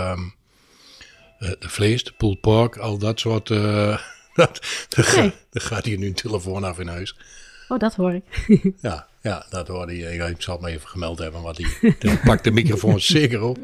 eh, 1.42 1.52
de 1.60 1.70
vlees, 1.70 2.04
de 2.04 2.12
pulled 2.12 2.42
pork, 2.42 2.78
al 2.78 2.98
dat 2.98 3.20
soort. 3.20 3.48
dat, 4.34 4.62
er, 4.90 5.34
er 5.52 5.62
gaat 5.72 5.86
hier 5.86 5.98
nu 5.98 6.08
een 6.08 6.14
telefoon 6.14 6.64
af 6.64 6.80
in 6.80 6.88
huis. 6.88 7.16
Oh, 7.72 7.80
dat 7.80 7.96
hoor 7.96 8.14
ik. 8.14 8.24
Ja, 8.82 9.08
ja 9.22 9.46
dat 9.50 9.68
hoorde 9.68 9.98
je. 9.98 10.14
Ik, 10.14 10.22
ik 10.30 10.42
zal 10.42 10.54
het 10.54 10.62
maar 10.64 10.72
even 10.72 10.88
gemeld 10.90 11.20
hebben, 11.20 11.42
want 11.42 11.56
die, 11.58 11.68
die 12.00 12.18
pakt 12.26 12.44
de 12.44 12.52
microfoon 12.52 13.00
zeker 13.18 13.42
op. 13.42 13.58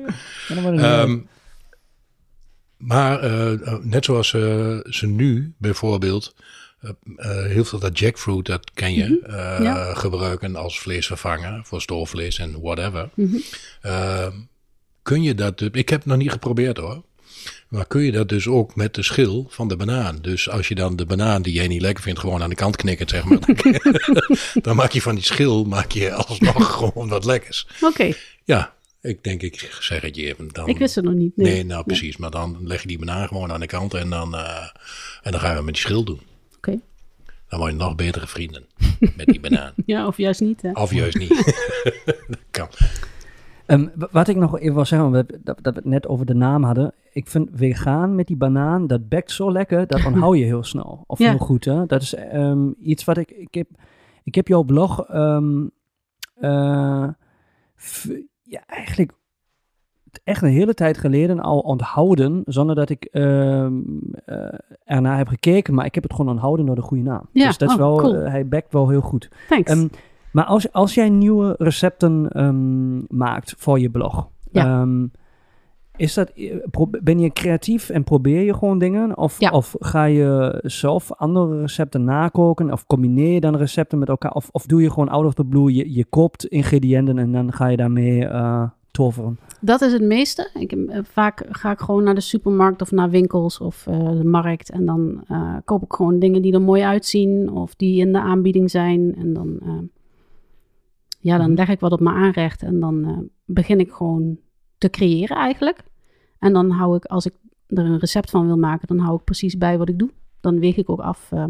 Ja, 0.48 0.72
Ehm, 0.74 1.18
maar 2.78 3.20
eh, 3.20 3.54
eh, 3.54 3.80
net 3.82 4.06
zoals 4.06 4.34
eh, 4.34 4.78
ze 4.84 5.08
nu 5.08 5.54
bijvoorbeeld 5.58 6.36
eh, 6.82 6.90
eh, 7.16 7.46
heel 7.52 7.66
veel 7.66 7.80
dat 7.80 8.00
jackfruit, 8.00 8.46
dat 8.46 8.72
ken 8.74 8.94
je, 8.94 9.20
eh, 9.28 9.54
Mhm. 9.54 9.64
Ja. 9.64 9.94
gebruiken 9.94 10.56
als 10.56 10.80
vleesvervanger 10.80 11.62
voor 11.66 11.82
stoofvlees 11.82 12.38
en 12.40 12.62
whatever. 12.62 13.10
Mhm. 13.14 13.36
Eh, 13.82 14.28
kun 15.02 15.24
je 15.24 15.36
dat, 15.36 15.62
ik 15.62 15.90
heb 15.90 16.00
het 16.00 16.06
nog 16.06 16.18
niet 16.18 16.32
geprobeerd 16.32 16.78
hoor. 16.78 17.04
Maar 17.70 17.86
kun 17.86 18.02
je 18.02 18.12
dat 18.12 18.30
dus 18.30 18.48
ook 18.48 18.76
met 18.76 18.94
de 18.94 19.04
schil 19.04 19.48
van 19.50 19.68
de 19.68 19.76
banaan? 19.76 20.18
Dus 20.22 20.50
als 20.50 20.68
je 20.68 20.76
dan 20.76 20.96
de 20.96 21.06
banaan 21.06 21.42
die 21.42 21.54
jij 21.54 21.68
niet 21.68 21.82
lekker 21.82 22.04
vindt, 22.04 22.20
gewoon 22.20 22.44
aan 22.44 22.50
de 22.50 22.56
kant 22.56 22.76
knikkert, 22.76 23.10
zeg 23.10 23.24
maar. 23.24 23.40
dan, 24.66 24.76
maak 24.76 24.92
je 24.92 25.02
van 25.02 25.16
die 25.16 25.24
schil, 25.24 25.64
maak 25.64 25.92
je 25.92 26.14
alsnog 26.14 26.72
gewoon 26.78 27.10
wat 27.10 27.26
lekkers. 27.26 27.68
Oké, 27.82 28.14
Ja, 28.44 28.74
ik 29.02 29.24
denk, 29.24 29.42
ik 29.42 29.78
zeg 29.80 30.02
het 30.02 30.16
je 30.16 30.26
even. 30.26 30.48
Dan, 30.52 30.68
ik 30.68 30.78
wist 30.78 30.96
het 30.96 31.04
nog 31.06 31.14
niet. 31.14 31.38
Nee, 31.38 31.54
Nee, 31.54 31.66
nou 31.66 31.84
precies. 31.84 32.18
Maar 32.18 32.32
dan 32.32 32.58
leg 32.64 32.82
je 32.82 32.88
die 32.88 33.00
banaan 33.00 33.28
gewoon 33.28 33.52
aan 33.52 33.60
de 33.60 33.66
kant 33.66 33.94
en 33.94 34.10
dan, 34.10 34.36
eh, 34.36 34.68
en 35.22 35.32
dan 35.32 35.40
gaan 35.40 35.56
we 35.56 35.64
met 35.64 35.74
die 35.74 35.84
schil 35.84 36.04
doen. 36.04 36.22
Oké. 36.58 36.80
Dan 37.50 37.60
word 37.60 37.72
je 37.72 37.78
nog 37.78 37.96
betere 37.96 38.28
vrienden 38.28 38.66
met 39.16 39.26
die 39.26 39.40
banaan. 39.40 39.74
Ja, 39.86 40.08
of 40.08 40.18
juist 40.18 40.42
niet, 40.42 40.62
hè? 40.62 40.72
Of 40.72 40.94
juist 40.94 41.18
niet. 41.18 41.54
dat 42.28 42.40
kan. 42.52 42.68
Ehm, 43.68 43.88
wat 44.12 44.28
ik 44.28 44.36
nog 44.36 44.60
even 44.60 44.76
wil 44.76 44.86
zeggen, 44.86 45.12
dat, 45.12 45.26
dat 45.44 45.60
we 45.62 45.80
het 45.80 45.86
net 45.86 46.08
over 46.08 46.26
de 46.26 46.34
naam 46.34 46.64
hadden. 46.64 46.94
Ik 47.12 47.28
vind 47.28 47.50
vegan 47.54 48.16
met 48.16 48.28
die 48.28 48.38
banaan, 48.38 48.88
dat 48.88 49.10
bekt 49.10 49.32
zo 49.32 49.52
lekker, 49.52 49.88
dat 49.88 50.06
onthoud 50.10 50.38
je 50.38 50.44
heel 50.44 50.64
snel. 50.64 51.04
Of 51.08 51.20
Ja. 51.20 51.30
heel 51.30 51.38
goed, 51.38 51.66
hè. 51.66 51.86
Dat 51.86 52.02
is 52.02 52.14
ehm, 52.16 52.70
iets 52.80 53.04
wat 53.04 53.18
ik... 53.18 53.32
Ik 53.32 53.54
heb, 53.54 53.68
ik 54.24 54.36
heb 54.36 54.48
jouw 54.48 54.64
blog 54.64 55.04
ehm, 55.06 55.68
eh, 56.36 57.08
ja, 58.44 58.62
eigenlijk 58.66 59.12
echt 60.24 60.42
een 60.42 60.50
hele 60.50 60.74
tijd 60.74 60.98
geleden 60.98 61.40
al 61.40 61.60
onthouden, 61.60 62.42
zonder 62.46 62.76
dat 62.76 62.90
ik 62.90 63.04
eh, 63.06 63.64
ernaar 64.84 65.18
heb 65.18 65.28
gekeken. 65.28 65.74
Maar 65.74 65.86
ik 65.86 65.96
heb 65.96 66.04
het 66.04 66.14
gewoon 66.14 66.32
onthouden 66.32 66.66
door 66.66 66.76
de 66.76 66.82
goede 66.82 67.04
naam. 67.04 67.30
Ja, 67.32 67.48
dus 67.48 67.58
dat 67.58 67.70
is 67.70 67.76
oh, 67.76 67.82
wel, 67.82 67.98
cool. 67.98 68.16
eh, 68.16 68.32
hij 68.32 68.48
bekt 68.48 68.74
wel 68.74 68.90
heel 68.90 69.02
goed. 69.02 69.30
Thanks. 69.50 69.72
Maar 70.38 70.46
als, 70.46 70.72
als 70.72 70.94
jij 70.94 71.10
nieuwe 71.10 71.56
recepten 71.58 72.30
ehm, 72.32 73.18
maakt 73.18 73.54
voor 73.58 73.80
je 73.80 73.90
blog, 73.90 74.30
Ja. 74.52 74.66
ehm, 74.82 75.08
is 75.96 76.14
dat, 76.14 76.30
eh, 76.30 76.56
ben 77.02 77.20
je 77.20 77.30
creatief 77.30 77.90
en 77.90 78.04
probeer 78.04 78.42
je 78.42 78.54
gewoon 78.54 78.78
dingen? 78.80 79.18
Of, 79.18 79.40
Ja. 79.40 79.50
of 79.50 79.76
ga 79.80 80.04
je 80.04 80.60
zelf 80.64 81.14
andere 81.14 81.62
recepten 81.62 82.04
nakoken? 82.04 82.72
Of 82.72 82.86
combineer 82.86 83.34
je 83.34 83.40
dan 83.40 83.56
recepten 83.56 84.00
met 84.00 84.10
elkaar? 84.10 84.32
Of, 84.32 84.50
of 84.52 84.66
doe 84.66 84.82
je 84.82 84.90
gewoon 84.90 85.10
out 85.10 85.26
of 85.26 85.34
the 85.34 85.46
blue, 85.46 85.74
je, 85.74 85.94
je 85.94 86.06
koopt 86.06 86.46
ingrediënten 86.46 87.18
en 87.18 87.32
dan 87.32 87.54
ga 87.54 87.68
je 87.68 87.78
daarmee 87.78 88.26
eh 88.26 88.64
toveren? 88.92 89.40
Dat 89.62 89.82
is 89.82 89.94
het 89.94 90.02
meeste. 90.02 90.50
Ik, 90.60 90.72
eh, 90.72 91.00
vaak 91.04 91.46
ga 91.50 91.72
ik 91.72 91.80
gewoon 91.80 92.04
naar 92.04 92.16
de 92.16 92.22
supermarkt 92.22 92.82
of 92.82 92.92
naar 92.92 93.10
winkels 93.10 93.60
of 93.60 93.84
de 93.90 94.24
markt. 94.26 94.70
En 94.72 94.86
dan 94.86 95.24
koop 95.66 95.84
ik 95.84 95.94
gewoon 95.94 96.20
dingen 96.20 96.42
die 96.42 96.54
er 96.54 96.62
mooi 96.62 96.82
uitzien 96.84 97.52
of 97.52 97.76
die 97.76 98.00
in 98.00 98.12
de 98.12 98.20
aanbieding 98.22 98.72
zijn. 98.72 99.16
En 99.16 99.34
dan, 99.34 99.60
ja, 101.28 101.38
dan 101.38 101.48
Mhm. 101.48 101.56
leg 101.58 101.70
ik 101.70 101.80
wat 101.80 101.92
op 101.92 102.00
mijn 102.00 102.16
aanrecht 102.16 102.64
en 102.64 102.80
dan 102.80 103.06
eh, 103.06 103.18
begin 103.46 103.80
ik 103.80 103.92
gewoon 103.92 104.38
te 104.78 104.90
creëren 104.90 105.38
eigenlijk. 105.38 105.84
En 106.40 106.54
dan 106.54 106.70
hou 106.70 106.96
ik, 106.96 107.06
als 107.06 107.26
ik 107.26 107.34
er 107.68 107.86
een 107.86 108.00
recept 108.00 108.30
van 108.30 108.46
wil 108.46 108.58
maken, 108.58 108.88
dan 108.88 108.98
hou 109.00 109.18
ik 109.18 109.24
precies 109.24 109.58
bij 109.58 109.78
wat 109.78 109.90
ik 109.90 110.00
doe. 110.00 110.10
Dan 110.42 110.60
weeg 110.60 110.76
ik 110.78 110.90
ook 110.90 111.00
af 111.00 111.32
eh, 111.32 111.46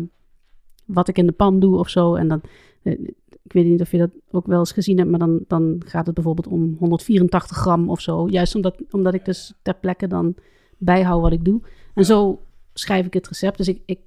wat 0.85 1.07
ik 1.07 1.17
in 1.17 1.25
de 1.25 1.31
pan 1.31 1.59
doe 1.59 1.77
of 1.77 1.89
zo. 1.89 2.15
En 2.15 2.27
dan, 2.27 2.41
eh, 2.83 2.99
ik 3.43 3.53
weet 3.53 3.65
niet 3.65 3.81
of 3.81 3.91
je 3.91 3.97
dat 3.97 4.11
ook 4.31 4.45
wel 4.47 4.59
eens 4.59 4.71
gezien 4.71 4.97
hebt, 4.97 5.09
maar 5.09 5.19
dan, 5.19 5.43
dan 5.47 5.81
gaat 5.85 6.05
het 6.05 6.15
bijvoorbeeld 6.15 6.47
om 6.47 6.75
184 6.79 7.57
gram 7.57 7.89
of 7.89 8.01
zo. 8.01 8.27
Juist 8.29 8.55
omdat, 8.55 8.75
omdat 8.91 9.13
ik 9.13 9.25
dus 9.25 9.53
ter 9.61 9.75
plekke 9.75 10.07
dan 10.07 10.35
bijhoud 10.77 11.21
wat 11.21 11.31
ik 11.31 11.45
doe. 11.45 11.61
En 11.93 12.05
zo 12.05 12.41
schrijf 12.73 13.05
ik 13.05 13.13
het 13.13 13.27
recept. 13.27 13.57
Dus 13.57 13.67
ik, 13.67 13.81
ik, 13.85 13.99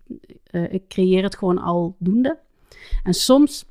ik 0.71 0.89
creëer 0.89 1.23
het 1.23 1.37
gewoon 1.37 1.59
aldoende. 1.59 2.39
En 3.03 3.15
soms 3.15 3.65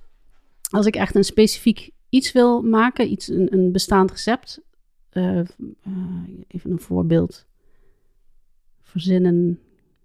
als 0.69 0.85
ik 0.85 0.95
echt 0.95 1.15
een 1.15 1.23
specifiek 1.23 1.89
iets 2.09 2.31
wil 2.31 2.61
maken, 2.61 3.11
iets, 3.11 3.27
een, 3.27 3.53
een 3.53 3.71
bestaand 3.71 4.11
recept. 4.11 4.61
eh, 5.09 5.39
eh, 5.39 5.45
even 6.47 6.71
een 6.71 6.79
voorbeeld 6.79 7.45
verzinnen. 8.81 9.59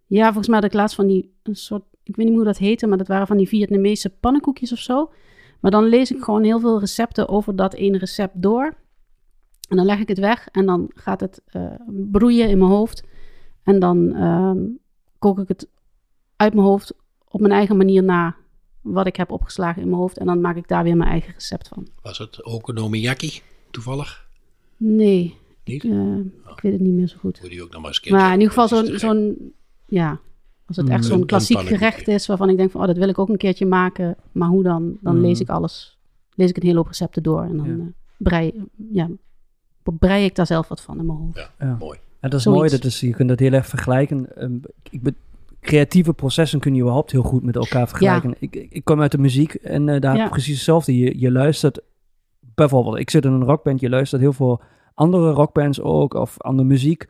Ja, 0.06 0.24
volgens 0.24 0.48
mij 0.48 0.56
had 0.56 0.64
ik 0.64 0.72
laatst 0.72 0.96
van 0.96 1.06
die, 1.06 1.34
een 1.42 1.56
soort, 1.56 1.82
ik 2.02 2.16
weet 2.16 2.26
niet 2.26 2.34
hoe 2.34 2.44
dat 2.44 2.58
heette, 2.58 2.86
maar 2.86 2.98
dat 2.98 3.08
waren 3.08 3.26
van 3.26 3.36
die 3.36 3.48
Vietnamese 3.48 4.10
pannenkoekjes 4.10 4.72
of 4.72 4.78
zo. 4.78 5.12
Maar 5.60 5.70
dan 5.70 5.84
lees 5.84 6.12
ik 6.12 6.22
gewoon 6.22 6.44
heel 6.44 6.60
veel 6.60 6.80
recepten 6.80 7.28
over 7.28 7.56
dat 7.56 7.74
ene 7.74 7.98
recept 7.98 8.42
door. 8.42 8.76
En 9.68 9.76
dan 9.76 9.86
leg 9.86 9.98
ik 9.98 10.08
het 10.08 10.18
weg 10.18 10.48
en 10.52 10.66
dan 10.66 10.90
gaat 10.94 11.20
het 11.20 11.42
eh, 11.46 11.74
broeien 11.86 12.48
in 12.48 12.58
mijn 12.58 12.70
hoofd. 12.70 13.04
En 13.62 13.78
dan 13.78 14.14
ehm, 14.14 14.58
kook 15.18 15.38
ik 15.38 15.48
het 15.48 15.68
uit 16.36 16.54
mijn 16.54 16.66
hoofd 16.66 16.94
op 17.28 17.40
mijn 17.40 17.52
eigen 17.52 17.76
manier 17.76 18.02
na 18.02 18.36
wat 18.84 19.06
ik 19.06 19.16
heb 19.16 19.30
opgeslagen 19.30 19.82
in 19.82 19.88
mijn 19.88 20.00
hoofd. 20.00 20.18
En 20.18 20.26
dan 20.26 20.40
maak 20.40 20.56
ik 20.56 20.68
daar 20.68 20.84
weer 20.84 20.96
mijn 20.96 21.10
eigen 21.10 21.32
recept 21.34 21.68
van. 21.68 21.86
Was 22.02 22.18
het 22.18 22.44
okonomiyaki 22.44 23.40
toevallig? 23.70 24.26
Nee, 24.76 25.36
Niet? 25.64 25.84
eh, 25.84 26.16
ik 26.54 26.60
weet 26.62 26.72
het 26.72 26.80
niet 26.80 26.92
meer 26.94 27.06
zo 27.08 27.16
goed. 27.20 27.38
Moet 27.40 27.50
die 27.50 27.62
ook 27.62 27.70
nog 27.72 27.80
maar 27.82 27.90
eens 27.90 28.10
Maar 28.10 28.32
in 28.32 28.40
ieder 28.40 28.54
geval 28.54 28.84
zo'n, 28.98 29.52
ja, 29.86 30.18
als 30.66 30.76
het 30.76 30.86
Mm. 30.86 30.92
echt 30.92 31.04
zo'n 31.04 31.26
klassiek 31.26 31.58
gerecht 31.58 32.08
is 32.08 32.26
waarvan 32.26 32.48
ik 32.50 32.56
denk 32.56 32.70
van, 32.70 32.80
oh, 32.80 32.86
dat 32.86 32.96
wil 32.96 33.08
ik 33.08 33.18
ook 33.18 33.28
een 33.28 33.36
keertje 33.36 33.66
maken. 33.66 34.16
Maar 34.32 34.48
hoe 34.48 34.62
dan? 34.62 34.96
Dan 35.00 35.14
Mm. 35.16 35.20
lees 35.20 35.40
ik 35.40 35.48
alles, 35.48 35.98
lees 36.34 36.50
ik 36.50 36.56
een 36.56 36.62
hele 36.62 36.76
hoop 36.76 36.86
recepten 36.86 37.22
door 37.22 37.42
en 37.42 37.56
dan 37.56 37.66
Ja. 37.66 37.72
eh, 37.72 37.80
brei, 38.16 38.64
ja, 38.92 39.08
brei 39.82 40.24
ik 40.24 40.34
daar 40.34 40.46
zelf 40.46 40.68
wat 40.68 40.80
van 40.80 40.98
in 40.98 41.06
mijn 41.06 41.18
hoofd. 41.18 41.50
Ja. 41.58 41.76
Mooi. 41.78 41.98
En 42.20 42.30
dat 42.30 42.38
is 42.38 42.44
Zoiets. 42.44 42.62
mooi, 42.62 42.80
dat 42.80 42.84
is, 42.90 43.00
je 43.00 43.10
kunt 43.14 43.28
dat 43.28 43.38
heel 43.38 43.52
erg 43.52 43.66
vergelijken. 43.66 44.36
Ehm, 44.36 44.54
ik 44.90 45.02
ben, 45.02 45.16
creatieve 45.64 46.12
processen 46.12 46.60
kun 46.60 46.74
je 46.74 46.80
überhaupt 46.80 47.10
heel 47.12 47.22
goed 47.22 47.42
met 47.42 47.56
elkaar 47.56 47.88
vergelijken. 47.88 48.34
Ik, 48.38 48.56
ik 48.56 48.66
ik 48.70 48.84
kom 48.84 49.00
uit 49.00 49.10
de 49.12 49.18
muziek 49.18 49.54
en 49.54 49.88
eh, 49.88 50.00
daar 50.00 50.16
Ja. 50.16 50.28
precies 50.28 50.54
hetzelfde. 50.54 50.98
Je, 50.98 51.18
je 51.20 51.30
luistert, 51.30 51.80
bijvoorbeeld, 52.54 52.98
ik 52.98 53.10
zit 53.10 53.24
in 53.24 53.32
een 53.32 53.44
rockband, 53.44 53.80
je 53.80 53.88
luistert 53.88 54.20
heel 54.20 54.32
veel 54.32 54.60
andere 54.94 55.30
rockbands 55.30 55.80
ook, 55.80 56.14
of 56.14 56.40
andere 56.42 56.68
muziek. 56.68 57.08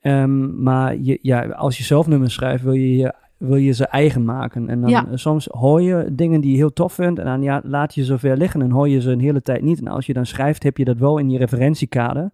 Ehm, 0.00 0.62
maar 0.62 0.96
je, 0.96 1.18
ja, 1.22 1.46
als 1.46 1.78
je 1.78 1.84
zelf 1.84 2.06
nummers 2.06 2.34
schrijft, 2.34 2.62
wil 2.64 2.72
je, 2.72 2.96
je- 2.96 3.14
wil 3.36 3.56
je 3.56 3.72
ze 3.72 3.86
eigen 3.86 4.24
maken. 4.24 4.68
En 4.68 4.80
dan 4.80 4.90
Ja. 4.90 5.04
eh, 5.06 5.10
soms 5.16 5.46
hoor 5.50 5.82
je 5.82 6.08
dingen 6.12 6.40
die 6.40 6.50
je 6.50 6.56
heel 6.56 6.72
tof 6.72 6.92
vindt 6.92 7.18
en 7.18 7.24
dan 7.24 7.42
ja, 7.42 7.60
laat 7.64 7.94
je 7.94 8.04
ze 8.04 8.18
ver 8.18 8.36
liggen 8.36 8.62
en 8.62 8.70
hoor 8.70 8.88
je 8.88 9.00
ze 9.00 9.10
een 9.10 9.20
hele 9.20 9.42
tijd 9.42 9.62
niet. 9.62 9.78
En 9.80 9.88
als 9.88 10.06
je 10.06 10.12
dan 10.12 10.26
schrijft, 10.26 10.62
heb 10.62 10.76
je 10.76 10.84
dat 10.84 10.96
wel 10.96 11.18
in 11.18 11.30
je 11.30 11.38
referentiekader. 11.38 12.30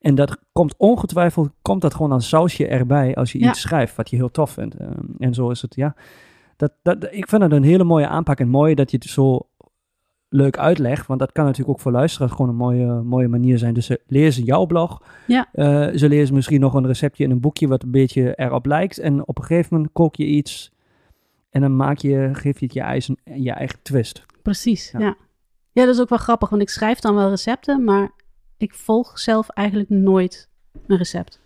En 0.00 0.14
dat 0.14 0.38
komt 0.52 0.74
ongetwijfeld, 0.76 1.50
komt 1.62 1.80
dat 1.82 1.94
gewoon 1.94 2.12
als 2.12 2.28
sausje 2.28 2.66
erbij 2.66 3.14
als 3.14 3.32
je 3.32 3.38
Ja. 3.38 3.48
iets 3.50 3.60
schrijft 3.60 3.96
wat 3.96 4.10
je 4.10 4.16
heel 4.16 4.30
tof 4.30 4.50
vindt. 4.50 4.74
Ehm, 4.74 5.04
en 5.18 5.34
zo 5.34 5.50
is 5.50 5.62
het, 5.62 5.74
ja. 5.74 5.94
Dat, 6.56 6.72
dat, 6.82 7.08
ik 7.10 7.28
vind 7.28 7.42
het 7.42 7.52
een 7.52 7.62
hele 7.62 7.84
mooie 7.84 8.06
aanpak 8.08 8.40
en 8.40 8.48
mooi 8.48 8.74
dat 8.74 8.90
je 8.90 8.96
het 8.96 9.06
zo 9.10 9.48
leuk 10.28 10.58
uitlegt. 10.58 11.06
Want 11.06 11.20
dat 11.20 11.32
kan 11.32 11.44
natuurlijk 11.44 11.70
ook 11.70 11.80
voor 11.80 11.92
luisteraars 11.92 12.32
gewoon 12.32 12.48
een 12.48 12.56
mooie, 12.56 12.86
mooie 13.02 13.28
manier 13.28 13.58
zijn. 13.58 13.74
Dus 13.74 13.86
ze 13.86 14.00
lezen 14.06 14.44
jouw 14.44 14.66
blog. 14.66 15.02
Ja. 15.26 15.48
Eh, 15.52 15.88
ze 15.96 16.08
lezen 16.08 16.34
misschien 16.34 16.60
nog 16.60 16.74
een 16.74 16.86
receptje 16.86 17.24
in 17.24 17.30
een 17.30 17.40
boekje 17.40 17.68
wat 17.68 17.82
een 17.82 17.90
beetje 17.90 18.34
erop 18.34 18.66
lijkt. 18.66 18.98
En 18.98 19.26
op 19.28 19.38
een 19.38 19.44
gegeven 19.44 19.74
moment 19.74 19.92
kook 19.92 20.16
je 20.16 20.24
iets 20.24 20.72
en 21.50 21.60
dan 21.60 21.76
maak 21.76 21.98
je, 21.98 22.28
geef 22.32 22.58
je 22.58 22.64
het 22.64 22.74
je 22.74 22.80
eigen, 22.80 23.16
je 23.24 23.50
eigen 23.52 23.78
twist. 23.82 24.26
Precies, 24.42 24.90
Ja. 24.90 24.98
ja. 24.98 25.16
ja. 25.72 25.84
dat 25.84 25.94
is 25.94 26.00
ook 26.00 26.08
wel 26.08 26.18
grappig, 26.18 26.48
want 26.48 26.62
ik 26.62 26.68
schrijf 26.68 26.98
dan 26.98 27.14
wel 27.14 27.28
recepten, 27.28 27.84
maar 27.84 28.10
ik 28.58 28.74
volg 28.74 29.18
zelf 29.18 29.48
eigenlijk 29.48 29.88
nooit 29.90 30.48
een 30.86 30.96
recept. 30.96 31.40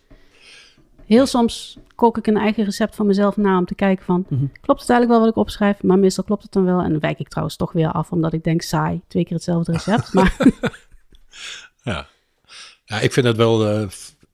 Heel 1.06 1.26
soms 1.26 1.78
kook 1.94 2.18
ik 2.18 2.26
een 2.26 2.36
eigen 2.36 2.64
recept 2.64 2.94
van 2.96 3.06
mezelf 3.06 3.36
na 3.36 3.58
om 3.58 3.64
te 3.66 3.74
kijken 3.74 4.04
van, 4.04 4.26
Mhm. 4.28 4.44
klopt 4.60 4.80
het 4.80 4.90
eigenlijk 4.90 5.10
wel 5.10 5.18
wat 5.20 5.28
ik 5.28 5.36
opschrijf? 5.36 5.82
Maar 5.82 5.98
meestal 5.98 6.24
klopt 6.24 6.42
het 6.42 6.52
dan 6.52 6.64
wel. 6.64 6.80
En 6.80 6.90
dan 6.90 7.00
wijk 7.00 7.18
ik 7.18 7.28
trouwens 7.28 7.56
toch 7.56 7.72
weer 7.72 7.92
af, 7.92 8.10
omdat 8.10 8.32
ik 8.32 8.44
denk, 8.44 8.62
saai, 8.62 9.00
twee 9.08 9.24
keer 9.24 9.34
hetzelfde 9.34 9.72
recept. 9.72 10.12
Maar 10.14 10.36
Ja. 11.84 12.06
ja, 12.84 13.00
ik 13.00 13.12
vind 13.12 13.26
dat 13.26 13.36
wel 13.36 13.66
eh, 13.68 13.88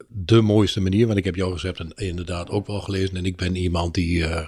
de 0.08 0.40
mooiste 0.40 0.80
manier, 0.80 1.06
want 1.06 1.18
ik 1.18 1.24
heb 1.24 1.34
jouw 1.34 1.50
recepten 1.52 1.92
inderdaad 1.94 2.50
ook 2.50 2.66
wel 2.66 2.80
gelezen. 2.80 3.16
En 3.16 3.24
ik 3.24 3.36
ben 3.36 3.56
iemand 3.56 3.94
die 3.94 4.26
eh, 4.26 4.46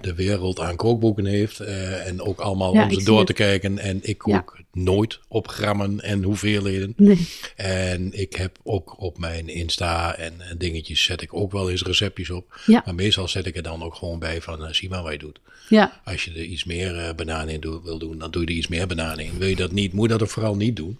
de 0.00 0.14
wereld 0.14 0.60
aan 0.60 0.76
kookboeken 0.76 1.24
heeft 1.26 1.60
eh, 1.60 2.06
en 2.06 2.20
ook 2.20 2.40
allemaal 2.40 2.74
Ja, 2.74 2.84
om 2.84 2.90
ze 2.92 3.04
door 3.04 3.18
het. 3.18 3.26
te 3.26 3.32
kijken. 3.32 3.78
En 3.78 3.98
ik 4.02 4.18
kook 4.18 4.58
nooit 4.72 5.20
op 5.28 5.48
grammen 5.48 6.00
en 6.00 6.22
hoeveelheden. 6.22 6.92
nee, 6.96 7.28
En 7.56 8.20
ik 8.20 8.34
heb 8.36 8.58
ook 8.62 9.00
op 9.00 9.18
mijn 9.18 9.48
Insta 9.48 10.16
en, 10.16 10.40
en 10.40 10.58
dingetjes 10.58 11.02
zet 11.02 11.22
ik 11.22 11.34
ook 11.34 11.52
wel 11.52 11.70
eens 11.70 11.82
receptjes 11.82 12.30
op. 12.30 12.60
Ja. 12.66 12.82
Maar 12.84 12.94
meestal 12.94 13.28
zet 13.28 13.46
ik 13.46 13.56
er 13.56 13.62
dan 13.62 13.82
ook 13.82 13.94
gewoon 13.94 14.18
bij 14.18 14.40
van, 14.42 14.64
eh, 14.66 14.72
zie 14.72 14.88
maar 14.88 15.02
wat 15.02 15.12
je 15.12 15.18
doet. 15.18 15.40
ja, 15.68 16.00
Als 16.04 16.24
je 16.24 16.30
er 16.30 16.42
iets 16.44 16.64
meer 16.64 16.98
eh 16.98 17.14
bananen 17.14 17.54
in 17.54 17.60
doe- 17.60 17.82
wil 17.82 17.98
doen, 17.98 18.18
dan 18.18 18.30
doe 18.30 18.42
je 18.42 18.48
er 18.48 18.54
iets 18.54 18.68
meer 18.68 18.86
bananen 18.86 19.24
in. 19.24 19.38
Wil 19.38 19.48
je 19.48 19.56
dat 19.56 19.72
niet, 19.72 19.92
moet 19.92 20.06
je 20.06 20.12
dat 20.12 20.22
ook 20.22 20.30
vooral 20.34 20.56
niet 20.56 20.76
doen. 20.76 20.98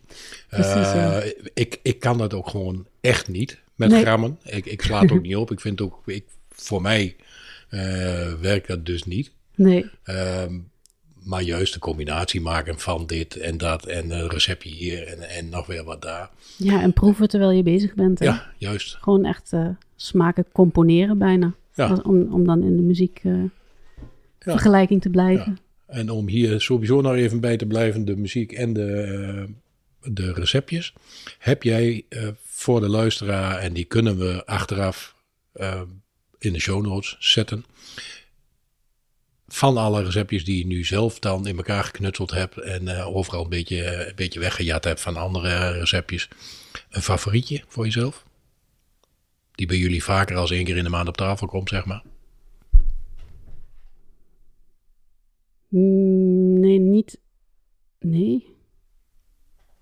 Precies. 0.48 0.92
Eh, 0.92 1.16
ik, 1.54 1.78
ik 1.82 2.00
kan 2.00 2.18
dat 2.18 2.34
ook 2.34 2.48
gewoon 2.48 2.86
echt 3.00 3.28
niet 3.28 3.58
met 3.74 3.88
Nee. 3.90 4.02
grammen. 4.02 4.38
Ik, 4.44 4.66
ik 4.66 4.82
sla 4.82 5.00
het 5.00 5.12
ook 5.12 5.22
niet 5.22 5.36
op. 5.36 5.50
Ik 5.50 5.60
vind 5.60 5.80
ook, 5.80 6.02
ik, 6.06 6.24
voor 6.50 6.82
mij 6.82 7.16
eh, 7.18 7.23
werkt 8.40 8.66
dat 8.68 8.86
dus 8.86 9.04
niet. 9.04 9.32
nee, 9.54 9.86
Ehm, 10.02 10.58
maar 11.22 11.42
juist 11.42 11.72
de 11.72 11.78
combinatie 11.78 12.40
maken 12.40 12.78
van 12.78 13.06
dit 13.06 13.36
en 13.36 13.58
dat 13.58 13.86
en 13.86 14.10
een 14.10 14.28
receptje 14.28 14.68
hier 14.70 15.06
en, 15.06 15.28
en 15.28 15.48
nog 15.48 15.66
weer 15.66 15.84
wat 15.84 16.02
daar. 16.02 16.30
ja, 16.56 16.82
en 16.82 16.92
proeven 16.92 17.28
terwijl 17.28 17.50
je 17.50 17.62
bezig 17.62 17.94
bent. 17.94 18.18
hè. 18.18 18.24
Ja, 18.24 18.52
juist. 18.58 18.96
Gewoon 19.00 19.24
echt 19.24 19.52
eh, 19.52 19.68
smaken 19.96 20.44
componeren 20.52 21.18
bijna. 21.18 21.54
Ja. 21.74 22.00
Om, 22.02 22.32
om 22.32 22.44
dan 22.44 22.62
in 22.62 22.76
de 22.76 22.82
muziek 22.82 23.20
eh, 23.22 23.32
Ja. 23.34 23.50
vergelijking 24.38 25.02
te 25.02 25.10
blijven. 25.10 25.58
En 25.86 26.10
om 26.10 26.28
hier 26.28 26.60
sowieso 26.60 27.00
nog 27.00 27.14
even 27.14 27.40
bij 27.40 27.56
te 27.56 27.66
blijven, 27.66 28.04
de 28.04 28.16
muziek 28.16 28.52
en 28.52 28.72
de, 28.72 28.90
eh, 29.02 30.12
de 30.12 30.32
receptjes. 30.32 30.92
Heb 31.38 31.62
jij 31.62 32.04
eh, 32.08 32.28
voor 32.42 32.80
de 32.80 32.88
luisteraar, 32.88 33.58
en 33.58 33.72
die 33.72 33.84
kunnen 33.84 34.18
we 34.18 34.46
achteraf 34.46 35.14
eh, 35.52 35.80
in 36.44 36.52
de 36.52 36.60
show 36.60 36.84
notes 36.86 37.16
zetten. 37.18 37.64
Van 39.46 39.76
alle 39.76 40.02
receptjes 40.02 40.44
die 40.44 40.58
je 40.58 40.66
nu 40.66 40.84
zelf 40.84 41.18
dan 41.18 41.46
in 41.46 41.56
elkaar 41.56 41.84
geknutseld 41.84 42.30
hebt 42.30 42.56
en 42.56 42.88
eh, 42.88 43.16
overal 43.16 43.42
een 43.42 43.48
beetje, 43.48 44.06
een 44.06 44.14
beetje 44.14 44.40
weggejat 44.40 44.84
hebt 44.84 45.00
van 45.00 45.16
andere 45.16 45.70
receptjes. 45.70 46.28
Een 46.90 47.02
favorietje 47.02 47.62
voor 47.68 47.84
jezelf? 47.84 48.24
Die 49.52 49.66
bij 49.66 49.76
jullie 49.76 50.04
vaker 50.04 50.36
als 50.36 50.50
één 50.50 50.64
keer 50.64 50.76
in 50.76 50.84
de 50.84 50.90
maand 50.90 51.08
op 51.08 51.16
tafel 51.16 51.46
komt, 51.46 51.68
zeg 51.68 51.84
maar. 51.84 52.02
Mm, 55.68 56.60
nee, 56.60 56.78
niet. 56.78 57.20
Nee. 57.98 58.46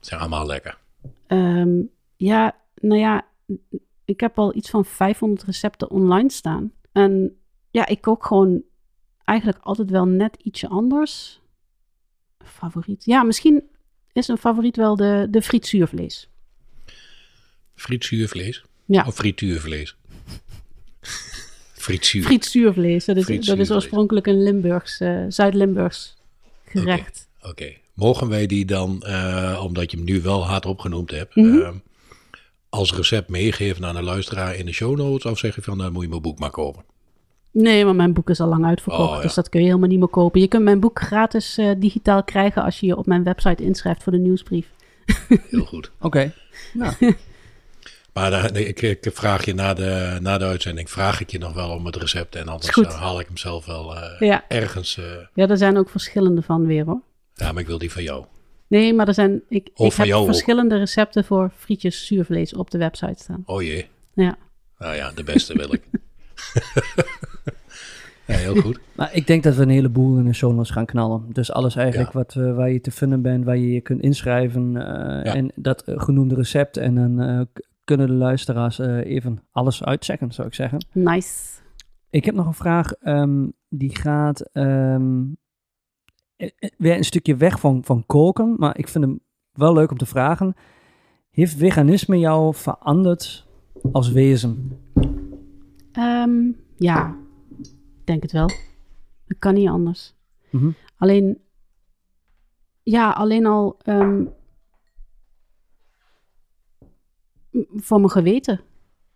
Ze 0.01 0.09
zijn 0.09 0.21
allemaal 0.21 0.47
lekker. 0.47 0.79
Ehm, 1.27 1.81
ja, 2.17 2.57
nou 2.75 3.01
ja, 3.01 3.27
ik 4.13 4.21
heb 4.21 4.39
al 4.39 4.55
iets 4.55 4.71
van 4.71 4.85
500 4.85 5.45
recepten 5.45 5.91
online 5.91 6.31
staan. 6.31 6.73
En 6.93 7.37
ja, 7.71 7.87
ik 7.87 8.01
kook 8.01 8.27
gewoon 8.27 8.63
eigenlijk 9.25 9.59
altijd 9.63 9.91
wel 9.91 10.07
net 10.07 10.37
ietsje 10.43 10.69
anders. 10.69 11.41
Favoriet? 12.45 13.05
Ja, 13.05 13.23
misschien 13.23 13.63
is 14.13 14.29
een 14.29 14.39
favoriet 14.39 14.77
wel 14.77 14.97
de, 14.97 15.27
de 15.31 15.43
frietzuurvlees. 15.43 16.29
Frietzuurvlees? 17.75 18.65
Ja. 18.85 19.05
Of 19.07 19.15
frituurvlees? 19.15 19.97
Frietzuur. 21.73 22.23
Frietzuurvlees, 22.23 23.05
dat 23.05 23.17
is, 23.17 23.47
dat 23.47 23.59
is 23.59 23.71
oorspronkelijk 23.71 24.27
een 24.27 24.43
Limburgs, 24.43 25.01
eh, 25.01 25.25
Zuid-Limburgs 25.29 26.17
gerecht. 26.65 27.29
Oké. 27.43 27.73
Mogen 27.95 28.29
wij 28.29 28.47
die 28.47 28.65
dan, 28.65 29.03
eh, 29.03 29.61
omdat 29.65 29.91
je 29.91 29.97
hem 29.97 30.07
nu 30.07 30.23
wel 30.23 30.47
hard 30.47 30.67
opgenoemd 30.67 31.11
hebt, 31.11 31.37
eh, 31.37 31.71
als 32.75 32.95
recept 32.95 33.29
meegeven 33.29 33.85
aan 33.87 33.95
de 33.95 34.03
luisteraar 34.03 34.55
in 34.55 34.67
de 34.67 34.73
show 34.73 34.97
notes? 34.97 35.33
Of 35.33 35.39
zeg 35.39 35.55
je 35.55 35.63
van, 35.63 35.79
dan 35.79 35.93
moet 35.93 36.03
je 36.03 36.09
mijn 36.09 36.23
boek 36.23 36.39
maar 36.39 36.51
kopen? 36.51 36.85
Nee, 37.51 37.85
maar 37.85 37.95
mijn 37.95 38.13
boek 38.13 38.31
is 38.31 38.41
al 38.41 38.49
lang 38.49 38.65
uitverkocht, 38.65 39.09
Oh, 39.11 39.17
ja. 39.17 39.23
dus 39.23 39.35
dat 39.35 39.49
kun 39.49 39.61
je 39.61 39.67
helemaal 39.67 39.89
niet 39.89 39.99
meer 39.99 40.09
kopen. 40.09 40.41
Je 40.41 40.49
kunt 40.49 40.63
mijn 40.65 40.81
boek 40.81 41.01
gratis 41.01 41.59
eh, 41.59 41.71
digitaal 41.79 42.25
krijgen 42.25 42.63
als 42.63 42.81
je 42.81 42.87
je 42.87 42.97
op 42.97 43.07
mijn 43.07 43.23
website 43.25 43.63
inschrijft 43.65 44.03
voor 44.03 44.13
de 44.13 44.19
nieuwsbrief. 44.19 44.67
Heel 45.51 45.65
goed. 45.65 45.91
Oké. 46.01 46.33
Nou, 46.73 46.95
Maar 48.13 48.31
daar- 48.31 48.57
ik, 48.57 48.83
ik 48.83 49.11
vraag 49.13 49.45
je 49.45 49.55
na 49.55 49.75
de, 49.75 50.19
na 50.21 50.39
de 50.39 50.45
uitzending, 50.45 50.91
vraag 50.91 51.21
ik 51.21 51.31
je 51.31 51.39
nog 51.39 51.53
wel 51.53 51.71
om 51.71 51.87
het 51.87 51.97
recept. 51.97 52.35
En 52.37 52.49
anders 52.49 52.67
Is 52.69 52.75
goed. 52.75 52.87
eh, 52.87 53.01
haal 53.01 53.21
ik 53.21 53.27
hem 53.27 53.37
zelf 53.37 53.67
wel 53.67 53.97
eh, 53.97 54.21
Ja. 54.29 54.45
ergens. 54.49 54.97
eh, 54.99 55.05
Ja, 55.35 55.49
er 55.49 55.57
zijn 55.57 55.77
ook 55.79 55.89
verschillende 55.91 56.43
van 56.43 56.67
weer 56.67 56.85
hoor. 56.85 57.01
ja, 57.35 57.53
maar 57.53 57.63
ik 57.63 57.69
wil 57.69 57.79
die 57.79 57.93
van 57.93 58.03
jou. 58.03 58.25
Nee, 58.73 58.95
maar 58.95 59.09
er 59.09 59.15
zijn, 59.15 59.43
ik, 59.49 59.71
Of 59.75 59.99
ik 59.99 60.05
heb 60.05 60.15
ook. 60.17 60.25
verschillende 60.25 60.77
recepten 60.79 61.25
voor 61.25 61.51
frietjes 61.57 62.07
zuurvlees 62.07 62.55
op 62.55 62.71
de 62.71 62.79
website 62.79 63.23
staan. 63.23 63.43
Oh 63.47 63.63
jee. 63.63 63.87
Ja, 64.15 64.37
Nou 64.79 64.95
ja, 64.95 65.11
de 65.15 65.25
beste 65.25 65.55
wil 65.57 65.73
ik. 65.75 65.83
ja, 68.27 68.35
heel 68.37 68.55
goed. 68.55 68.81
Maar 68.97 69.15
ik 69.15 69.27
denk 69.27 69.43
dat 69.43 69.55
we 69.55 69.63
een 69.63 69.69
heleboel 69.69 70.19
in 70.19 70.25
de 70.25 70.33
show 70.33 70.55
notes 70.55 70.71
gaan 70.71 70.87
knallen. 70.87 71.25
Dus 71.33 71.53
alles 71.53 71.77
eigenlijk 71.77 72.13
Ja. 72.13 72.19
wat, 72.19 72.37
eh, 72.37 72.55
waar 72.57 72.71
je 72.71 72.81
te 72.81 72.91
vinden 72.91 73.23
bent, 73.23 73.45
waar 73.45 73.57
je 73.57 73.73
je 73.73 73.81
kunt 73.81 74.01
inschrijven. 74.03 74.77
eh, 74.77 75.25
Ja. 75.25 75.35
En 75.35 75.53
dat 75.55 75.83
eh, 75.83 76.01
genoemde 76.01 76.35
recept. 76.35 76.77
En 76.77 76.95
dan 76.95 77.21
eh, 77.21 77.41
kunnen 77.85 78.07
de 78.07 78.13
luisteraars 78.13 78.79
eh, 78.79 78.97
even 79.05 79.43
alles 79.51 79.85
uitchecken, 79.85 80.33
zou 80.33 80.47
ik 80.49 80.55
zeggen. 80.55 80.85
nice. 80.93 81.51
Ik 82.11 82.25
heb 82.25 82.35
nog 82.35 82.47
een 82.47 82.55
vraag. 82.55 82.93
ehm, 82.93 83.47
die 83.69 83.97
gaat... 83.97 84.41
ehm, 84.53 84.65
eh, 84.65 84.95
eh, 84.95 85.01
weer 86.77 86.97
een 86.97 87.05
stukje 87.05 87.37
weg 87.37 87.61
van, 87.61 87.85
van 87.85 88.07
koken, 88.07 88.55
maar 88.59 88.79
ik 88.79 88.89
vind 88.89 89.05
hem 89.05 89.21
wel 89.53 89.73
leuk 89.73 89.91
om 89.91 89.97
te 89.99 90.07
vragen. 90.07 90.55
Heeft 91.31 91.57
veganisme 91.57 92.19
jou 92.19 92.55
veranderd 92.55 93.47
als 93.93 94.11
wezen? 94.11 94.81
Ehm, 95.93 96.51
ja, 96.77 97.17
ik 97.59 98.07
denk 98.07 98.23
het 98.23 98.33
wel. 98.33 98.51
Het 99.27 99.39
kan 99.39 99.55
niet 99.55 99.69
anders. 99.69 100.15
Mhm. 100.51 100.71
Alleen, 100.97 101.39
ja, 102.83 103.11
alleen 103.11 103.47
al 103.47 103.77
ehm, 103.83 104.25
voor 107.77 107.99
mijn 107.99 108.11
geweten 108.11 108.61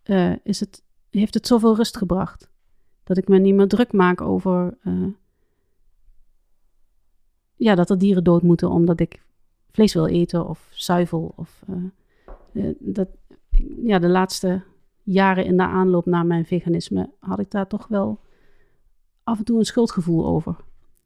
eh, 0.02 0.32
is 0.42 0.60
het, 0.60 0.82
heeft 1.10 1.34
het 1.34 1.46
zoveel 1.46 1.76
rust 1.76 1.96
gebracht. 1.96 2.50
Dat 3.04 3.16
ik 3.16 3.28
me 3.28 3.38
niet 3.38 3.54
meer 3.54 3.68
druk 3.68 3.92
maak 3.92 4.20
over 4.20 4.78
eh, 4.82 5.06
ja, 7.56 7.74
dat 7.74 7.90
er 7.90 7.98
dieren 7.98 8.24
dood 8.24 8.42
moeten 8.42 8.70
omdat 8.70 9.00
ik 9.00 9.22
vlees 9.70 9.94
wil 9.94 10.06
eten 10.06 10.48
of 10.48 10.68
zuivel. 10.70 11.32
Of, 11.36 11.62
eh, 11.66 12.64
eh, 12.64 12.74
dat, 12.78 13.08
ja, 13.82 13.98
de 13.98 14.08
laatste 14.08 14.62
jaren 15.02 15.44
in 15.44 15.56
de 15.56 15.62
aanloop 15.62 16.06
naar 16.06 16.26
mijn 16.26 16.46
veganisme 16.46 17.10
had 17.18 17.38
ik 17.38 17.50
daar 17.50 17.66
toch 17.66 17.86
wel 17.86 18.20
af 19.22 19.38
en 19.38 19.44
toe 19.44 19.58
een 19.58 19.64
schuldgevoel 19.64 20.26
over. 20.26 20.56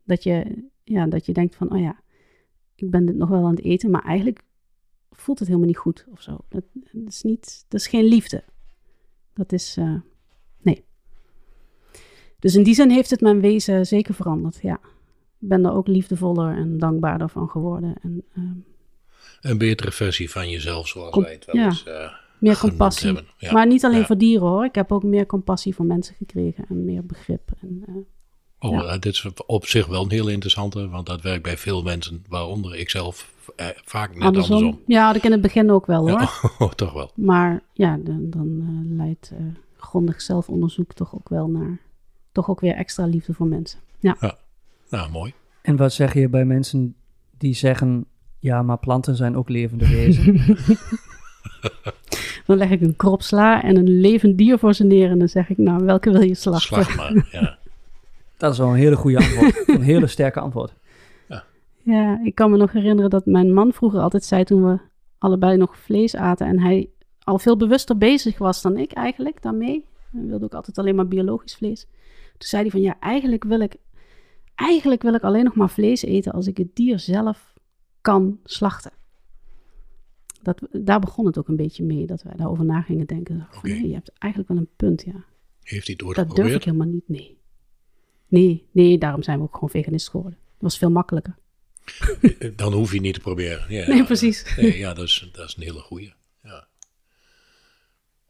Dat 0.05 0.23
je, 0.23 0.65
ja, 0.85 1.07
dat 1.07 1.27
je 1.27 1.33
denkt 1.33 1.55
van, 1.55 1.73
oh 1.73 1.81
ja, 1.81 2.01
ik 2.75 2.91
ben 2.91 3.07
dit 3.07 3.17
nog 3.17 3.29
wel 3.29 3.45
aan 3.45 3.55
het 3.55 3.65
eten, 3.65 3.91
maar 3.91 4.05
eigenlijk 4.05 4.43
voelt 5.11 5.39
het 5.39 5.49
helemaal 5.49 5.69
niet 5.69 5.79
goed 5.79 6.07
of 6.11 6.21
zo. 6.21 6.39
Dat, 6.49 6.65
is, 7.07 7.23
niet, 7.23 7.65
dat 7.69 7.81
is 7.81 7.87
geen 7.87 8.05
liefde. 8.05 8.45
Dat 9.33 9.53
is, 9.53 9.77
eh, 9.77 10.01
nee. 10.63 10.85
Dus 12.39 12.55
in 12.55 12.63
die 12.63 12.75
zin 12.75 12.91
heeft 12.91 13.11
het 13.11 13.21
mijn 13.21 13.41
wezen 13.41 13.87
zeker 13.87 14.15
veranderd, 14.15 14.59
ja. 14.63 14.81
Ik 15.41 15.49
ben 15.49 15.65
er 15.65 15.73
ook 15.73 15.87
liefdevoller 15.87 16.57
en 16.57 16.79
dankbaarder 16.79 17.29
van 17.29 17.49
geworden. 17.49 17.95
En 18.03 18.23
ehm, 18.35 18.45
Een 19.41 19.59
betere 19.59 19.93
versie 19.93 20.31
van 20.31 20.51
jezelf, 20.51 20.89
zoals 20.89 21.17
wij 21.17 21.33
het 21.33 21.45
wel 21.45 21.57
ja. 21.57 21.65
eens 21.65 21.85
eh, 21.85 22.11
meer 22.39 22.59
compassie. 22.59 23.07
hebben. 23.07 23.25
Ja. 23.37 23.53
Maar 23.53 23.67
niet 23.67 23.85
alleen 23.85 23.99
Ja. 23.99 24.05
voor 24.07 24.19
dieren 24.19 24.49
hoor. 24.49 24.65
Ik 24.65 24.75
heb 24.75 24.93
ook 24.93 25.03
meer 25.03 25.27
compassie 25.27 25.75
voor 25.75 25.85
mensen 25.85 26.15
gekregen 26.15 26.65
en 26.69 26.85
meer 26.85 27.07
begrip. 27.07 27.51
En, 27.61 27.83
eh, 27.87 27.95
Oh, 28.63 28.93
eh, 28.93 28.99
dit 29.01 29.13
is 29.13 29.27
op 29.47 29.67
zich 29.67 29.87
wel 29.87 30.03
een 30.03 30.11
heel 30.11 30.29
interessante, 30.29 30.89
want 30.89 31.07
dat 31.07 31.23
werkt 31.23 31.43
bij 31.43 31.57
veel 31.57 31.83
mensen, 31.83 32.25
waaronder 32.29 32.77
ik 32.77 32.91
zelf, 32.91 33.33
eh, 33.57 33.67
vaak 33.85 34.15
net 34.15 34.23
andersom. 34.23 34.57
andersom. 34.57 34.83
Ja, 34.87 35.07
had 35.07 35.17
ik 35.17 35.25
in 35.25 35.33
het 35.33 35.41
begin 35.41 35.71
ook 35.71 35.87
wel 35.87 36.09
hoor. 36.11 36.31
Oh, 36.59 36.73
toch 36.73 36.93
wel. 36.93 37.11
Maar 37.15 37.63
ja, 37.73 37.97
dan, 38.05 38.31
dan 38.31 38.97
leidt 38.97 39.33
grondig 39.77 40.21
zelfonderzoek 40.21 40.93
toch 40.93 41.15
ook 41.15 41.29
wel 41.29 41.49
naar 41.49 41.81
toch 42.33 42.51
ook 42.51 42.61
weer 42.61 42.75
extra 42.75 43.07
liefde 43.07 43.35
voor 43.35 43.47
mensen. 43.47 43.79
Ja, 43.99 44.17
Nou, 44.91 45.11
mooi. 45.11 45.33
En 45.63 45.77
wat 45.77 45.93
zeg 45.93 46.15
je 46.15 46.29
bij 46.29 46.45
mensen 46.45 46.95
die 47.39 47.55
zeggen, 47.55 48.07
ja, 48.39 48.63
maar 48.63 48.79
planten 48.79 49.17
zijn 49.17 49.37
ook 49.37 49.49
levende 49.49 49.89
wezens? 49.89 50.47
dan 52.47 52.57
leg 52.57 52.71
ik 52.71 52.81
een 52.81 52.97
krop 52.97 53.23
sla 53.23 53.63
en 53.63 53.77
een 53.77 54.01
levend 54.01 54.39
dier 54.39 54.59
voor 54.59 54.75
ze 54.75 54.85
neer 54.85 55.11
en 55.11 55.19
dan 55.19 55.29
zeg 55.29 55.49
ik, 55.49 55.59
nou, 55.59 55.85
welke 55.85 56.11
wil 56.11 56.23
je 56.23 56.35
slachten? 56.35 56.85
Slag 56.85 56.97
maar. 56.97 57.29
Ja. 57.31 57.59
Dat 58.37 58.53
is 58.53 58.59
wel 58.59 58.69
een 58.69 58.75
hele 58.75 58.97
goede 58.97 59.17
antwoord. 59.17 59.65
een 59.69 59.83
hele 59.83 60.07
sterke 60.07 60.41
antwoord. 60.41 60.75
Ja, 61.83 62.21
ik 62.25 62.35
kan 62.35 62.51
me 62.51 62.57
nog 62.57 62.73
herinneren 62.73 63.11
dat 63.11 63.27
mijn 63.27 63.53
man 63.53 63.73
vroeger 63.73 64.01
altijd 64.01 64.25
zei 64.25 64.45
toen 64.45 64.65
we 64.65 64.79
allebei 65.19 65.57
nog 65.57 65.79
vlees 65.79 66.17
aten 66.17 66.47
en 66.47 66.61
hij 66.61 66.89
al 67.23 67.39
veel 67.39 67.57
bewuster 67.57 67.99
bezig 67.99 68.39
was 68.39 68.63
dan 68.63 68.77
ik 68.77 68.93
eigenlijk 68.93 69.43
daarmee. 69.43 69.85
Hij 70.13 70.27
wilde 70.27 70.45
ook 70.45 70.55
altijd 70.55 70.79
alleen 70.79 70.95
maar 70.95 71.09
biologisch 71.09 71.55
vlees. 71.55 71.87
Toen 72.39 72.49
zei 72.49 72.63
hij 72.63 72.71
van 72.71 72.81
ja, 72.81 72.97
eigenlijk 73.01 73.45
wil 73.45 73.61
ik, 73.61 73.77
eigenlijk 74.61 75.03
wil 75.03 75.15
ik 75.15 75.23
alleen 75.23 75.45
nog 75.45 75.55
maar 75.55 75.71
vlees 75.71 76.03
eten 76.03 76.33
als 76.33 76.47
ik 76.47 76.57
het 76.57 76.77
dier 76.77 76.99
zelf 76.99 77.53
kan 78.01 78.41
slachten. 78.45 78.93
Dat, 80.43 80.61
daar 80.73 81.01
begon 81.01 81.27
het 81.27 81.39
ook 81.39 81.49
een 81.49 81.57
beetje 81.57 81.85
mee, 81.85 82.07
dat 82.07 82.23
wij 82.23 82.35
daarover 82.37 82.65
na 82.65 82.81
gingen 82.83 83.07
denken. 83.07 83.47
Van, 83.51 83.59
Oké. 83.59 83.69
nee, 83.69 83.89
je 83.89 83.95
hebt 83.95 84.13
eigenlijk 84.19 84.53
wel 84.53 84.61
een 84.61 84.71
punt, 84.77 85.03
ja. 85.03 85.25
Heeft 85.63 85.87
hij 85.87 85.97
ooit 86.05 86.17
Dat 86.17 86.37
durf 86.37 86.55
ik 86.55 86.65
helemaal 86.65 86.87
niet, 86.87 87.09
nee. 87.09 87.39
Nee, 88.27 88.67
nee, 88.71 88.99
daarom 88.99 89.23
zijn 89.23 89.39
we 89.39 89.45
ook 89.45 89.55
gewoon 89.55 89.71
veganist 89.71 90.09
geworden. 90.11 90.39
Dat 90.41 90.61
was 90.61 90.79
veel 90.79 90.91
makkelijker. 90.91 91.37
Dan 92.57 92.73
hoef 92.73 92.93
je 92.93 93.01
niet 93.01 93.15
te 93.15 93.21
proberen. 93.21 93.65
Ja, 93.69 93.89
Nee, 93.89 94.05
precies. 94.05 94.57
Nee, 94.57 94.79
ja, 94.79 94.95
dat 94.95 95.05
is, 95.05 95.29
dat 95.33 95.49
is 95.49 95.57
een 95.57 95.63
hele 95.63 95.81
goeie. 95.81 96.13
Ja. 96.43 96.67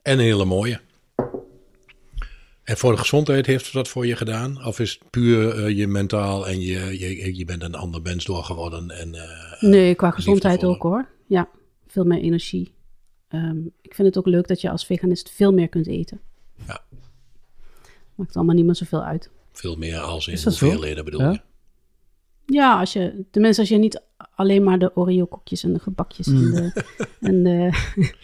En 0.03 0.13
een 0.13 0.25
hele 0.25 0.45
mooie. 0.45 0.81
En 2.71 2.77
voor 2.77 2.93
de 2.93 2.99
gezondheid 2.99 3.47
heeft 3.47 3.65
het 3.65 3.75
dat 3.75 3.89
voor 3.89 4.07
je 4.07 4.17
gedaan? 4.17 4.65
Of 4.65 4.79
is 4.79 4.91
het 4.91 5.11
puur 5.11 5.65
eh, 5.65 5.77
je 5.77 5.87
mentaal 5.87 6.47
en 6.49 6.61
je, 6.61 6.99
je, 6.99 7.37
je 7.37 7.45
bent 7.45 7.63
een 7.63 7.75
ander 7.75 8.03
mens 8.03 8.25
door 8.25 8.45
geworden? 8.45 8.91
En, 8.91 9.15
eh, 9.15 9.63
Nee, 9.63 9.95
qua 9.95 10.11
gezondheid 10.11 10.65
ook 10.65 10.83
hoor. 10.83 11.09
Ja, 11.27 11.49
veel 11.87 12.05
meer 12.05 12.21
energie. 12.21 12.73
Ehm, 13.29 13.59
ik 13.83 13.95
vind 13.95 14.09
het 14.09 14.19
ook 14.19 14.27
leuk 14.27 14.49
dat 14.49 14.61
je 14.61 14.71
als 14.71 14.87
veganist 14.87 15.31
veel 15.31 15.53
meer 15.53 15.69
kunt 15.69 15.87
eten. 15.87 16.21
Ja. 16.67 16.81
Maakt 18.15 18.37
allemaal 18.37 18.55
niet 18.55 18.65
meer 18.65 18.75
zoveel 18.75 19.03
uit. 19.03 19.31
veel 19.53 19.77
meer 19.77 19.99
als 19.99 20.29
in 20.29 20.39
hoeveelheden 20.45 21.05
bedoel 21.05 21.21
Ja? 21.21 21.31
je? 21.31 21.41
Ja, 22.47 22.79
als 22.79 22.93
je, 22.93 23.25
tenminste 23.31 23.61
als 23.61 23.71
je 23.71 23.79
niet 23.79 24.03
alleen 24.35 24.65
maar 24.65 24.79
de 24.79 24.97
Oreo-koekjes 24.97 25.65
en 25.65 25.73
de 25.73 25.79
gebakjes 25.79 26.27
en 26.27 26.51
de... 26.51 26.85
En 27.21 27.43
de 27.43 27.71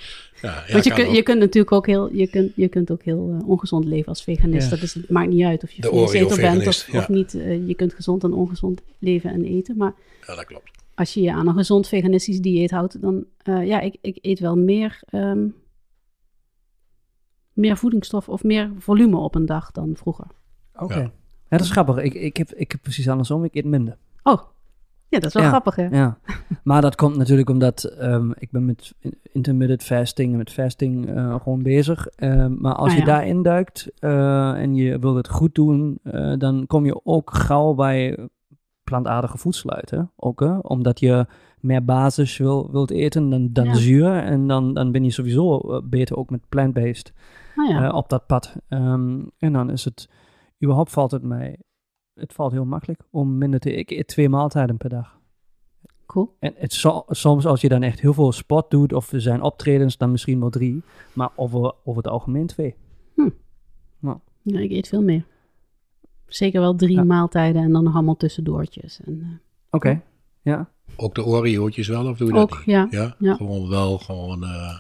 Ja, 0.43 0.64
ja, 0.66 0.72
want 0.72 0.84
je, 0.84 0.93
ook. 0.93 1.14
je 1.14 1.22
kunt 1.22 1.39
natuurlijk 1.39 1.72
ook 1.72 1.87
heel, 1.87 2.12
je 2.12 2.26
kunt, 2.26 2.53
je 2.57 2.68
kunt 2.68 2.91
ook 2.91 3.03
heel 3.03 3.37
eh, 3.41 3.49
ongezond 3.49 3.84
leven 3.84 4.09
als 4.09 4.22
veganist. 4.22 4.70
Ja. 4.70 4.74
Dat 4.74 4.82
is, 4.82 4.95
het 4.95 5.11
maakt 5.11 5.28
niet 5.28 5.45
uit 5.45 5.62
of 5.62 5.70
je 5.70 5.82
vleeseter 5.82 6.41
bent 6.41 6.66
of, 6.66 6.93
ja. 6.93 6.99
of 6.99 7.09
niet. 7.09 7.34
Eh, 7.34 7.66
je 7.66 7.74
kunt 7.74 7.95
gezond 7.95 8.24
en 8.24 8.32
ongezond 8.32 8.82
leven 8.99 9.30
en 9.30 9.45
eten. 9.45 9.76
Maar 9.76 9.95
Ja, 10.26 10.34
dat 10.34 10.45
klopt. 10.45 10.70
als 10.95 11.14
je 11.14 11.20
je 11.20 11.32
aan 11.32 11.49
een 11.49 11.55
gezond 11.55 11.89
veganistisch 11.89 12.41
dieet 12.41 12.70
houdt, 12.70 13.01
dan 13.01 13.24
eh, 13.43 13.66
ja, 13.66 13.80
ik, 13.80 13.97
ik 14.01 14.18
eet 14.20 14.39
wel 14.41 14.57
meer, 14.57 15.01
ehm, 15.07 15.49
meer 17.53 17.76
voedingsstof 17.76 18.28
of 18.28 18.43
meer 18.43 18.70
volume 18.78 19.16
op 19.16 19.34
een 19.34 19.47
dag 19.47 19.70
dan 19.70 19.97
vroeger. 19.97 20.26
Oké. 20.74 20.95
Ja. 20.95 21.01
Ja. 21.01 21.57
dat 21.57 21.61
is 21.61 21.70
grappig. 21.70 21.97
Ik, 21.99 22.14
ik, 22.14 22.37
heb, 22.37 22.55
ik 22.55 22.70
heb 22.70 22.82
precies 22.82 23.09
andersom. 23.09 23.45
Ik 23.45 23.55
eet 23.55 23.64
minder. 23.64 23.97
Oh, 24.22 24.41
ja, 25.09 25.18
dat 25.18 25.24
is 25.28 25.32
wel 25.34 25.42
Ja. 25.42 25.48
grappig 25.48 25.74
hè? 25.76 25.84
Ja. 25.86 26.18
maar 26.64 26.80
dat 26.82 26.94
komt 26.94 27.16
natuurlijk 27.16 27.50
omdat 27.50 27.84
ehm, 27.84 28.30
ik 28.38 28.50
ben 28.50 28.64
met 28.64 28.94
intermittent 29.32 29.82
fasting 29.82 30.30
en 30.32 30.38
met 30.38 30.52
fasting 30.52 31.09
eh, 31.09 31.34
gewoon 31.42 31.62
bezig. 31.62 32.07
Ehm, 32.07 32.54
maar 32.61 32.74
als 32.74 32.88
Ah, 32.88 32.94
je 32.94 33.00
ja. 33.00 33.07
daarin 33.07 33.42
duikt 33.42 33.90
eh, 33.98 34.50
en 34.62 34.74
je 34.74 34.98
wilt 34.98 35.16
het 35.16 35.28
goed 35.28 35.54
doen, 35.54 35.98
eh, 36.02 36.32
dan 36.38 36.66
kom 36.66 36.84
je 36.84 37.00
ook 37.04 37.30
gauw 37.34 37.74
bij 37.74 38.28
plantaardige 38.84 39.38
voedsel 39.38 39.70
uit. 39.70 39.90
Hè? 39.90 40.00
Ook, 40.16 40.40
hè? 40.40 40.59
Omdat 40.59 41.00
je 41.00 41.26
meer 41.61 41.84
basis 41.84 42.36
wil, 42.36 42.68
wilt 42.72 42.90
eten 42.90 43.30
dan, 43.30 43.48
dan 43.52 43.64
Ja. 43.64 43.74
zuur. 43.74 44.16
En 44.16 44.46
dan, 44.46 44.74
dan 44.74 44.92
ben 44.92 45.04
je 45.04 45.11
sowieso 45.11 45.61
beter 45.84 46.16
ook 46.16 46.30
met 46.30 46.48
plant-based 46.48 47.12
Ah 47.57 47.68
ja, 47.68 47.90
op 47.90 48.09
dat 48.09 48.26
pad. 48.26 48.57
Ehm, 48.68 49.18
en 49.38 49.52
dan 49.52 49.70
is 49.70 49.84
het, 49.84 50.09
überhaupt 50.62 50.90
valt 50.90 51.11
het 51.11 51.22
mij, 51.22 51.59
het 52.18 52.32
valt 52.32 52.52
heel 52.52 52.64
makkelijk 52.64 53.00
om 53.10 53.38
minder 53.38 53.60
te, 53.60 53.72
ik 53.72 53.90
eet 53.90 54.06
twee 54.06 54.28
maaltijden 54.28 54.76
per 54.76 54.88
dag. 54.88 55.18
cool. 56.06 56.36
En 56.38 56.54
het 56.56 56.72
zo- 56.72 57.04
soms 57.08 57.46
als 57.46 57.60
je 57.60 57.68
dan 57.68 57.82
echt 57.82 58.00
heel 58.00 58.12
veel 58.14 58.32
sport 58.32 58.70
doet, 58.70 58.92
of 58.92 59.12
er 59.12 59.20
zijn 59.20 59.42
optredens, 59.42 59.96
dan 59.96 60.10
misschien 60.10 60.40
wel 60.40 60.50
drie. 60.50 60.82
Maar 61.12 61.30
over, 61.36 61.72
over 61.84 62.02
het 62.02 62.12
algemeen 62.12 62.46
twee. 62.46 62.74
Ja, 64.48 64.58
ik 64.60 64.70
eet 64.70 64.88
veel 64.88 65.02
meer. 65.02 65.24
Zeker 66.26 66.60
wel 66.60 66.74
drie 66.76 66.96
Ja. 66.96 67.04
maaltijden 67.04 67.62
en 67.62 67.72
dan 67.72 67.84
nog 67.84 67.94
allemaal 67.94 68.16
tussendoortjes. 68.16 69.00
En, 69.04 69.20
eh, 69.22 69.28
Oké, 69.70 70.02
ja. 70.42 70.70
Ook 70.96 71.14
de 71.14 71.24
Oreo'tjes 71.24 71.88
wel, 71.88 72.08
of 72.08 72.16
doe 72.18 72.26
je 72.28 72.32
dat 72.34 72.42
ook, 72.42 72.56
niet? 72.58 72.66
ja. 72.66 72.86
Ja, 72.90 73.16
Ja. 73.18 73.34
gewoon 73.34 73.68
wel, 73.68 73.98
gewoon... 73.98 74.42
eh, 74.44 74.78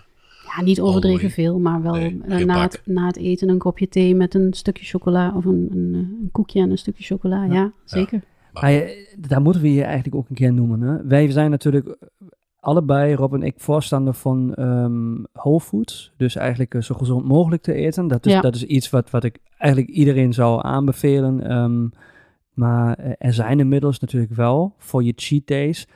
Ja, 0.56 0.62
niet 0.62 0.80
overdreven 0.80 1.30
veel, 1.30 1.58
maar 1.58 1.82
wel 1.82 1.92
Nee, 1.94 2.20
eh, 2.28 2.44
na, 2.44 2.62
het, 2.62 2.82
na 2.84 3.06
het 3.06 3.16
eten 3.16 3.48
een 3.48 3.58
kopje 3.58 3.88
thee 3.88 4.14
met 4.14 4.34
een 4.34 4.52
stukje 4.52 4.84
chocola 4.84 5.32
of 5.36 5.44
een, 5.44 5.68
een, 5.70 5.90
eh, 5.94 5.98
een 5.98 6.28
koekje 6.32 6.60
en 6.60 6.70
een 6.70 6.78
stukje 6.78 7.04
chocola. 7.04 7.44
Ja, 7.44 7.72
zeker. 7.84 8.20
Maar 8.52 8.70
je- 8.70 9.16
daar 9.28 9.42
moeten 9.42 9.62
we 9.62 9.72
je 9.72 9.82
eigenlijk 9.82 10.14
ook 10.14 10.28
een 10.28 10.34
keer 10.34 10.52
noemen. 10.52 10.80
Hè? 10.80 11.06
Wij 11.06 11.30
zijn 11.30 11.50
natuurlijk 11.50 11.86
eh, 11.86 11.94
allebei, 12.60 13.14
Rob 13.14 13.34
en 13.34 13.42
ik, 13.42 13.54
voorstander 13.56 14.14
van 14.14 14.54
ehm 14.54 15.22
whole 15.32 15.60
foods. 15.60 16.12
Dus 16.16 16.36
eigenlijk 16.36 16.76
zo 16.80 16.94
gezond 16.94 17.24
mogelijk 17.24 17.62
te 17.62 17.72
eten. 17.72 18.06
Dat 18.08 18.26
is, 18.26 18.32
Ja. 18.32 18.40
dat 18.40 18.54
is 18.54 18.64
iets 18.64 18.90
wat, 18.90 19.10
wat 19.10 19.24
ik 19.24 19.38
eigenlijk 19.58 19.92
iedereen 19.92 20.32
zou 20.34 20.60
aanbevelen. 20.64 21.48
Ehm, 21.48 21.88
maar 22.52 22.98
er 23.18 23.32
zijn 23.32 23.58
inmiddels 23.60 23.98
natuurlijk 24.00 24.32
wel 24.32 24.74
voor 24.78 25.04
je 25.04 25.12
cheat 25.16 25.46
days 25.46 25.88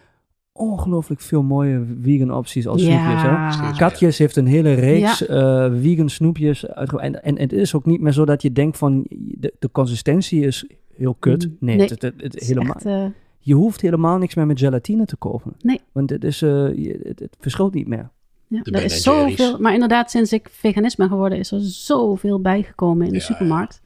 ongelooflijk 0.60 1.20
veel 1.20 1.42
mooie 1.42 1.84
vegan 2.02 2.32
opties 2.34 2.66
als 2.66 2.80
snoepjes. 2.82 3.22
Hè? 3.22 3.28
Ja, 3.28 3.50
Steeds. 3.50 3.78
Katjes 3.78 4.18
heeft 4.18 4.36
een 4.36 4.46
hele 4.46 4.72
reeks 4.72 5.26
eh, 5.26 5.72
vegan 5.80 6.08
snoepjes. 6.08 6.66
uitge- 6.66 7.00
En, 7.00 7.22
en 7.22 7.38
het 7.38 7.52
is 7.52 7.74
ook 7.74 7.84
niet 7.86 8.00
meer 8.00 8.12
zo 8.12 8.24
dat 8.24 8.42
je 8.42 8.52
denkt 8.52 8.78
van 8.78 9.04
de, 9.08 9.54
de 9.58 9.70
consistentie 9.72 10.40
is 10.46 10.66
heel 10.94 11.14
kut. 11.18 11.46
Mm, 11.46 11.56
Nee, 11.60 11.76
nee. 11.76 11.86
Het, 11.88 12.02
het, 12.02 12.02
het- 12.14 12.22
het 12.22 12.40
is 12.40 12.48
helemaal, 12.48 12.74
echt, 12.74 12.84
eh, 12.84 13.04
je 13.38 13.54
hoeft 13.54 13.80
helemaal 13.80 14.18
niks 14.18 14.34
meer 14.34 14.46
met 14.46 14.58
gelatine 14.58 15.04
te 15.04 15.16
kopen. 15.16 15.52
Nee. 15.60 15.80
Want 15.92 16.10
het, 16.10 16.24
is, 16.24 16.42
eh, 16.42 16.50
je- 16.76 17.00
het, 17.02 17.18
het 17.18 17.36
verschilt 17.40 17.74
niet 17.74 17.88
meer. 17.88 18.10
ja, 18.48 18.60
er 18.62 18.82
is 18.84 19.02
zoveel. 19.02 19.58
Maar 19.58 19.72
inderdaad, 19.72 20.10
sinds 20.10 20.32
ik 20.32 20.48
veganist 20.52 20.96
ben 20.96 21.08
geworden, 21.08 21.38
is 21.38 21.50
er 21.52 21.60
zoveel 21.60 22.40
bijgekomen 22.40 23.06
in 23.06 23.12
de 23.12 23.18
Ja, 23.18 23.24
supermarkt. 23.24 23.80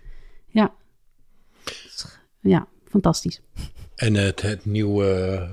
Ja. 0.47 0.73
Ja, 2.41 2.67
fantastisch. 2.89 3.41
En 3.95 4.15
het, 4.15 4.43
het 4.43 4.65
nieuwe, 4.65 5.49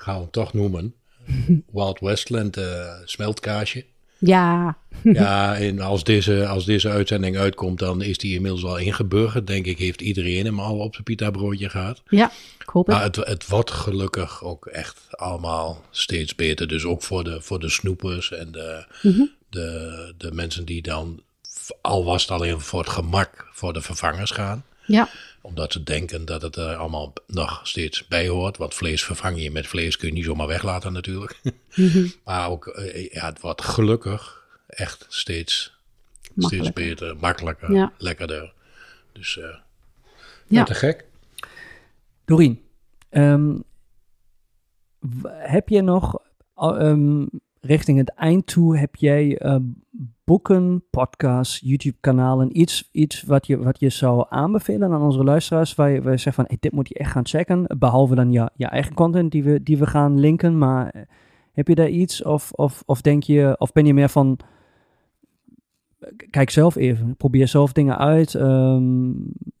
gaan 0.00 0.14
we 0.14 0.20
hem 0.20 0.30
toch 0.30 0.52
noemen, 0.52 0.94
Wild 1.72 2.00
Westland 2.00 2.56
eh, 2.56 2.94
smeltkaasje. 3.04 3.84
Ja, 4.18 4.76
Ja, 5.02 5.56
en 5.66 5.80
als 5.80 6.04
deze, 6.04 6.46
als 6.46 6.64
deze 6.64 6.88
uitzending 6.88 7.36
uitkomt, 7.36 7.78
dan 7.78 8.02
is 8.02 8.18
die 8.18 8.34
inmiddels 8.34 8.64
al 8.64 8.76
ingeburgerd. 8.78 9.46
Denk 9.46 9.66
ik, 9.66 9.78
heeft 9.78 10.00
iedereen 10.00 10.44
hem 10.44 10.60
al 10.60 10.78
op 10.78 10.92
zijn 10.92 11.04
pita 11.04 11.30
broodje 11.30 11.68
gehad. 11.68 12.02
ja, 12.08 12.30
ik 12.58 12.68
hoop 12.68 12.86
het. 12.86 12.94
Maar 12.94 13.04
het, 13.04 13.16
het 13.16 13.46
wordt 13.48 13.70
gelukkig 13.70 14.44
ook 14.44 14.66
echt 14.66 15.06
allemaal 15.10 15.84
steeds 15.90 16.34
beter. 16.34 16.68
Dus 16.68 16.84
ook 16.84 17.02
voor 17.02 17.24
de, 17.24 17.40
voor 17.40 17.58
de 17.60 17.68
snoepers 17.68 18.32
en 18.32 18.52
de, 18.52 18.84
Mhm. 19.02 19.22
de, 19.50 20.14
de 20.16 20.32
mensen 20.32 20.64
die 20.64 20.82
dan, 20.82 21.22
al 21.80 22.04
was 22.04 22.22
het 22.22 22.30
alleen 22.30 22.60
voor 22.60 22.80
het 22.80 22.88
gemak, 22.88 23.48
voor 23.52 23.72
de 23.72 23.80
vervangers 23.80 24.30
gaan. 24.30 24.64
ja, 24.86 25.08
Omdat 25.42 25.72
ze 25.72 25.82
denken 25.82 26.24
dat 26.24 26.42
het 26.42 26.56
er 26.56 26.76
allemaal 26.76 27.12
nog 27.26 27.60
steeds 27.62 28.06
bij 28.08 28.28
hoort. 28.28 28.56
Want 28.56 28.74
vlees 28.74 29.04
vervang 29.04 29.42
je 29.42 29.50
met 29.50 29.66
vlees, 29.66 29.96
kun 29.96 30.08
je 30.08 30.14
niet 30.14 30.24
zomaar 30.24 30.46
weglaten 30.46 30.92
natuurlijk. 30.92 31.40
Maar 32.24 32.48
ook, 32.48 32.66
eh, 32.66 33.10
ja, 33.12 33.26
het 33.26 33.40
wordt 33.40 33.62
gelukkig 33.62 34.46
echt 34.66 35.06
steeds, 35.08 35.74
steeds 36.22 36.34
Makkelijker. 36.34 36.72
beter, 36.84 37.16
makkelijker, 37.16 37.72
Ja. 37.72 37.92
lekkerder. 37.98 38.52
Dus 39.12 39.38
eh 39.38 39.56
Ja. 40.46 40.64
te 40.64 40.74
gek. 40.74 41.04
Doreen, 42.24 42.62
ehm, 43.08 43.54
heb 45.26 45.68
je 45.68 45.82
nog 45.82 46.22
ehm, 46.56 47.26
richting 47.60 47.98
het 47.98 48.14
eind 48.14 48.46
toe, 48.46 48.76
heb 48.76 48.96
jij 48.96 49.38
eh, 49.38 49.56
boeken, 50.24 50.84
podcasts, 50.90 51.60
YouTube-kanalen, 51.64 52.60
iets, 52.60 52.88
iets 52.92 53.22
wat, 53.22 53.46
je, 53.46 53.58
wat 53.58 53.80
je 53.80 53.88
zou 53.88 54.26
aanbevelen 54.28 54.92
aan 54.92 55.02
onze 55.02 55.24
luisteraars, 55.24 55.74
waar 55.74 55.90
je, 55.90 56.02
waar 56.02 56.18
zegt 56.18 56.36
van, 56.36 56.44
hey, 56.48 56.56
dit 56.60 56.72
moet 56.72 56.88
je 56.88 56.94
echt 56.94 57.10
gaan 57.10 57.26
checken, 57.26 57.64
behalve 57.78 58.14
dan 58.14 58.32
je, 58.32 58.50
je 58.54 58.66
eigen 58.66 58.94
content 58.94 59.32
die 59.32 59.42
we, 59.42 59.62
die 59.62 59.78
we 59.78 59.86
gaan 59.86 60.20
linken, 60.20 60.58
maar 60.58 60.90
eh, 60.90 61.02
heb 61.52 61.68
je 61.68 61.74
daar 61.74 61.88
iets 61.88 62.22
of, 62.22 62.52
of, 62.52 62.82
of 62.86 63.00
denk 63.00 63.22
je, 63.22 63.54
of 63.58 63.72
ben 63.72 63.86
je 63.86 63.94
meer 63.94 64.08
van, 64.08 64.38
kijk 66.30 66.50
zelf 66.50 66.76
even, 66.76 67.16
probeer 67.16 67.48
zelf 67.48 67.72
dingen 67.72 67.98
uit, 67.98 68.34
ehm, 68.34 69.12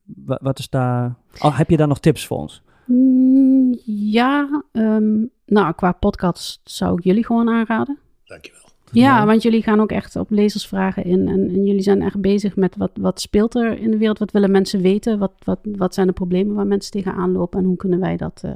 wat, 0.04 0.40
wat 0.42 0.58
is 0.58 0.68
daar, 0.68 1.14
oh, 1.40 1.58
heb 1.58 1.70
je 1.70 1.76
daar 1.76 1.88
nog 1.88 2.00
tips 2.00 2.26
voor 2.26 2.38
ons? 2.38 2.62
Mm, 2.86 3.78
ja, 3.84 4.64
ehm, 4.72 5.24
nou, 5.50 5.72
qua 5.74 5.92
podcast 5.92 6.60
zou 6.64 6.96
ik 6.98 7.04
jullie 7.04 7.24
gewoon 7.26 7.48
aanraden. 7.48 7.98
Dankjewel. 8.24 8.58
Ja, 8.92 9.26
want 9.26 9.42
jullie 9.42 9.62
gaan 9.62 9.80
ook 9.80 9.90
echt 9.90 10.16
op 10.16 10.30
lezersvragen 10.30 11.04
in. 11.04 11.28
En, 11.28 11.48
en 11.48 11.64
jullie 11.64 11.82
zijn 11.82 12.02
echt 12.02 12.20
bezig 12.20 12.56
met 12.56 12.76
wat, 12.76 12.90
wat 13.00 13.20
speelt 13.20 13.54
er 13.54 13.78
in 13.78 13.90
de 13.90 13.96
wereld? 13.96 14.18
Wat 14.18 14.30
willen 14.30 14.50
mensen 14.50 14.80
weten? 14.80 15.18
Wat, 15.18 15.32
wat, 15.44 15.58
wat 15.62 15.94
zijn 15.94 16.06
de 16.06 16.12
problemen 16.12 16.54
waar 16.54 16.66
mensen 16.66 16.90
tegenaan 16.92 17.32
lopen? 17.32 17.58
En 17.58 17.64
hoe 17.64 17.76
kunnen 17.76 18.00
wij 18.00 18.16
dat 18.16 18.40
eh, 18.44 18.50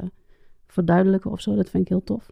verduidelijken 0.67 1.31
of 1.31 1.41
zo? 1.41 1.55
Dat 1.57 1.71
vind 1.71 1.83
ik 1.83 1.89
heel 1.89 2.05
tof. 2.05 2.31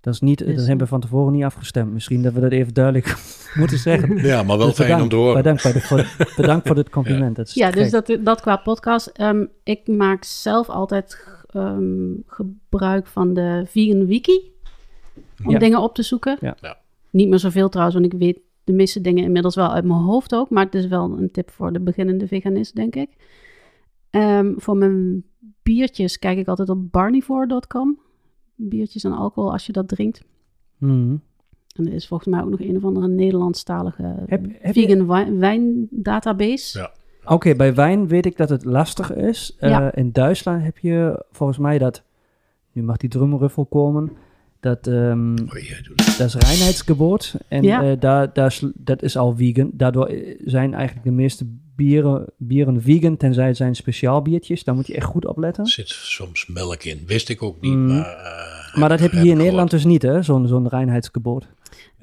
Dat 0.00 0.14
is 0.14 0.20
niet, 0.20 0.38
Dus, 0.38 0.46
dat 0.46 0.56
eh, 0.58 0.62
hebben 0.62 0.84
we 0.84 0.92
van 0.92 1.00
tevoren 1.00 1.32
niet 1.32 1.44
afgestemd. 1.44 1.92
Misschien 1.92 2.22
dat 2.22 2.32
we 2.32 2.40
dat 2.40 2.52
even 2.52 2.74
duidelijk 2.74 3.16
moeten 3.60 3.78
zeggen. 3.78 4.16
Ja, 4.26 4.42
maar 4.42 4.58
wel 4.58 4.66
Dus 4.66 4.76
fijn 4.76 5.02
om 5.02 5.08
te 5.08 5.16
horen. 5.16 5.34
Bedankt, 5.36 5.60
voor, 5.62 5.72
dit- 5.72 5.84
voor, 5.84 6.06
bedankt 6.36 6.66
voor 6.66 6.76
dit 6.76 6.90
compliment. 6.98 7.36
Dat 7.36 7.54
Ja, 7.54 7.70
dus 7.70 7.90
dat, 7.90 8.16
dat 8.20 8.40
qua 8.40 8.56
podcast. 8.56 9.06
Ehm, 9.06 9.44
ik 9.62 9.86
maak 9.86 10.24
zelf 10.24 10.68
altijd 10.68 11.26
ehm, 11.54 12.12
gebruik 12.26 13.06
van 13.06 13.34
de 13.34 13.62
Vegan 13.66 14.06
Wiki. 14.06 14.50
Om 15.44 15.50
Ja. 15.50 15.58
dingen 15.58 15.80
op 15.82 15.94
te 15.94 16.02
zoeken. 16.02 16.36
Ja. 16.40 16.56
Ja. 16.60 16.78
Niet 17.10 17.28
meer 17.28 17.38
zoveel 17.38 17.68
trouwens, 17.68 17.98
want 18.00 18.12
ik 18.12 18.18
weet 18.18 18.38
de 18.64 18.72
meeste 18.72 19.00
dingen 19.00 19.24
inmiddels 19.24 19.54
wel 19.54 19.72
uit 19.72 19.84
mijn 19.84 20.00
hoofd 20.00 20.34
ook. 20.34 20.50
Maar 20.50 20.64
het 20.64 20.74
is 20.74 20.86
wel 20.86 21.18
een 21.18 21.30
tip 21.30 21.50
voor 21.50 21.72
de 21.72 21.80
beginnende 21.80 22.26
veganist, 22.26 22.74
denk 22.74 22.94
ik. 22.96 23.08
Ehm, 24.10 24.52
voor 24.56 24.76
mijn 24.76 25.24
biertjes 25.62 26.18
kijk 26.18 26.38
ik 26.38 26.48
altijd 26.48 26.68
op 26.68 26.92
barnivore.com. 26.92 27.98
Biertjes 28.54 29.04
en 29.04 29.12
alcohol 29.12 29.52
als 29.52 29.66
je 29.66 29.72
dat 29.72 29.88
drinkt. 29.88 30.24
Mhm. 30.78 31.16
En 31.76 31.86
er 31.86 31.92
is 31.92 32.06
volgens 32.06 32.28
mij 32.28 32.42
ook 32.42 32.50
nog 32.50 32.60
een 32.60 32.76
of 32.76 32.84
andere 32.84 33.08
Nederlandstalige 33.08 34.02
Heb- 34.26 34.46
heb 34.60 34.74
je- 34.74 34.82
vegan 34.88 35.06
wijn, 35.06 35.38
wijndatabase. 35.38 36.78
Ja. 36.78 36.92
Oké, 37.24 37.54
bij 37.54 37.74
wijn 37.74 38.08
weet 38.08 38.26
ik 38.26 38.36
dat 38.36 38.48
het 38.48 38.64
lastig 38.64 39.14
is. 39.14 39.56
Eh, 39.58 39.70
Ja. 39.70 39.94
in 39.94 40.12
Duitsland 40.12 40.62
heb 40.62 40.78
je 40.78 41.24
volgens 41.32 41.58
mij 41.58 41.78
dat, 41.78 42.02
nu 42.72 42.82
mag 42.82 42.96
die 42.96 43.08
drumruffel 43.10 43.64
komen, 43.64 44.12
dat, 44.60 44.86
ehm, 44.86 45.32
Oh, 45.32 45.52
dat 46.18 46.26
is 46.26 46.34
reinheidsgebod. 46.34 47.34
En 47.48 47.62
Ja. 47.62 47.82
eh, 47.82 48.00
daar, 48.00 48.32
daar, 48.32 48.58
dat 48.74 49.02
is 49.02 49.16
al 49.16 49.36
vegan. 49.36 49.70
Daardoor 49.74 50.06
eh, 50.06 50.38
zijn 50.44 50.74
eigenlijk 50.74 51.04
de 51.06 51.12
meeste 51.12 51.46
bieren, 51.76 52.24
bieren 52.36 52.82
vegan, 52.82 53.16
tenzij 53.16 53.46
het 53.46 53.56
zijn 53.56 53.74
speciaal 53.74 54.22
biertjes. 54.22 54.64
Daar 54.64 54.74
moet 54.74 54.86
je 54.86 54.94
echt 54.94 55.06
goed 55.06 55.26
op 55.26 55.36
letten. 55.38 55.64
Er 55.64 55.70
zit 55.70 55.88
soms 55.88 56.46
melk 56.46 56.82
in. 56.84 57.02
Wist 57.06 57.28
ik 57.28 57.42
ook 57.42 57.60
niet, 57.60 57.72
Mm. 57.74 57.86
maar... 57.86 58.06
eh, 58.06 58.78
Maar 58.78 58.88
dat 58.88 59.00
heb 59.00 59.12
je 59.12 59.20
hier 59.20 59.30
in 59.30 59.36
Nederland 59.36 59.70
dus 59.70 59.84
niet, 59.84 60.02
hè? 60.02 60.22
Zo'n 60.22 60.46
zo'n 60.46 60.68
reinheidsgebod. 60.68 61.46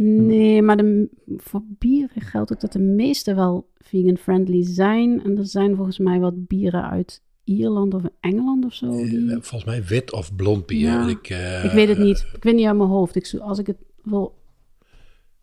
Nee, 0.01 0.61
maar 0.61 0.77
de, 0.77 1.09
voor 1.37 1.61
bieren 1.67 2.21
geldt 2.21 2.51
ook 2.53 2.59
dat 2.59 2.71
de 2.71 2.79
meeste 2.79 3.33
wel 3.35 3.69
vegan-friendly 3.77 4.63
zijn. 4.65 5.23
En 5.23 5.37
er 5.37 5.45
zijn 5.45 5.75
volgens 5.75 5.97
mij 5.97 6.19
wat 6.19 6.47
bieren 6.47 6.89
uit 6.89 7.21
Ierland 7.43 7.93
of 7.93 8.03
Engeland 8.19 8.65
of 8.65 8.73
zo. 8.73 8.91
Die... 8.91 9.29
Eh, 9.29 9.31
Volgens 9.31 9.63
mij 9.63 9.83
wit 9.83 10.11
of 10.11 10.35
blond 10.35 10.65
bier. 10.65 10.79
Ja. 10.87 11.07
Ik, 11.07 11.29
eh, 11.29 11.63
ik 11.63 11.71
weet 11.71 11.87
het 11.87 11.97
niet. 11.97 12.25
Ik 12.35 12.43
weet 12.43 12.55
niet 12.55 12.65
uit 12.65 12.77
mijn 12.77 12.89
hoofd. 12.89 13.15
Ik, 13.15 13.33
als 13.39 13.59
ik 13.59 13.67
het 13.67 13.77
wil... 14.03 14.37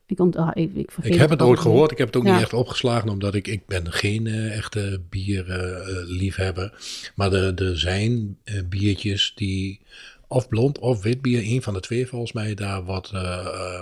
Ik, 0.07 0.21
ont, 0.21 0.37
ah, 0.37 0.51
ik, 0.55 0.75
ik, 0.75 0.93
Ik 1.03 1.15
heb 1.15 1.31
het 1.31 1.43
ooit 1.43 1.59
gehoord. 1.59 1.91
Ik 1.91 1.99
heb 1.99 2.07
het 2.07 2.17
ook 2.17 2.25
Ja. 2.25 2.33
niet 2.33 2.43
echt 2.43 2.53
opgeslagen, 2.53 3.09
omdat 3.09 3.35
ik, 3.35 3.49
ik 3.49 3.67
ben 3.67 3.93
geen 3.93 4.27
eh, 4.27 4.57
echte 4.57 5.03
bierliefhebber. 5.11 6.79
maar 7.15 7.33
er, 7.33 7.55
er 7.63 7.79
zijn 7.79 8.39
biertjes 8.69 9.33
die 9.35 9.81
of 10.29 10.49
blond 10.49 10.79
of 10.79 11.03
wit 11.03 11.23
bier, 11.23 11.43
een 11.45 11.63
van 11.63 11.75
de 11.75 11.81
twee 11.81 12.07
volgens 12.07 12.33
mij, 12.33 12.55
daar 12.55 12.85
wat 12.85 13.11
eh, 13.15 13.21
ehm, 13.23 13.47
eh, 13.47 13.81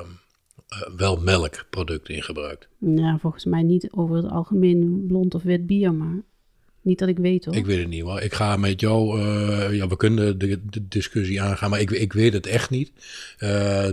wel 0.96 1.16
melkproduct 1.16 2.08
in 2.08 2.22
gebruikt. 2.22 2.68
Ja, 2.78 3.18
volgens 3.18 3.44
mij 3.44 3.62
niet 3.62 3.88
over 3.90 4.16
het 4.16 4.30
algemeen 4.30 5.04
blond 5.06 5.34
of 5.34 5.42
wit 5.42 5.66
bier, 5.66 5.94
maar 5.94 6.22
niet 6.84 6.98
dat 6.98 7.08
ik 7.08 7.18
weet 7.18 7.44
hoor. 7.44 7.54
Ik 7.54 7.66
weet 7.66 7.78
het 7.78 7.88
niet 7.88 8.02
hoor. 8.02 8.20
Ik 8.20 8.34
ga 8.34 8.56
met 8.56 8.80
jou, 8.80 9.20
eh, 9.20 9.76
ja, 9.76 9.88
we 9.88 9.96
kunnen 9.96 10.38
de, 10.38 10.60
de 10.70 10.88
discussie 10.88 11.42
aangaan, 11.42 11.70
maar 11.70 11.80
ik, 11.80 11.90
ik 11.90 12.12
weet 12.12 12.32
het 12.32 12.46
echt 12.46 12.70
niet. 12.70 12.92
Eh, 13.38 13.88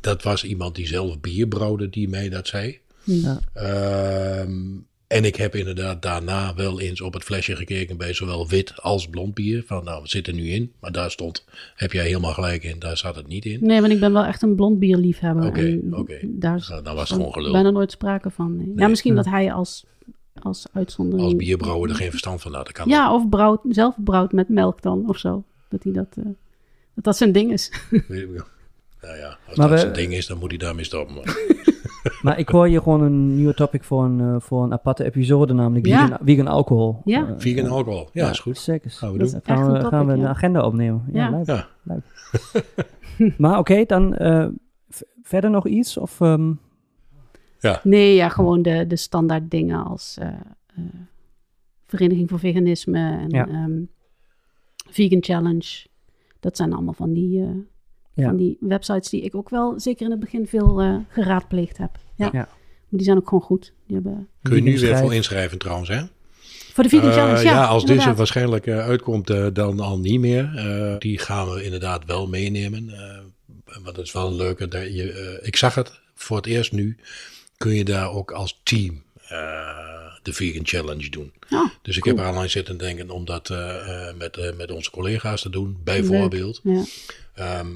dat 0.00 0.22
was 0.22 0.44
iemand 0.44 0.74
die 0.74 0.86
zelf 0.86 1.20
bier 1.20 1.46
brouwde 1.46 1.88
die 1.90 2.08
mij 2.08 2.28
dat 2.28 2.46
zei. 2.46 2.78
Ja. 3.04 3.40
Ehm, 3.54 4.76
en 5.12 5.24
ik 5.24 5.36
heb 5.36 5.54
inderdaad 5.54 6.02
daarna 6.02 6.54
wel 6.54 6.80
eens 6.80 7.00
op 7.00 7.12
het 7.14 7.24
flesje 7.24 7.56
gekeken 7.56 7.96
bij 7.96 8.12
zowel 8.12 8.48
wit 8.48 8.80
als 8.82 9.08
blond 9.08 9.34
bier. 9.34 9.62
Van 9.66 9.84
nou, 9.84 10.00
wat 10.00 10.10
zit 10.10 10.26
er 10.26 10.34
nu 10.34 10.48
in? 10.50 10.72
Maar 10.80 10.92
daar 10.92 11.10
stond, 11.10 11.44
heb 11.74 11.92
jij 11.92 12.04
helemaal 12.06 12.32
gelijk 12.32 12.64
in, 12.64 12.78
daar 12.78 12.96
zat 12.96 13.16
het 13.16 13.26
niet 13.26 13.44
in. 13.44 13.58
Nee, 13.60 13.80
want 13.80 13.92
ik 13.92 14.00
ben 14.00 14.12
wel 14.12 14.24
echt 14.24 14.42
een 14.42 14.54
blond 14.54 14.78
bierliefhebber. 14.78 15.46
Oké, 15.46 15.60
en 15.60 15.96
oké. 15.96 16.18
Daar 16.22 16.66
Nou, 16.68 16.82
dan 16.82 16.94
was 16.94 17.08
het 17.08 17.18
gewoon 17.18 17.32
gelul. 17.32 17.52
bijna 17.52 17.70
nooit 17.70 17.90
sprake 17.92 18.30
van. 18.30 18.56
nee. 18.56 18.72
Ja, 18.76 18.88
misschien 18.88 19.14
Ja. 19.14 19.22
dat 19.22 19.32
hij 19.32 19.52
als, 19.52 19.84
als 20.42 20.66
uitzondering... 20.72 21.24
Als 21.24 21.36
bierbrouwer 21.36 21.90
er 21.90 21.96
geen 21.96 22.10
verstand 22.10 22.40
van 22.40 22.54
had, 22.54 22.64
dat 22.64 22.74
kan 22.74 22.88
Ja, 22.88 23.14
of 23.14 23.28
brouwt, 23.28 23.60
zelf 23.68 23.94
brouwt 24.04 24.32
met 24.32 24.48
melk 24.48 24.82
dan, 24.82 25.08
of 25.08 25.18
zo. 25.18 25.44
Dat 25.68 25.82
hij 25.82 25.92
dat... 25.92 26.08
eh, 26.16 26.24
dat 26.94 27.04
dat 27.04 27.16
zijn 27.16 27.32
ding 27.32 27.52
is. 27.52 27.72
Nou 29.00 29.16
ja, 29.16 29.38
als 29.48 29.56
Maar 29.56 29.68
dat 29.68 29.70
we- 29.70 29.78
zijn 29.78 29.92
ding 29.92 30.12
is, 30.14 30.26
dan 30.26 30.38
moet 30.38 30.48
hij 30.50 30.58
daarmee 30.58 30.84
stoppen. 30.84 31.16
Maar- 32.22 32.38
ik 32.38 32.48
hoor 32.48 32.66
hier 32.66 32.82
gewoon 32.82 33.00
een 33.02 33.36
nieuwe 33.36 33.54
topic 33.54 33.84
voor 33.84 34.04
een, 34.04 34.20
eh, 34.20 34.36
voor 34.40 34.62
een 34.62 34.72
aparte 34.72 35.04
episode, 35.04 35.52
namelijk 35.52 35.86
Ja. 35.86 36.04
vegan, 36.06 36.18
vegan 36.24 36.46
alcohol. 36.46 37.00
Ja. 37.04 37.26
Eh, 37.28 37.34
Vegan 37.36 37.70
alcohol, 37.70 38.08
ja, 38.12 38.30
is 38.30 38.38
goed. 38.40 38.58
Zeker. 38.58 38.90
Gaan 38.90 39.12
we 39.12 39.18
doen. 39.18 39.28
gaan 39.42 39.56
we, 39.56 39.62
een 39.66 39.74
topic, 39.74 39.88
gaan 39.88 40.06
we 40.06 40.12
ja. 40.12 40.18
een 40.18 40.26
agenda 40.28 40.64
opnemen. 40.66 41.04
Ja, 41.12 41.28
Ja. 41.28 41.30
leuk. 41.30 41.46
Ja. 41.46 41.68
leuk. 41.82 42.02
maar 43.38 43.58
oké, 43.58 43.84
dan 43.84 44.14
eh, 44.14 44.46
verder 45.22 45.50
nog 45.50 45.66
iets? 45.66 45.96
Of, 45.96 46.20
ehm, 46.20 46.52
Nee, 47.82 48.14
ja, 48.14 48.28
gewoon 48.28 48.62
de, 48.62 48.86
de 48.86 48.96
standaard 48.96 49.50
dingen 49.50 49.84
als 49.84 50.16
eh, 50.20 50.28
eh, 50.76 50.84
Vereniging 51.86 52.28
voor 52.28 52.38
Veganisme 52.38 52.98
en 53.18 53.28
Ja. 53.30 53.46
ehm, 53.48 53.80
Vegan 54.88 55.22
Challenge. 55.22 55.86
Dat 56.40 56.56
zijn 56.56 56.72
allemaal 56.72 56.92
van 56.94 57.12
die, 57.12 57.40
eh, 57.42 57.48
Ja. 58.14 58.24
van 58.28 58.36
die 58.36 58.56
websites 58.60 59.08
die 59.10 59.22
ik 59.22 59.34
ook 59.34 59.48
wel 59.48 59.80
zeker 59.80 60.04
in 60.04 60.10
het 60.10 60.20
begin 60.20 60.46
veel 60.46 60.80
eh, 60.80 60.96
geraadpleegd 61.08 61.78
heb. 61.78 61.90
Ja. 62.16 62.26
Ja. 62.32 62.38
Maar 62.88 63.00
die 63.00 63.04
zijn 63.04 63.16
ook 63.16 63.28
gewoon 63.28 63.42
goed. 63.44 63.72
Die 63.86 63.94
hebben... 63.94 64.28
Kun 64.42 64.56
je 64.56 64.62
nu 64.62 64.78
weer 64.78 64.96
voor 64.98 65.14
inschrijven 65.14 65.58
trouwens, 65.58 65.88
hè? 65.88 66.02
Voor 66.72 66.82
de 66.82 66.88
Vegan 66.90 67.08
Eh, 67.08 67.14
Challenge, 67.14 67.42
ja. 67.42 67.64
als 67.64 67.84
deze 67.84 68.14
waarschijnlijk 68.14 68.66
eh, 68.66 68.78
uitkomt, 68.78 69.30
eh, 69.30 69.46
dan 69.52 69.80
al 69.80 69.98
niet 69.98 70.20
meer. 70.20 70.52
Eh, 70.56 70.98
die 70.98 71.18
gaan 71.18 71.50
we 71.50 71.64
inderdaad 71.64 72.04
wel 72.04 72.28
meenemen. 72.28 72.88
eh 72.90 73.18
want 73.82 73.96
het 73.96 74.06
is 74.06 74.12
wel 74.12 74.26
een 74.26 74.34
leuke. 74.36 74.68
Dat 74.68 74.94
je, 74.94 75.12
eh, 75.12 75.46
ik 75.46 75.56
zag 75.56 75.74
het 75.74 76.00
voor 76.14 76.36
het 76.36 76.46
eerst 76.46 76.72
nu. 76.72 76.96
Kun 77.56 77.74
je 77.74 77.84
daar 77.84 78.10
ook 78.10 78.30
als 78.32 78.60
team 78.62 79.02
eh, 79.28 79.38
de 80.22 80.32
Vegan 80.32 80.66
Challenge 80.66 81.08
doen. 81.10 81.32
Oh, 81.50 81.64
Dus 81.82 81.96
ik 81.96 82.02
cool. 82.02 82.16
heb 82.16 82.24
er 82.24 82.30
al 82.32 82.38
aan 82.40 82.48
zitten 82.48 82.76
denken 82.76 83.10
om 83.10 83.24
dat 83.24 83.50
eh, 83.50 84.08
eh, 84.08 84.16
met, 84.16 84.36
eh, 84.36 84.52
met 84.56 84.70
onze 84.70 84.90
collega's 84.90 85.42
te 85.42 85.50
doen, 85.50 85.76
bijvoorbeeld. 85.84 86.60
Ja. 86.62 86.82
Ehm, 87.34 87.66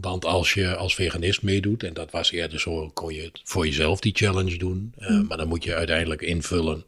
want 0.00 0.24
als 0.24 0.54
je 0.54 0.76
als 0.76 0.94
veganist 0.94 1.42
meedoet, 1.42 1.82
en 1.82 1.94
dat 1.94 2.10
was 2.10 2.30
eerder 2.30 2.60
zo, 2.60 2.90
kon 2.94 3.14
je 3.14 3.30
voor 3.44 3.66
jezelf 3.66 4.00
die 4.00 4.14
challenge 4.14 4.56
doen. 4.56 4.92
Eh, 4.98 5.10
Mm. 5.10 5.26
Maar 5.28 5.36
dan 5.36 5.48
moet 5.48 5.64
je 5.64 5.74
uiteindelijk 5.74 6.22
invullen 6.22 6.84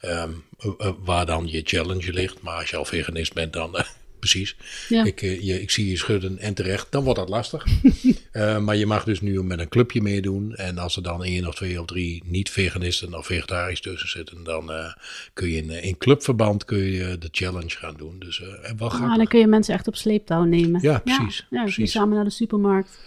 ehm, 0.00 0.30
eh, 0.58 0.70
eh, 0.78 0.92
waar 1.04 1.26
dan 1.26 1.48
je 1.50 1.60
challenge 1.64 2.12
ligt. 2.12 2.40
Maar 2.42 2.56
als 2.58 2.70
je 2.70 2.76
al 2.76 2.84
veganist 2.84 3.32
bent, 3.32 3.52
dan, 3.52 3.76
eh, 3.76 3.84
precies. 4.18 4.56
Ja. 4.88 5.04
Ik, 5.04 5.22
eh, 5.22 5.40
je, 5.42 5.60
ik 5.62 5.70
zie 5.70 5.88
je 5.90 5.96
schudden 5.96 6.38
en 6.38 6.54
terecht, 6.54 6.86
dan 6.90 7.04
wordt 7.04 7.18
dat 7.18 7.28
lastig. 7.28 7.66
Eh, 8.32 8.58
maar 8.58 8.76
je 8.76 8.86
mag 8.86 9.04
dus 9.04 9.20
nu 9.20 9.42
met 9.42 9.58
een 9.58 9.68
clubje 9.68 10.02
meedoen. 10.02 10.54
En 10.54 10.78
als 10.78 10.96
er 10.96 11.02
dan 11.02 11.24
één 11.24 11.46
of 11.46 11.54
twee 11.54 11.80
of 11.80 11.86
drie 11.86 12.22
niet-veganisten 12.26 13.14
of 13.14 13.26
vegetarisch 13.26 13.80
tussen 13.80 14.08
zitten, 14.08 14.44
dan 14.44 14.72
eh, 14.72 14.92
kun 15.32 15.48
je 15.48 15.56
in, 15.56 15.70
in 15.70 15.98
clubverband 15.98 16.64
kun 16.64 16.78
je 16.78 17.18
de 17.18 17.28
challenge 17.30 17.68
gaan 17.76 17.94
doen. 17.96 18.16
Dus 18.18 18.42
Ah, 18.42 18.64
grappig. 18.90 19.16
dan 19.16 19.26
kun 19.26 19.38
je 19.40 19.46
mensen 19.46 19.74
echt 19.74 19.86
op 19.88 19.96
sleeptouw 19.96 20.42
nemen. 20.44 20.80
Ja, 20.82 20.98
precies, 20.98 21.38
Ja, 21.50 21.58
ja, 21.58 21.62
precies. 21.62 21.90
samen 21.92 22.14
naar 22.14 22.24
de 22.24 22.30
supermarkt. 22.30 22.98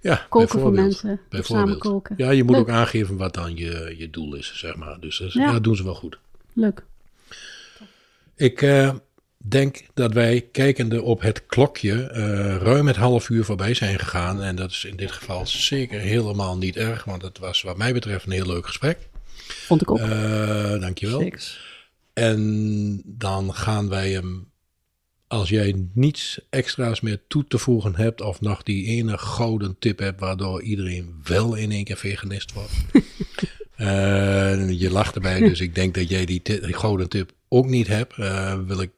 ja, 0.00 0.26
Koken 0.28 0.60
voor 0.60 0.72
mensen. 0.72 1.20
Samen 1.30 1.78
koken. 1.78 2.14
Ja, 2.18 2.30
je 2.30 2.42
moet 2.44 2.52
Leuk. 2.56 2.60
ook 2.60 2.70
aangeven 2.70 3.16
wat 3.16 3.34
dan 3.34 3.56
je, 3.56 3.94
je 3.98 4.10
doel 4.10 4.34
is, 4.34 4.52
zeg 4.54 4.76
maar. 4.76 5.00
Dus 5.00 5.18
dat, 5.18 5.32
Ja. 5.32 5.58
doen 5.60 5.76
ze 5.76 5.84
wel 5.84 5.94
goed. 5.94 6.18
Leuk. 6.52 6.82
Ik 8.36 8.62
denk 9.44 9.80
dat 9.94 10.12
wij, 10.12 10.40
kijkende 10.52 11.02
op 11.02 11.20
het 11.20 11.46
klokje, 11.46 12.02
eh, 12.02 12.56
ruim 12.56 12.86
het 12.86 12.96
half 12.96 13.28
uur 13.28 13.44
voorbij 13.44 13.74
zijn 13.74 13.98
gegaan. 13.98 14.42
En 14.42 14.56
dat 14.56 14.70
is 14.70 14.84
in 14.84 14.96
dit 14.96 15.12
geval 15.12 15.46
zeker 15.46 16.00
helemaal 16.00 16.56
niet 16.56 16.76
erg, 16.76 17.04
want 17.04 17.22
het 17.22 17.38
was 17.38 17.62
wat 17.62 17.76
mij 17.76 17.92
betreft 17.92 18.26
een 18.26 18.32
heel 18.32 18.46
leuk 18.46 18.66
gesprek. 18.66 18.98
Vond 19.36 19.82
ik 19.82 19.90
ook. 19.90 19.98
Eh 19.98 20.80
dankjewel. 20.80 21.30
En 22.12 23.02
dan 23.04 23.54
gaan 23.54 23.88
wij 23.88 24.10
hem, 24.10 24.50
als 25.26 25.48
jij 25.48 25.88
niets 25.92 26.40
extra's 26.50 27.00
meer 27.00 27.20
toe 27.28 27.44
te 27.48 27.58
voegen 27.58 27.96
hebt, 27.96 28.20
of 28.20 28.40
nog 28.40 28.62
die 28.62 28.86
ene 28.86 29.18
gouden 29.18 29.76
tip 29.78 29.98
hebt, 29.98 30.20
waardoor 30.20 30.62
iedereen 30.62 31.20
wel 31.24 31.54
in 31.54 31.70
één 31.70 31.84
keer 31.84 31.96
veganist 31.96 32.52
wordt. 32.52 32.72
Eh, 33.78 34.70
je 34.70 34.90
lacht 34.90 35.14
erbij, 35.14 35.40
dus 35.40 35.60
ik 35.60 35.74
denk 35.74 35.94
dat 35.94 36.08
jij 36.08 36.24
die, 36.24 36.42
die 36.42 36.72
gouden 36.74 37.08
tip 37.08 37.32
ook 37.48 37.66
niet 37.66 37.86
hebt. 37.86 38.16
Wil 38.66 38.80
ik 38.80 38.90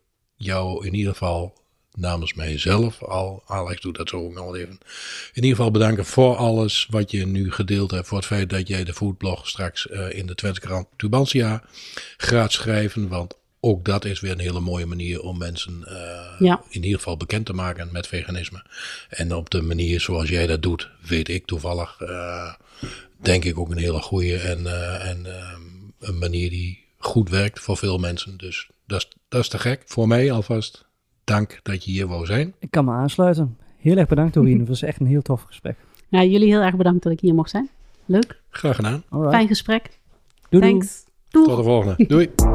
jou 0.45 0.87
in 0.87 0.95
ieder 0.95 1.13
geval 1.13 1.59
namens 1.95 2.35
mijzelf, 2.35 3.03
al 3.03 3.43
Alex 3.47 3.81
doet 3.81 3.97
dat 3.97 4.09
zo 4.09 4.17
ook 4.25 4.35
nog 4.35 4.45
wel 4.45 4.57
even, 4.57 4.79
in 5.33 5.43
ieder 5.43 5.51
geval 5.51 5.71
bedanken 5.71 6.05
voor 6.05 6.37
alles 6.37 6.87
wat 6.91 7.11
je 7.11 7.27
nu 7.27 7.53
gedeeld 7.53 7.91
hebt. 7.91 8.07
Voor 8.07 8.19
het 8.19 8.27
feit 8.27 8.51
dat 8.51 8.69
jij 8.69 8.85
de 8.85 8.95
foodblog 8.95 9.49
straks 9.49 9.89
eh, 9.89 10.13
in 10.19 10.27
de 10.27 10.35
Twente 10.35 10.61
krant 10.61 10.87
Tubantia 10.97 11.63
gaat 12.17 12.53
schrijven. 12.53 13.09
Want 13.09 13.35
ook 13.61 13.85
dat 13.85 14.05
is 14.05 14.21
weer 14.21 14.33
een 14.33 14.39
hele 14.39 14.61
mooie 14.61 14.87
manier 14.87 15.21
om 15.21 15.39
mensen 15.39 15.85
eh, 15.87 16.39
Ja. 16.39 16.63
in 16.69 16.83
ieder 16.83 16.99
geval 16.99 17.17
bekend 17.17 17.47
te 17.47 17.53
maken 17.53 17.89
met 17.93 18.07
veganisme. 18.07 18.65
En 19.09 19.35
op 19.35 19.51
de 19.51 19.63
manier 19.63 20.01
zoals 20.01 20.29
jij 20.29 20.47
dat 20.47 20.63
doet, 20.63 20.91
weet 21.07 21.29
ik 21.29 21.47
toevallig, 21.47 22.01
eh, 22.01 22.55
denk 23.17 23.45
ik 23.45 23.59
ook 23.59 23.71
een 23.71 23.79
hele 23.79 24.01
goede 24.01 24.37
en, 24.37 24.67
en 25.01 25.27
eh, 25.27 25.59
een 25.99 26.19
manier 26.19 26.51
die 26.51 26.85
goed 26.99 27.29
werkt 27.29 27.61
voor 27.61 27.77
veel 27.77 27.99
mensen. 27.99 28.37
Dus 28.37 28.69
dat 28.91 28.99
is, 28.99 29.09
dat 29.29 29.41
is 29.41 29.49
te 29.49 29.59
gek. 29.59 29.83
Voor 29.87 30.09
mij 30.09 30.33
alvast 30.33 30.89
dank 31.25 31.61
dat 31.63 31.85
je 31.85 31.91
hier 31.91 32.07
wou 32.07 32.27
zijn. 32.27 32.55
Ik 32.59 32.71
kan 32.71 32.85
me 32.85 32.91
aansluiten. 32.91 33.59
Heel 33.79 33.97
erg 33.97 34.09
bedankt, 34.09 34.35
Doreen. 34.35 34.59
Het 34.65 34.69
was 34.69 34.83
echt 34.83 35.01
een 35.01 35.07
heel 35.07 35.23
tof 35.23 35.43
gesprek. 35.43 35.77
Ja, 36.09 36.23
jullie 36.25 36.49
heel 36.49 36.61
erg 36.61 36.77
bedankt 36.77 37.03
dat 37.03 37.13
ik 37.13 37.21
hier 37.21 37.35
mocht 37.35 37.51
zijn. 37.51 37.69
Leuk. 38.05 38.41
Graag 38.51 38.77
gedaan. 38.77 39.03
Alright. 39.09 39.35
Fijn 39.35 39.49
gesprek. 39.49 39.99
Doei, 40.49 40.63
doei. 40.63 40.73
Thanks. 40.73 41.05
Doeg. 41.29 41.47
Tot 41.47 41.57
de 41.57 41.63
volgende. 41.63 42.07
Doei. 42.07 42.50